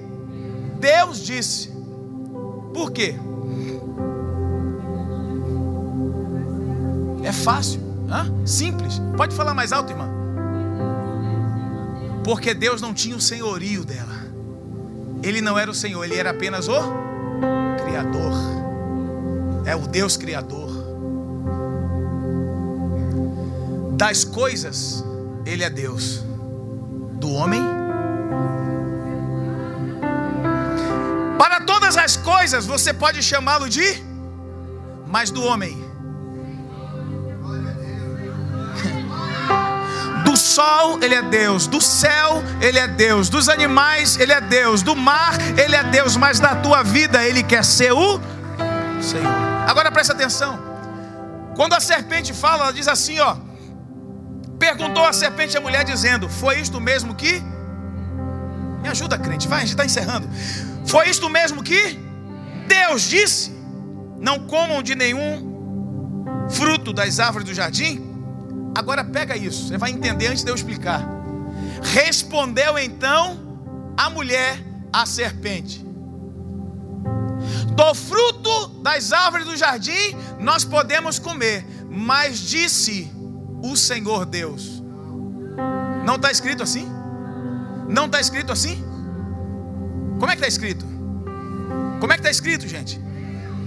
Deus 0.79 1.19
disse. 1.19 1.73
Por 2.73 2.91
quê? 2.91 3.15
É 7.23 7.31
fácil, 7.31 7.81
hã? 8.09 8.31
simples. 8.45 9.01
Pode 9.17 9.33
falar 9.33 9.53
mais 9.53 9.71
alto, 9.71 9.91
irmã. 9.91 10.07
Porque 12.23 12.53
Deus 12.53 12.81
não 12.81 12.93
tinha 12.93 13.15
o 13.15 13.21
senhorio 13.21 13.85
dela. 13.85 14.25
Ele 15.23 15.41
não 15.41 15.57
era 15.57 15.71
o 15.71 15.73
Senhor, 15.73 16.03
ele 16.03 16.15
era 16.15 16.31
apenas 16.31 16.67
o 16.67 17.04
Criador. 17.83 18.33
É 19.65 19.75
o 19.75 19.88
Deus 19.88 20.17
Criador. 20.17 20.69
Das 23.93 24.23
coisas, 24.23 25.03
Ele 25.45 25.63
é 25.63 25.69
Deus. 25.69 26.23
Do 27.13 27.31
homem, 27.31 27.61
para 31.38 31.61
todas 31.61 31.97
as 31.97 32.17
coisas 32.17 32.65
você 32.65 32.93
pode 32.93 33.23
chamá-lo 33.23 33.69
de, 33.69 34.03
mas 35.07 35.31
do 35.31 35.43
homem, 35.43 35.84
sol, 40.55 40.99
Ele 41.03 41.15
é 41.15 41.21
Deus. 41.21 41.67
Do 41.67 41.81
céu, 41.81 42.41
Ele 42.61 42.79
é 42.79 42.87
Deus. 42.87 43.29
Dos 43.29 43.49
animais, 43.49 44.17
Ele 44.17 44.33
é 44.33 44.41
Deus. 44.41 44.81
Do 44.81 44.95
mar, 44.95 45.33
Ele 45.57 45.75
é 45.75 45.83
Deus. 45.83 46.15
Mas 46.15 46.39
da 46.39 46.55
tua 46.55 46.83
vida, 46.83 47.23
Ele 47.23 47.43
quer 47.43 47.63
ser 47.63 47.91
o 47.91 48.19
Senhor. 49.01 49.33
Agora 49.67 49.91
presta 49.91 50.13
atenção. 50.13 50.57
Quando 51.55 51.73
a 51.73 51.79
serpente 51.79 52.33
fala, 52.33 52.63
ela 52.63 52.73
diz 52.73 52.87
assim: 52.87 53.19
ó. 53.19 53.35
Perguntou 54.57 55.05
a 55.05 55.11
serpente 55.11 55.57
à 55.57 55.61
mulher, 55.61 55.83
dizendo: 55.83 56.29
Foi 56.29 56.59
isto 56.59 56.79
mesmo 56.79 57.13
que. 57.13 57.43
Me 58.81 58.89
ajuda, 58.89 59.17
crente, 59.17 59.47
vai, 59.47 59.59
a 59.59 59.61
gente 59.61 59.71
está 59.71 59.85
encerrando. 59.85 60.29
Foi 60.85 61.09
isto 61.09 61.27
mesmo 61.29 61.63
que 61.63 61.99
Deus 62.67 63.03
disse: 63.03 63.51
Não 64.19 64.39
comam 64.39 64.81
de 64.81 64.95
nenhum 64.95 65.53
fruto 66.49 66.93
das 66.93 67.19
árvores 67.19 67.45
do 67.47 67.53
jardim? 67.53 68.14
Agora 68.76 69.03
pega 69.03 69.38
isso, 69.38 69.67
você 69.67 69.78
vai 69.78 69.91
entender 69.91 70.28
antes 70.28 70.43
de 70.43 70.51
eu 70.51 70.55
explicar. 70.55 71.01
Respondeu 71.82 72.78
então 72.78 73.39
a 73.97 74.09
mulher 74.09 74.61
à 74.91 75.05
serpente: 75.05 75.86
Do 77.73 77.95
fruto 77.95 78.67
das 78.84 79.13
árvores 79.13 79.47
do 79.47 79.55
jardim 79.55 80.15
nós 80.39 80.65
podemos 80.65 81.17
comer, 81.17 81.65
mas 81.89 82.39
disse 82.39 83.09
o 83.63 83.78
Senhor 83.78 84.26
Deus. 84.26 84.84
Não 86.05 86.15
está 86.15 86.30
escrito 86.30 86.61
assim? 86.61 86.88
Não 87.88 88.05
está 88.07 88.19
escrito 88.19 88.51
assim? 88.51 88.84
Como 90.19 90.26
é 90.26 90.36
que 90.36 90.41
está 90.41 90.47
escrito? 90.47 90.86
Como 91.99 92.11
é 92.11 92.15
que 92.15 92.21
está 92.21 92.30
escrito, 92.30 92.67
gente? 92.67 92.99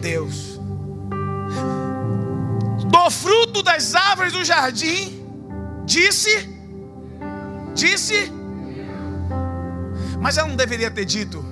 Deus. 0.01 0.58
Do 2.91 3.11
fruto 3.11 3.62
das 3.62 3.95
árvores 3.95 4.32
do 4.32 4.45
jardim, 4.45 5.24
disse, 5.84 6.49
disse, 7.74 8.32
mas 10.20 10.36
ela 10.36 10.49
não 10.49 10.57
deveria 10.57 10.91
ter 10.91 11.05
dito. 11.05 11.45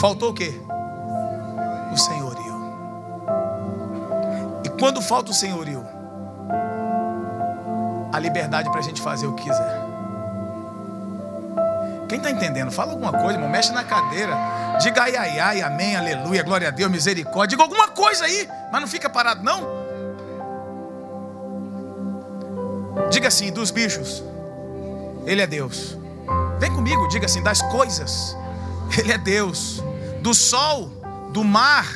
Faltou 0.00 0.30
o 0.30 0.34
quê? 0.34 0.52
O 1.92 1.96
senhorio. 1.96 2.58
E 4.64 4.68
quando 4.78 5.02
falta 5.02 5.30
o 5.30 5.34
senhorio, 5.34 5.84
a 8.12 8.18
liberdade 8.18 8.70
para 8.70 8.78
a 8.78 8.82
gente 8.82 9.02
fazer 9.02 9.26
o 9.26 9.34
que 9.34 9.44
quiser. 9.44 9.87
Quem 12.08 12.18
está 12.18 12.30
entendendo? 12.30 12.70
Fala 12.70 12.92
alguma 12.92 13.12
coisa, 13.12 13.34
irmão. 13.34 13.50
Mexe 13.50 13.70
na 13.72 13.84
cadeira. 13.84 14.34
Diga 14.80 15.02
ai, 15.02 15.16
ai, 15.16 15.38
ai, 15.38 15.62
amém, 15.62 15.96
aleluia, 15.96 16.42
glória 16.42 16.68
a 16.68 16.70
Deus, 16.70 16.90
misericórdia. 16.90 17.48
Diga 17.48 17.62
alguma 17.62 17.88
coisa 17.88 18.24
aí, 18.24 18.48
mas 18.72 18.80
não 18.80 18.88
fica 18.88 19.10
parado, 19.10 19.42
não. 19.42 19.78
Diga 23.10 23.28
assim: 23.28 23.52
dos 23.52 23.70
bichos, 23.70 24.22
Ele 25.26 25.42
é 25.42 25.46
Deus. 25.46 25.98
Vem 26.58 26.72
comigo, 26.72 27.06
diga 27.08 27.26
assim: 27.26 27.42
das 27.42 27.60
coisas, 27.62 28.36
Ele 28.96 29.12
é 29.12 29.18
Deus. 29.18 29.82
Do 30.22 30.32
sol, 30.32 30.90
do 31.32 31.44
mar, 31.44 31.86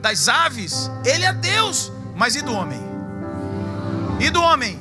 das 0.00 0.28
aves, 0.28 0.90
Ele 1.04 1.24
é 1.24 1.32
Deus. 1.32 1.90
Mas 2.14 2.36
e 2.36 2.42
do 2.42 2.54
homem? 2.54 2.80
E 4.20 4.30
do 4.30 4.40
homem? 4.42 4.78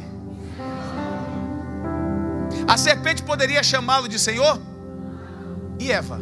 A 2.68 2.78
serpente 2.78 3.24
poderia 3.24 3.62
chamá-lo 3.64 4.08
de 4.08 4.18
Senhor? 4.18 4.60
E 5.80 5.92
Eva? 5.92 6.20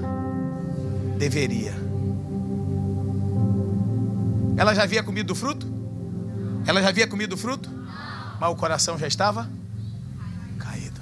Deveria. 1.18 1.74
Ela 4.58 4.74
já 4.74 4.84
havia 4.84 5.04
comido 5.04 5.28
do 5.28 5.36
fruto? 5.36 5.68
Ela 6.66 6.82
já 6.82 6.89
havia 6.89 7.08
comido 7.08 7.32
do 7.32 7.38
fruto? 7.38 7.70
Mas 8.39 8.51
o 8.51 8.56
coração 8.56 8.97
já 8.97 9.08
estava 9.08 9.49
caído. 10.60 11.01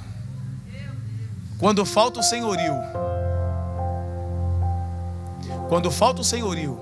Quando 1.57 1.85
falta 1.85 2.19
o 2.19 2.23
senhorio, 2.23 2.75
quando 5.69 5.91
falta 5.91 6.21
o 6.21 6.23
senhorio, 6.23 6.79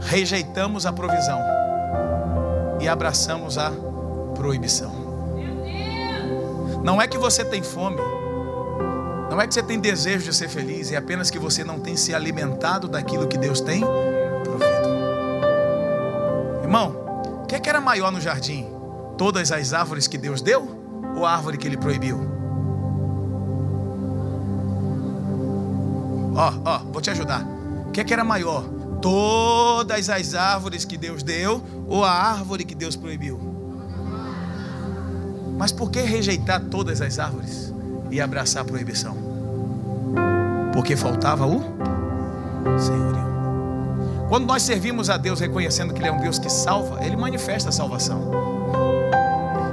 rejeitamos 0.00 0.84
a 0.84 0.92
provisão 0.92 1.40
e 2.80 2.88
abraçamos 2.88 3.56
a 3.58 3.72
proibição. 4.34 4.92
Não 6.82 7.00
é 7.00 7.06
que 7.06 7.16
você 7.16 7.44
tem 7.44 7.62
fome, 7.62 8.00
não 9.32 9.40
é 9.40 9.46
que 9.46 9.54
você 9.54 9.62
tem 9.62 9.80
desejo 9.80 10.26
de 10.26 10.36
ser 10.36 10.46
feliz, 10.46 10.92
é 10.92 10.96
apenas 10.96 11.30
que 11.30 11.38
você 11.38 11.64
não 11.64 11.80
tem 11.80 11.96
se 11.96 12.14
alimentado 12.14 12.86
daquilo 12.86 13.26
que 13.26 13.38
Deus 13.38 13.62
tem 13.62 13.80
provido. 14.44 14.88
Irmão, 16.62 17.42
o 17.42 17.46
que, 17.46 17.54
é 17.54 17.58
que 17.58 17.66
era 17.66 17.80
maior 17.80 18.12
no 18.12 18.20
jardim? 18.20 18.68
Todas 19.16 19.50
as 19.50 19.72
árvores 19.72 20.06
que 20.06 20.18
Deus 20.18 20.42
deu 20.42 20.78
ou 21.16 21.24
a 21.24 21.32
árvore 21.32 21.56
que 21.56 21.66
Ele 21.66 21.78
proibiu? 21.78 22.20
Ó, 26.36 26.52
ó, 26.66 26.78
vou 26.92 27.00
te 27.00 27.08
ajudar. 27.08 27.42
O 27.88 27.90
que, 27.90 28.02
é 28.02 28.04
que 28.04 28.12
era 28.12 28.24
maior? 28.24 28.64
Todas 29.00 30.10
as 30.10 30.34
árvores 30.34 30.84
que 30.84 30.98
Deus 30.98 31.22
deu 31.22 31.62
ou 31.88 32.04
a 32.04 32.10
árvore 32.10 32.66
que 32.66 32.74
Deus 32.74 32.96
proibiu? 32.96 33.40
Mas 35.56 35.72
por 35.72 35.90
que 35.90 36.02
rejeitar 36.02 36.60
todas 36.66 37.00
as 37.00 37.18
árvores? 37.18 37.71
E 38.12 38.20
abraçar 38.20 38.62
a 38.62 38.64
proibição. 38.64 39.16
Porque 40.74 40.94
faltava 40.96 41.46
o 41.46 41.62
senhorio. 42.78 43.32
Quando 44.28 44.46
nós 44.46 44.62
servimos 44.62 45.08
a 45.08 45.16
Deus 45.16 45.40
reconhecendo 45.40 45.94
que 45.94 46.00
Ele 46.00 46.08
é 46.08 46.12
um 46.12 46.20
Deus 46.20 46.38
que 46.38 46.50
salva, 46.50 47.04
Ele 47.04 47.16
manifesta 47.16 47.70
a 47.70 47.72
salvação. 47.72 48.30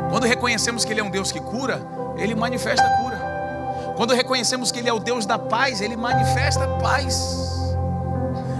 Quando 0.09 0.25
reconhecemos 0.25 0.85
que 0.85 0.93
Ele 0.93 1.01
é 1.01 1.03
um 1.03 1.09
Deus 1.09 1.31
que 1.31 1.39
cura, 1.39 1.81
Ele 2.17 2.33
manifesta 2.33 2.85
a 2.85 2.89
cura. 3.01 3.19
Quando 3.97 4.13
reconhecemos 4.13 4.71
que 4.71 4.79
Ele 4.79 4.89
é 4.89 4.93
o 4.93 4.99
Deus 4.99 5.25
da 5.25 5.37
paz, 5.37 5.81
Ele 5.81 5.97
manifesta 5.97 6.63
a 6.63 6.67
paz. 6.79 7.37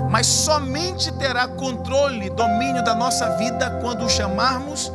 Mas 0.09 0.27
somente 0.27 1.11
terá 1.13 1.47
controle, 1.47 2.29
domínio 2.29 2.83
da 2.83 2.95
nossa 2.95 3.37
vida 3.37 3.79
quando 3.81 4.05
o 4.05 4.09
chamarmos 4.09 4.91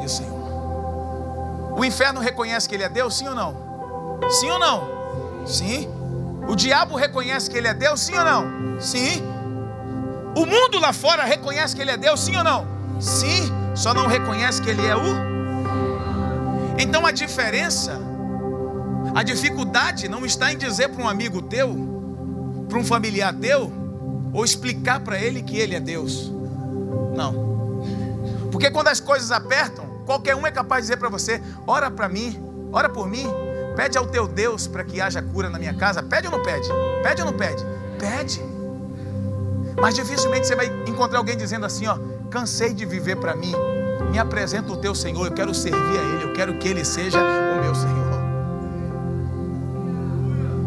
de 0.00 0.10
Senhor. 0.10 1.72
O 1.76 1.84
inferno 1.84 2.20
reconhece 2.20 2.68
que 2.68 2.74
Ele 2.74 2.84
é 2.84 2.88
Deus, 2.88 3.16
sim 3.16 3.28
ou 3.28 3.34
não? 3.34 3.61
Sim 4.30 4.50
ou 4.50 4.58
não? 4.58 5.46
Sim. 5.46 5.88
O 6.48 6.56
diabo 6.56 6.96
reconhece 6.96 7.50
que 7.50 7.56
ele 7.56 7.68
é 7.68 7.74
Deus? 7.74 8.00
Sim 8.00 8.16
ou 8.16 8.24
não? 8.24 8.80
Sim. 8.80 9.22
O 10.36 10.46
mundo 10.46 10.78
lá 10.80 10.92
fora 10.92 11.24
reconhece 11.24 11.74
que 11.74 11.82
ele 11.82 11.90
é 11.90 11.96
Deus? 11.96 12.20
Sim 12.20 12.36
ou 12.36 12.44
não? 12.44 12.66
Sim. 13.00 13.50
Só 13.74 13.94
não 13.94 14.06
reconhece 14.06 14.60
que 14.60 14.70
ele 14.70 14.86
é 14.86 14.96
o. 14.96 15.32
Então 16.78 17.06
a 17.06 17.10
diferença, 17.10 17.98
a 19.14 19.22
dificuldade 19.22 20.08
não 20.08 20.24
está 20.24 20.52
em 20.52 20.56
dizer 20.56 20.88
para 20.88 21.02
um 21.02 21.08
amigo 21.08 21.42
teu, 21.42 21.74
para 22.68 22.78
um 22.78 22.84
familiar 22.84 23.34
teu, 23.34 23.72
ou 24.32 24.44
explicar 24.44 25.00
para 25.00 25.18
ele 25.18 25.42
que 25.42 25.58
ele 25.58 25.74
é 25.74 25.80
Deus. 25.80 26.32
Não. 27.14 27.52
Porque 28.50 28.70
quando 28.70 28.88
as 28.88 29.00
coisas 29.00 29.30
apertam, 29.30 29.86
qualquer 30.06 30.34
um 30.34 30.46
é 30.46 30.50
capaz 30.50 30.82
de 30.82 30.88
dizer 30.88 30.96
para 30.98 31.08
você: 31.08 31.42
ora 31.66 31.90
para 31.90 32.08
mim, 32.08 32.38
ora 32.72 32.88
por 32.88 33.08
mim. 33.08 33.26
Pede 33.76 33.96
ao 33.96 34.06
teu 34.06 34.28
Deus 34.28 34.66
para 34.66 34.84
que 34.84 35.00
haja 35.00 35.22
cura 35.22 35.48
na 35.48 35.58
minha 35.58 35.74
casa. 35.74 36.02
Pede 36.02 36.26
ou 36.26 36.32
não 36.32 36.42
pede? 36.42 36.68
Pede 37.02 37.22
ou 37.22 37.30
não 37.30 37.36
pede? 37.36 37.64
Pede. 37.98 38.42
Mas 39.80 39.94
dificilmente 39.94 40.46
você 40.46 40.54
vai 40.54 40.66
encontrar 40.86 41.18
alguém 41.18 41.36
dizendo 41.36 41.66
assim: 41.66 41.86
ó, 41.86 41.98
cansei 42.30 42.74
de 42.74 42.84
viver 42.84 43.16
para 43.16 43.34
mim. 43.34 43.52
Me 44.10 44.18
apresenta 44.18 44.72
o 44.72 44.76
teu 44.76 44.94
Senhor. 44.94 45.26
Eu 45.26 45.32
quero 45.32 45.54
servir 45.54 45.98
a 45.98 46.02
Ele. 46.02 46.24
Eu 46.24 46.32
quero 46.32 46.58
que 46.58 46.68
Ele 46.68 46.84
seja 46.84 47.18
o 47.18 47.62
meu 47.62 47.74
Senhor. 47.74 48.12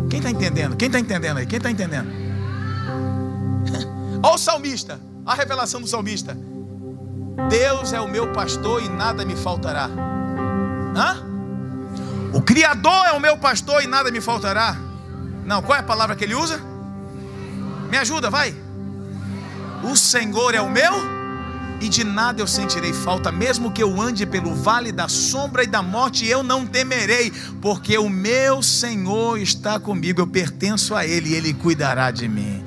Quem 0.10 0.20
está 0.20 0.32
entendendo? 0.32 0.76
Quem 0.76 0.88
está 0.88 0.99
entendendo 0.99 1.38
aí? 1.38 1.45
Quem 1.45 1.58
está 1.58 1.70
entendendo? 1.70 2.10
Olha 4.24 4.34
o 4.34 4.38
salmista. 4.38 4.99
A 5.26 5.36
revelação 5.36 5.82
do 5.82 5.88
salmista. 5.88 6.38
Deus 7.49 7.93
é 7.93 7.99
o 7.99 8.08
meu 8.08 8.32
pastor 8.32 8.82
e 8.82 8.89
nada 8.89 9.26
me 9.26 9.36
faltará. 9.36 9.89
Hã? 10.95 11.35
O 12.36 12.42
Criador 12.42 13.06
é 13.06 13.14
o 13.14 13.20
meu 13.20 13.38
pastor 13.38 13.82
e 13.82 13.88
nada 13.88 14.12
me 14.12 14.20
faltará. 14.20 14.76
Não, 15.46 15.62
qual 15.62 15.78
é 15.78 15.80
a 15.80 15.84
palavra 15.84 16.18
que 16.18 16.24
ele 16.26 16.36
usa? 16.36 16.62
Me 17.90 17.96
ajuda, 17.96 18.30
vai. 18.30 18.54
O 19.82 19.96
Senhor 19.96 20.54
é 20.54 20.60
o 20.60 20.70
meu 20.70 20.92
e 21.80 21.88
de 21.88 22.04
nada 22.04 22.42
eu 22.42 22.48
sentirei 22.48 22.92
falta, 22.92 23.32
mesmo 23.32 23.72
que 23.72 23.82
eu 23.82 24.02
ande 24.02 24.26
pelo 24.26 24.54
vale 24.54 24.92
da 24.92 25.08
sombra 25.08 25.64
e 25.64 25.68
da 25.68 25.82
morte, 25.82 26.28
eu 26.28 26.44
não 26.44 26.66
temerei, 26.66 27.32
porque 27.62 27.98
o 27.98 28.10
meu 28.10 28.62
Senhor 28.62 29.38
está 29.38 29.80
comigo, 29.80 30.20
eu 30.20 30.28
pertenço 30.28 30.94
a 30.94 31.06
Ele 31.06 31.30
e 31.30 31.36
Ele 31.36 31.54
cuidará 31.54 32.12
de 32.12 32.28
mim. 32.28 32.66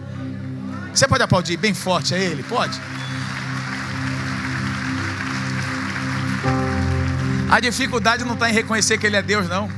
Você 0.95 1.07
pode 1.07 1.23
aplaudir 1.23 1.59
bem 1.59 1.75
forte 1.75 2.15
a 2.15 2.19
Ele? 2.19 2.43
Pode? 2.43 2.81
A 7.51 7.61
dificuldade 7.61 8.25
não 8.25 8.35
está 8.35 8.51
em 8.51 8.53
reconhecer 8.53 8.99
que 8.99 9.07
Ele 9.07 9.17
é 9.17 9.23
Deus, 9.23 9.49
não. 9.49 9.71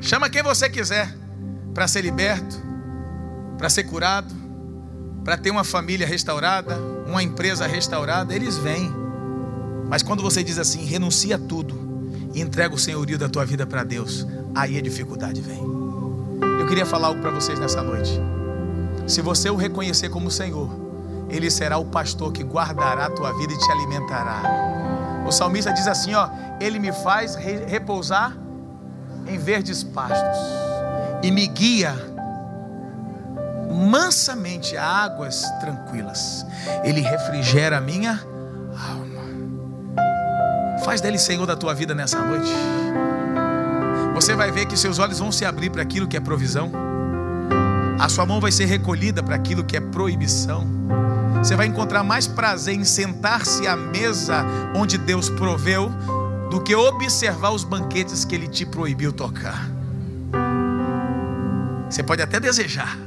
Chama 0.00 0.30
quem 0.30 0.42
você 0.44 0.70
quiser 0.70 1.12
para 1.74 1.88
ser 1.88 2.02
liberto, 2.02 2.56
para 3.58 3.68
ser 3.68 3.82
curado, 3.84 4.32
para 5.24 5.36
ter 5.36 5.50
uma 5.50 5.64
família 5.64 6.06
restaurada, 6.06 6.78
uma 7.06 7.20
empresa 7.20 7.66
restaurada. 7.66 8.32
Eles 8.34 8.56
vêm. 8.56 8.92
Mas 9.88 10.04
quando 10.04 10.22
você 10.22 10.44
diz 10.44 10.56
assim, 10.56 10.84
renuncia 10.84 11.34
a 11.34 11.38
tudo 11.38 11.74
e 12.32 12.40
entrega 12.40 12.76
o 12.76 12.78
senhorio 12.78 13.18
da 13.18 13.28
tua 13.28 13.44
vida 13.44 13.66
para 13.66 13.82
Deus, 13.82 14.24
aí 14.54 14.78
a 14.78 14.80
dificuldade 14.80 15.40
vem. 15.40 15.60
Eu 16.60 16.66
queria 16.68 16.86
falar 16.86 17.08
algo 17.08 17.20
para 17.20 17.32
vocês 17.32 17.58
nessa 17.58 17.82
noite. 17.82 18.20
Se 19.08 19.20
você 19.20 19.50
o 19.50 19.56
reconhecer 19.56 20.10
como 20.10 20.30
Senhor, 20.30 20.70
Ele 21.28 21.50
será 21.50 21.76
o 21.76 21.86
pastor 21.86 22.32
que 22.32 22.44
guardará 22.44 23.06
a 23.06 23.10
tua 23.10 23.32
vida 23.32 23.52
e 23.52 23.58
te 23.58 23.72
alimentará. 23.72 24.89
O 25.26 25.32
salmista 25.32 25.72
diz 25.72 25.86
assim: 25.86 26.14
ó, 26.14 26.28
Ele 26.60 26.78
me 26.78 26.92
faz 26.92 27.34
repousar 27.34 28.36
em 29.26 29.38
verdes 29.38 29.82
pastos 29.82 30.38
e 31.22 31.30
me 31.30 31.46
guia 31.46 31.94
mansamente 33.70 34.76
a 34.76 34.84
águas 34.84 35.44
tranquilas. 35.60 36.44
Ele 36.82 37.00
refrigera 37.00 37.78
a 37.78 37.80
minha 37.80 38.20
alma. 38.72 39.10
Faz 40.84 41.00
dele 41.00 41.18
Senhor 41.18 41.46
da 41.46 41.56
tua 41.56 41.74
vida 41.74 41.94
nessa 41.94 42.20
noite. 42.20 42.52
Você 44.14 44.34
vai 44.34 44.50
ver 44.50 44.66
que 44.66 44.76
seus 44.76 44.98
olhos 44.98 45.18
vão 45.18 45.30
se 45.30 45.44
abrir 45.44 45.70
para 45.70 45.82
aquilo 45.82 46.08
que 46.08 46.16
é 46.16 46.20
provisão. 46.20 46.70
A 47.98 48.08
sua 48.08 48.26
mão 48.26 48.40
vai 48.40 48.50
ser 48.50 48.64
recolhida 48.64 49.22
para 49.22 49.34
aquilo 49.34 49.62
que 49.62 49.76
é 49.76 49.80
proibição. 49.80 50.66
Você 51.42 51.56
vai 51.56 51.66
encontrar 51.66 52.04
mais 52.04 52.26
prazer 52.26 52.74
em 52.74 52.84
sentar-se 52.84 53.66
à 53.66 53.74
mesa 53.74 54.44
onde 54.76 54.98
Deus 54.98 55.30
proveu 55.30 55.90
do 56.50 56.60
que 56.62 56.74
observar 56.74 57.50
os 57.52 57.64
banquetes 57.64 58.26
que 58.26 58.34
ele 58.34 58.46
te 58.46 58.66
proibiu 58.66 59.10
tocar. 59.10 59.66
Você 61.88 62.02
pode 62.02 62.20
até 62.20 62.38
desejar. 62.38 62.98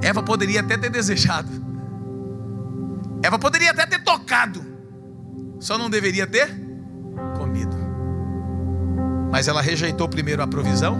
Eva 0.00 0.22
poderia 0.22 0.60
até 0.60 0.78
ter 0.78 0.88
desejado. 0.88 1.50
Eva 3.22 3.40
poderia 3.40 3.72
até 3.72 3.84
ter 3.86 4.04
tocado. 4.04 4.64
Só 5.58 5.76
não 5.76 5.90
deveria 5.90 6.28
ter 6.28 6.48
comido. 7.36 7.76
Mas 9.32 9.48
ela 9.48 9.60
rejeitou 9.60 10.08
primeiro 10.08 10.42
a 10.42 10.46
provisão. 10.46 10.96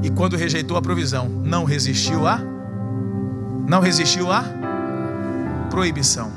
E 0.00 0.10
quando 0.10 0.36
rejeitou 0.36 0.76
a 0.76 0.82
provisão, 0.82 1.28
não 1.28 1.64
resistiu 1.64 2.26
a 2.26 2.53
não 3.66 3.80
resistiu 3.80 4.30
a 4.30 4.44
proibição, 5.70 6.30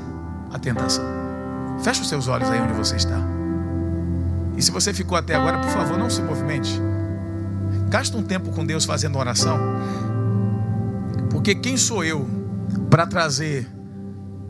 a 0.52 0.58
tentação. 0.58 1.04
Feche 1.82 2.00
os 2.00 2.08
seus 2.08 2.26
olhos 2.28 2.50
aí 2.50 2.60
onde 2.60 2.72
você 2.72 2.96
está. 2.96 3.18
E 4.56 4.62
se 4.62 4.70
você 4.70 4.92
ficou 4.92 5.16
até 5.16 5.36
agora, 5.36 5.58
por 5.58 5.70
favor, 5.70 5.96
não 5.96 6.10
se 6.10 6.20
movimente. 6.20 6.80
Gasta 7.88 8.16
um 8.16 8.22
tempo 8.22 8.50
com 8.50 8.66
Deus 8.66 8.84
fazendo 8.84 9.18
oração. 9.18 9.58
Porque 11.30 11.54
quem 11.54 11.76
sou 11.76 12.04
eu 12.04 12.28
para 12.90 13.06
trazer 13.06 13.68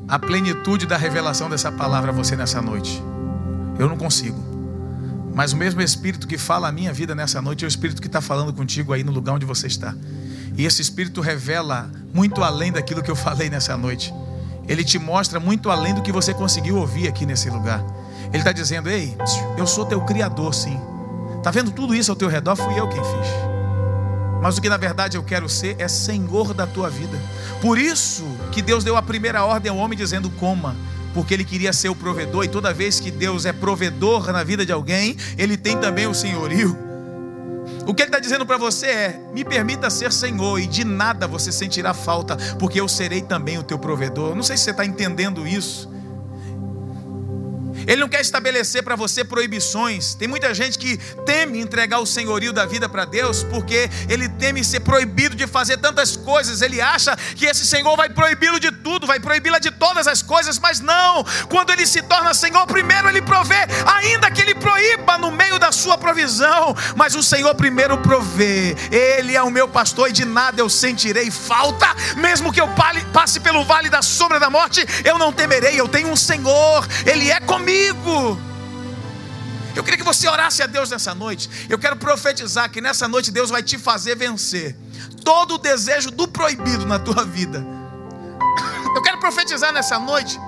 a 0.08 0.18
plenitude 0.18 0.86
da 0.86 0.96
revelação 0.96 1.50
dessa 1.50 1.70
palavra 1.70 2.10
a 2.10 2.14
você 2.14 2.34
nessa 2.34 2.62
noite? 2.62 3.02
Eu 3.78 3.88
não 3.88 3.96
consigo. 3.96 4.38
Mas 5.34 5.52
o 5.52 5.56
mesmo 5.56 5.82
Espírito 5.82 6.26
que 6.26 6.38
fala 6.38 6.68
a 6.68 6.72
minha 6.72 6.92
vida 6.92 7.14
nessa 7.14 7.42
noite 7.42 7.64
é 7.64 7.66
o 7.66 7.68
Espírito 7.68 8.00
que 8.00 8.08
está 8.08 8.20
falando 8.20 8.52
contigo 8.52 8.92
aí 8.92 9.04
no 9.04 9.12
lugar 9.12 9.34
onde 9.34 9.44
você 9.44 9.66
está. 9.66 9.94
E 10.58 10.66
esse 10.66 10.82
Espírito 10.82 11.20
revela 11.20 11.88
muito 12.12 12.42
além 12.42 12.72
daquilo 12.72 13.00
que 13.00 13.10
eu 13.10 13.14
falei 13.14 13.48
nessa 13.48 13.76
noite. 13.76 14.12
Ele 14.66 14.82
te 14.82 14.98
mostra 14.98 15.38
muito 15.38 15.70
além 15.70 15.94
do 15.94 16.02
que 16.02 16.10
você 16.10 16.34
conseguiu 16.34 16.76
ouvir 16.78 17.06
aqui 17.06 17.24
nesse 17.24 17.48
lugar. 17.48 17.80
Ele 18.26 18.38
está 18.38 18.50
dizendo: 18.50 18.90
Ei, 18.90 19.16
eu 19.56 19.68
sou 19.68 19.86
teu 19.86 20.00
Criador, 20.00 20.52
sim. 20.52 20.76
Está 21.36 21.52
vendo 21.52 21.70
tudo 21.70 21.94
isso 21.94 22.10
ao 22.10 22.16
teu 22.16 22.28
redor? 22.28 22.56
Fui 22.56 22.78
eu 22.78 22.88
quem 22.88 23.00
fiz. 23.02 23.28
Mas 24.42 24.58
o 24.58 24.60
que 24.60 24.68
na 24.68 24.76
verdade 24.76 25.16
eu 25.16 25.22
quero 25.22 25.48
ser 25.48 25.76
é 25.78 25.86
Senhor 25.86 26.52
da 26.52 26.66
tua 26.66 26.90
vida. 26.90 27.16
Por 27.60 27.78
isso 27.78 28.24
que 28.50 28.60
Deus 28.60 28.82
deu 28.82 28.96
a 28.96 29.02
primeira 29.02 29.44
ordem 29.44 29.70
ao 29.70 29.78
homem 29.78 29.96
dizendo: 29.96 30.28
coma, 30.28 30.74
porque 31.14 31.34
ele 31.34 31.44
queria 31.44 31.72
ser 31.72 31.88
o 31.88 31.94
provedor, 31.94 32.44
e 32.44 32.48
toda 32.48 32.74
vez 32.74 32.98
que 32.98 33.12
Deus 33.12 33.46
é 33.46 33.52
provedor 33.52 34.32
na 34.32 34.42
vida 34.42 34.66
de 34.66 34.72
alguém, 34.72 35.16
ele 35.38 35.56
tem 35.56 35.78
também 35.78 36.08
o 36.08 36.14
senhorio. 36.14 36.87
O 37.88 37.94
que 37.94 38.02
ele 38.02 38.10
está 38.10 38.18
dizendo 38.18 38.44
para 38.44 38.58
você 38.58 38.86
é: 38.86 39.20
me 39.32 39.42
permita 39.42 39.88
ser 39.88 40.12
Senhor, 40.12 40.60
e 40.60 40.66
de 40.66 40.84
nada 40.84 41.26
você 41.26 41.50
sentirá 41.50 41.94
falta, 41.94 42.36
porque 42.58 42.78
eu 42.78 42.86
serei 42.86 43.22
também 43.22 43.56
o 43.56 43.62
teu 43.62 43.78
provedor. 43.78 44.34
Não 44.34 44.42
sei 44.42 44.58
se 44.58 44.64
você 44.64 44.72
está 44.72 44.84
entendendo 44.84 45.46
isso. 45.46 45.90
Ele 47.88 48.02
não 48.02 48.08
quer 48.08 48.20
estabelecer 48.20 48.82
para 48.82 48.94
você 48.94 49.24
proibições. 49.24 50.14
Tem 50.14 50.28
muita 50.28 50.52
gente 50.52 50.78
que 50.78 50.98
teme 51.24 51.58
entregar 51.58 52.00
o 52.00 52.06
senhorio 52.06 52.52
da 52.52 52.66
vida 52.66 52.86
para 52.86 53.06
Deus 53.06 53.42
porque 53.42 53.88
ele 54.10 54.28
teme 54.28 54.62
ser 54.62 54.80
proibido 54.80 55.34
de 55.34 55.46
fazer 55.46 55.78
tantas 55.78 56.14
coisas. 56.14 56.60
Ele 56.60 56.82
acha 56.82 57.16
que 57.34 57.46
esse 57.46 57.64
Senhor 57.64 57.96
vai 57.96 58.10
proibi-lo 58.10 58.60
de 58.60 58.70
tudo, 58.70 59.06
vai 59.06 59.18
proibi-la 59.18 59.58
de 59.58 59.70
todas 59.70 60.06
as 60.06 60.20
coisas, 60.20 60.58
mas 60.58 60.80
não. 60.80 61.24
Quando 61.48 61.72
ele 61.72 61.86
se 61.86 62.02
torna 62.02 62.34
Senhor, 62.34 62.66
primeiro 62.66 63.08
ele 63.08 63.22
provê, 63.22 63.66
ainda 63.86 64.30
que 64.30 64.42
ele 64.42 64.54
proíba 64.54 65.16
no 65.16 65.30
meio 65.30 65.58
da 65.58 65.72
sua 65.72 65.96
provisão, 65.96 66.76
mas 66.94 67.14
o 67.14 67.22
Senhor 67.22 67.54
primeiro 67.54 67.96
provê. 67.96 68.76
Ele 68.92 69.34
é 69.34 69.42
o 69.42 69.50
meu 69.50 69.66
pastor 69.66 70.10
e 70.10 70.12
de 70.12 70.26
nada 70.26 70.60
eu 70.60 70.68
sentirei 70.68 71.30
falta, 71.30 71.86
mesmo 72.18 72.52
que 72.52 72.60
eu 72.60 72.68
passe 73.14 73.40
pelo 73.40 73.64
vale 73.64 73.88
da 73.88 74.02
sombra 74.02 74.38
da 74.38 74.50
morte, 74.50 74.84
eu 75.06 75.16
não 75.16 75.32
temerei. 75.32 75.80
Eu 75.80 75.88
tenho 75.88 76.10
um 76.10 76.16
Senhor, 76.16 76.86
ele 77.06 77.30
é 77.30 77.40
comigo 77.40 77.77
comigo. 77.78 78.38
Eu 79.76 79.84
queria 79.84 79.98
que 79.98 80.04
você 80.04 80.28
orasse 80.28 80.62
a 80.62 80.66
Deus 80.66 80.90
nessa 80.90 81.14
noite. 81.14 81.48
Eu 81.68 81.78
quero 81.78 81.96
profetizar 81.96 82.68
que 82.70 82.80
nessa 82.80 83.06
noite 83.06 83.30
Deus 83.30 83.50
vai 83.50 83.62
te 83.62 83.78
fazer 83.78 84.16
vencer 84.16 84.76
todo 85.24 85.54
o 85.54 85.58
desejo 85.58 86.10
do 86.10 86.26
proibido 86.26 86.84
na 86.84 86.98
tua 86.98 87.24
vida. 87.24 87.64
Eu 88.94 89.02
quero 89.02 89.18
profetizar 89.18 89.72
nessa 89.72 89.98
noite 89.98 90.38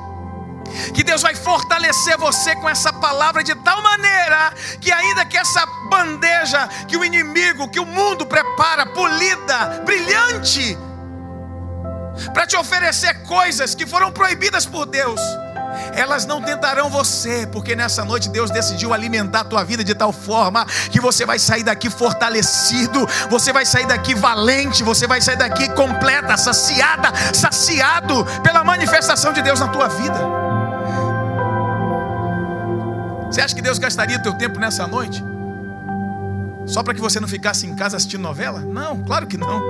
que 0.95 1.05
Deus 1.05 1.23
vai 1.23 1.35
fortalecer 1.35 2.17
você 2.17 2.55
com 2.57 2.69
essa 2.69 2.93
palavra 2.93 3.43
de 3.43 3.55
tal 3.57 3.83
maneira 3.83 4.55
que 4.81 4.91
ainda 4.91 5.25
que 5.25 5.37
essa 5.37 5.65
bandeja 5.89 6.69
que 6.89 6.97
o 6.97 7.05
inimigo, 7.05 7.69
que 7.69 7.81
o 7.81 7.87
mundo 7.87 8.27
prepara, 8.27 8.87
polida, 8.87 9.83
brilhante, 9.85 10.77
para 12.33 12.47
te 12.47 12.57
oferecer 12.57 13.23
coisas 13.23 13.75
que 13.75 13.87
foram 13.87 14.13
proibidas 14.13 14.65
por 14.65 14.87
Deus, 14.87 15.21
elas 15.95 16.27
não 16.27 16.41
tentarão 16.41 16.89
você, 16.89 17.47
porque 17.47 17.75
nessa 17.77 18.05
noite 18.05 18.29
Deus 18.29 18.51
decidiu 18.51 18.93
alimentar 18.93 19.41
a 19.41 19.45
tua 19.45 19.65
vida 19.65 19.83
de 19.85 19.95
tal 19.95 20.13
forma 20.13 20.65
que 20.91 21.01
você 21.01 21.25
vai 21.25 21.39
sair 21.39 21.63
daqui 21.63 21.91
fortalecido, 21.91 23.07
você 23.29 23.53
vai 23.53 23.65
sair 23.65 23.87
daqui 23.87 24.15
valente, 24.15 24.83
você 24.83 25.07
vai 25.07 25.21
sair 25.21 25.37
daqui 25.37 25.69
completa, 25.71 26.37
saciada, 26.37 27.13
saciado 27.35 28.25
pela 28.43 28.65
manifestação 28.65 29.33
de 29.33 29.43
Deus 29.43 29.61
na 29.61 29.69
tua 29.69 29.89
vida. 29.89 30.19
Você 33.31 33.41
acha 33.41 33.55
que 33.55 33.63
Deus 33.63 33.79
gastaria 33.79 34.19
o 34.19 34.23
teu 34.23 34.35
tempo 34.35 34.59
nessa 34.59 34.87
noite? 34.87 35.23
Só 36.67 36.83
para 36.83 36.95
que 36.95 37.01
você 37.01 37.19
não 37.21 37.29
ficasse 37.29 37.67
em 37.67 37.75
casa 37.75 37.97
assistindo 37.97 38.23
novela? 38.23 38.61
Não, 38.61 39.03
claro 39.03 39.27
que 39.27 39.37
não. 39.37 39.63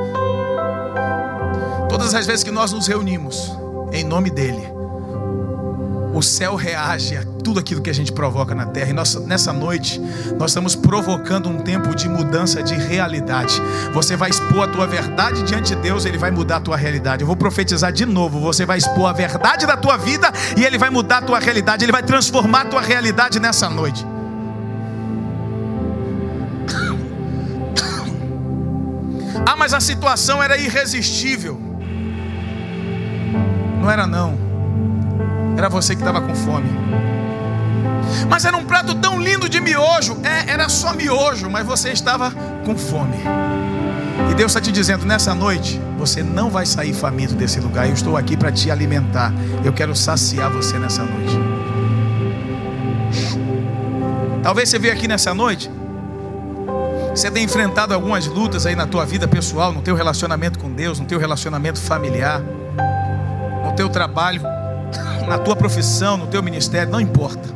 Todas 1.88 2.14
as 2.14 2.26
vezes 2.26 2.42
que 2.42 2.50
nós 2.50 2.72
nos 2.72 2.86
reunimos 2.86 3.52
em 3.92 4.04
nome 4.04 4.30
dEle, 4.30 4.79
o 6.20 6.22
céu 6.22 6.54
reage 6.54 7.16
a 7.16 7.24
tudo 7.42 7.58
aquilo 7.58 7.80
que 7.80 7.88
a 7.88 7.94
gente 7.94 8.12
provoca 8.12 8.54
na 8.54 8.66
terra. 8.66 8.90
E 8.90 8.92
nós, 8.92 9.14
nessa 9.24 9.54
noite, 9.54 9.98
nós 10.38 10.50
estamos 10.50 10.76
provocando 10.76 11.48
um 11.48 11.58
tempo 11.58 11.94
de 11.94 12.10
mudança 12.10 12.62
de 12.62 12.74
realidade. 12.74 13.54
Você 13.94 14.16
vai 14.16 14.28
expor 14.28 14.64
a 14.64 14.68
tua 14.68 14.86
verdade 14.86 15.42
diante 15.44 15.74
de 15.74 15.80
Deus, 15.80 16.04
ele 16.04 16.18
vai 16.18 16.30
mudar 16.30 16.56
a 16.56 16.60
tua 16.60 16.76
realidade. 16.76 17.22
Eu 17.22 17.26
vou 17.26 17.36
profetizar 17.36 17.90
de 17.90 18.04
novo. 18.04 18.38
Você 18.40 18.66
vai 18.66 18.76
expor 18.76 19.08
a 19.08 19.14
verdade 19.14 19.66
da 19.66 19.78
tua 19.78 19.96
vida 19.96 20.30
e 20.58 20.62
ele 20.62 20.76
vai 20.76 20.90
mudar 20.90 21.18
a 21.18 21.22
tua 21.22 21.38
realidade. 21.38 21.86
Ele 21.86 21.92
vai 21.92 22.02
transformar 22.02 22.60
a 22.60 22.64
tua 22.66 22.82
realidade 22.82 23.40
nessa 23.40 23.70
noite. 23.70 24.06
Ah, 29.46 29.56
mas 29.56 29.72
a 29.72 29.80
situação 29.80 30.42
era 30.42 30.58
irresistível. 30.58 31.58
Não 33.80 33.90
era 33.90 34.06
não. 34.06 34.49
Era 35.60 35.68
você 35.68 35.94
que 35.94 36.00
estava 36.00 36.22
com 36.22 36.34
fome. 36.34 36.70
Mas 38.30 38.46
era 38.46 38.56
um 38.56 38.64
prato 38.64 38.94
tão 38.94 39.20
lindo 39.20 39.46
de 39.46 39.60
miojo. 39.60 40.16
É, 40.24 40.50
era 40.50 40.70
só 40.70 40.94
miojo, 40.94 41.50
mas 41.50 41.66
você 41.66 41.90
estava 41.90 42.30
com 42.64 42.74
fome. 42.78 43.18
E 44.30 44.34
Deus 44.34 44.52
está 44.52 44.60
te 44.62 44.72
dizendo 44.72 45.04
nessa 45.04 45.34
noite: 45.34 45.78
você 45.98 46.22
não 46.22 46.48
vai 46.48 46.64
sair 46.64 46.94
faminto 46.94 47.34
desse 47.34 47.60
lugar. 47.60 47.86
Eu 47.86 47.92
estou 47.92 48.16
aqui 48.16 48.38
para 48.38 48.50
te 48.50 48.70
alimentar. 48.70 49.34
Eu 49.62 49.70
quero 49.70 49.94
saciar 49.94 50.50
você 50.50 50.78
nessa 50.78 51.02
noite. 51.02 51.38
Talvez 54.42 54.70
você 54.70 54.78
veja 54.78 54.94
aqui 54.94 55.06
nessa 55.06 55.34
noite. 55.34 55.70
Você 57.14 57.30
tem 57.30 57.44
enfrentado 57.44 57.92
algumas 57.92 58.26
lutas 58.26 58.64
aí 58.64 58.74
na 58.74 58.86
tua 58.86 59.04
vida 59.04 59.28
pessoal, 59.28 59.74
no 59.74 59.82
teu 59.82 59.94
relacionamento 59.94 60.58
com 60.58 60.72
Deus, 60.72 60.98
no 60.98 61.04
teu 61.04 61.18
relacionamento 61.18 61.78
familiar, 61.78 62.40
no 63.62 63.72
teu 63.76 63.90
trabalho 63.90 64.40
na 65.30 65.38
tua 65.38 65.54
profissão, 65.54 66.16
no 66.16 66.26
teu 66.26 66.42
ministério, 66.42 66.90
não 66.90 67.00
importa. 67.00 67.48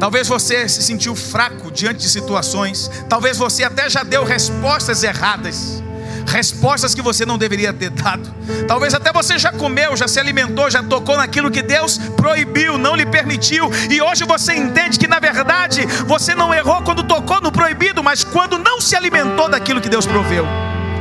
Talvez 0.00 0.26
você 0.26 0.66
se 0.66 0.82
sentiu 0.82 1.14
fraco 1.14 1.70
diante 1.70 1.98
de 1.98 2.08
situações, 2.08 2.90
talvez 3.10 3.36
você 3.36 3.62
até 3.62 3.90
já 3.90 4.02
deu 4.02 4.24
respostas 4.24 5.02
erradas, 5.02 5.82
respostas 6.26 6.94
que 6.94 7.02
você 7.02 7.26
não 7.26 7.36
deveria 7.36 7.74
ter 7.74 7.90
dado. 7.90 8.34
Talvez 8.66 8.94
até 8.94 9.12
você 9.12 9.38
já 9.38 9.52
comeu, 9.52 9.94
já 9.98 10.08
se 10.08 10.18
alimentou, 10.18 10.70
já 10.70 10.82
tocou 10.82 11.18
naquilo 11.18 11.50
que 11.50 11.60
Deus 11.60 11.98
proibiu, 12.16 12.78
não 12.78 12.96
lhe 12.96 13.04
permitiu, 13.04 13.70
e 13.90 14.00
hoje 14.00 14.24
você 14.24 14.54
entende 14.54 14.98
que 14.98 15.06
na 15.06 15.20
verdade 15.20 15.84
você 16.06 16.34
não 16.34 16.54
errou 16.54 16.80
quando 16.80 17.02
tocou 17.02 17.38
no 17.38 17.52
proibido, 17.52 18.02
mas 18.02 18.24
quando 18.24 18.56
não 18.56 18.80
se 18.80 18.96
alimentou 18.96 19.46
daquilo 19.46 19.78
que 19.78 19.90
Deus 19.90 20.06
proveu. 20.06 20.46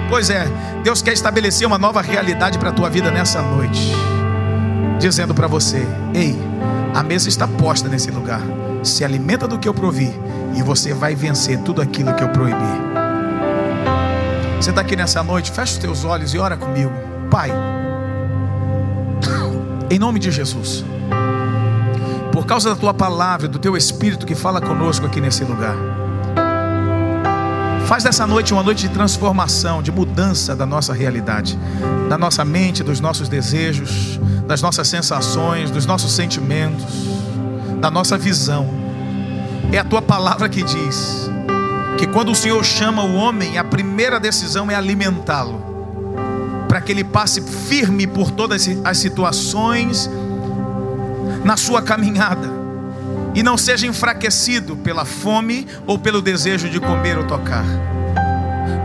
Pois 0.10 0.30
é, 0.30 0.48
Deus 0.84 1.02
quer 1.02 1.14
estabelecer 1.14 1.66
uma 1.66 1.78
nova 1.78 2.02
realidade 2.02 2.60
para 2.60 2.72
a 2.72 2.74
tua 2.74 2.90
vida 2.90 3.10
nessa 3.10 3.42
noite 3.42 4.15
dizendo 5.00 5.34
para 5.34 5.48
você: 5.48 5.86
Ei, 6.14 6.36
a 6.94 7.04
mesa 7.04 7.30
está 7.30 7.48
posta 7.48 7.90
nesse 7.90 8.12
lugar. 8.12 8.42
Se 8.84 9.04
alimenta 9.04 9.48
do 9.48 9.58
que 9.58 9.68
eu 9.68 9.74
provi 9.74 10.14
e 10.56 10.64
você 10.64 10.94
vai 10.94 11.16
vencer 11.16 11.60
tudo 11.60 11.82
aquilo 11.82 12.14
que 12.14 12.24
eu 12.24 12.30
proibi. 12.30 12.56
Você 14.60 14.70
está 14.70 14.82
aqui 14.82 14.96
nessa 14.96 15.22
noite, 15.22 15.52
fecha 15.52 15.74
os 15.74 15.78
teus 15.78 16.06
olhos 16.06 16.34
e 16.34 16.38
ora 16.38 16.56
comigo. 16.56 16.92
Pai, 17.30 17.50
em 19.90 20.00
nome 20.00 20.20
de 20.20 20.32
Jesus, 20.32 20.86
por 22.32 22.46
causa 22.46 22.70
da 22.70 22.76
tua 22.76 22.94
palavra, 22.94 23.48
do 23.48 23.60
teu 23.60 23.76
espírito 23.76 24.26
que 24.26 24.36
fala 24.36 24.62
conosco 24.62 25.06
aqui 25.06 25.20
nesse 25.20 25.44
lugar. 25.44 25.76
Faz 27.86 28.04
dessa 28.04 28.26
noite 28.26 28.52
uma 28.52 28.64
noite 28.64 28.88
de 28.88 28.94
transformação, 28.94 29.82
de 29.82 29.92
mudança 29.92 30.56
da 30.56 30.66
nossa 30.66 30.92
realidade, 30.92 31.58
da 32.10 32.18
nossa 32.18 32.44
mente, 32.44 32.84
dos 32.84 33.00
nossos 33.00 33.30
desejos, 33.30 34.20
das 34.48 34.60
nossas 34.60 34.88
sensações, 34.88 35.70
dos 35.70 35.86
nossos 35.86 36.12
sentimentos 36.12 37.16
da 37.80 37.92
nossa 37.92 38.18
visão. 38.18 38.68
É 39.72 39.78
a 39.78 39.84
tua 39.84 40.02
palavra 40.02 40.50
que 40.50 40.64
diz 40.64 41.30
que 42.00 42.08
quando 42.08 42.32
o 42.32 42.36
Senhor 42.36 42.64
chama 42.66 43.04
o 43.04 43.14
homem, 43.14 43.60
a 43.60 43.64
primeira 43.64 44.20
decisão 44.20 44.72
é 44.72 44.76
alimentá-lo, 44.76 45.64
para 46.68 46.82
que 46.82 46.92
ele 46.92 47.04
passe 47.04 47.40
firme 47.40 48.08
por 48.08 48.32
todas 48.32 48.68
as 48.84 48.98
situações 48.98 50.10
na 51.44 51.56
sua 51.56 51.84
caminhada 51.84 52.55
e 53.36 53.44
não 53.44 53.58
seja 53.58 53.86
enfraquecido 53.86 54.76
pela 54.78 55.06
fome 55.06 55.68
ou 55.86 56.00
pelo 56.00 56.22
desejo 56.22 56.70
de 56.70 56.80
comer 56.80 57.18
ou 57.18 57.26
tocar. 57.26 57.66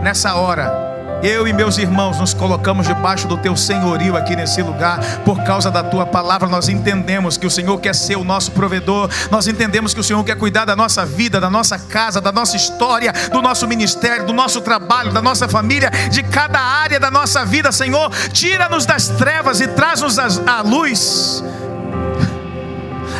Nessa 0.03 0.35
hora, 0.35 0.91
eu 1.23 1.47
e 1.47 1.53
meus 1.53 1.77
irmãos 1.77 2.19
nos 2.19 2.33
colocamos 2.33 2.87
debaixo 2.87 3.27
do 3.27 3.37
teu 3.37 3.55
senhorio 3.55 4.17
aqui 4.17 4.35
nesse 4.35 4.61
lugar, 4.61 4.99
por 5.23 5.43
causa 5.43 5.69
da 5.69 5.83
tua 5.83 6.05
palavra. 6.05 6.49
Nós 6.49 6.67
entendemos 6.67 7.37
que 7.37 7.45
o 7.45 7.51
Senhor 7.51 7.79
quer 7.79 7.93
ser 7.93 8.15
o 8.15 8.23
nosso 8.23 8.51
provedor, 8.51 9.09
nós 9.29 9.47
entendemos 9.47 9.93
que 9.93 9.99
o 9.99 10.03
Senhor 10.03 10.23
quer 10.23 10.35
cuidar 10.35 10.65
da 10.65 10.75
nossa 10.75 11.05
vida, 11.05 11.39
da 11.39 11.49
nossa 11.49 11.77
casa, 11.77 12.19
da 12.19 12.31
nossa 12.31 12.57
história, 12.57 13.13
do 13.31 13.41
nosso 13.41 13.67
ministério, 13.67 14.25
do 14.25 14.33
nosso 14.33 14.61
trabalho, 14.61 15.13
da 15.13 15.21
nossa 15.21 15.47
família, 15.47 15.91
de 16.09 16.23
cada 16.23 16.59
área 16.59 16.99
da 16.99 17.11
nossa 17.11 17.45
vida. 17.45 17.71
Senhor, 17.71 18.09
tira-nos 18.33 18.85
das 18.85 19.07
trevas 19.09 19.61
e 19.61 19.67
traz-nos 19.67 20.17
à 20.17 20.61
luz. 20.61 21.43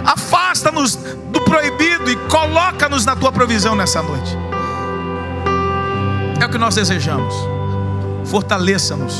Afasta-nos 0.03 0.97
do 1.31 1.41
proibido 1.41 2.09
e 2.11 2.15
coloca-nos 2.27 3.05
na 3.05 3.15
tua 3.15 3.31
provisão 3.31 3.75
nessa 3.75 4.01
noite. 4.01 4.37
É 6.39 6.45
o 6.45 6.49
que 6.49 6.57
nós 6.57 6.75
desejamos. 6.75 7.33
Fortaleça-nos 8.25 9.15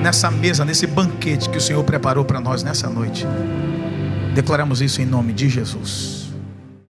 nessa 0.00 0.30
mesa, 0.30 0.64
nesse 0.64 0.86
banquete 0.86 1.48
que 1.48 1.58
o 1.58 1.60
Senhor 1.60 1.84
preparou 1.84 2.24
para 2.24 2.40
nós 2.40 2.62
nessa 2.62 2.88
noite. 2.88 3.26
Declaramos 4.34 4.80
isso 4.80 5.02
em 5.02 5.06
nome 5.06 5.32
de 5.32 5.48
Jesus. 5.48 6.19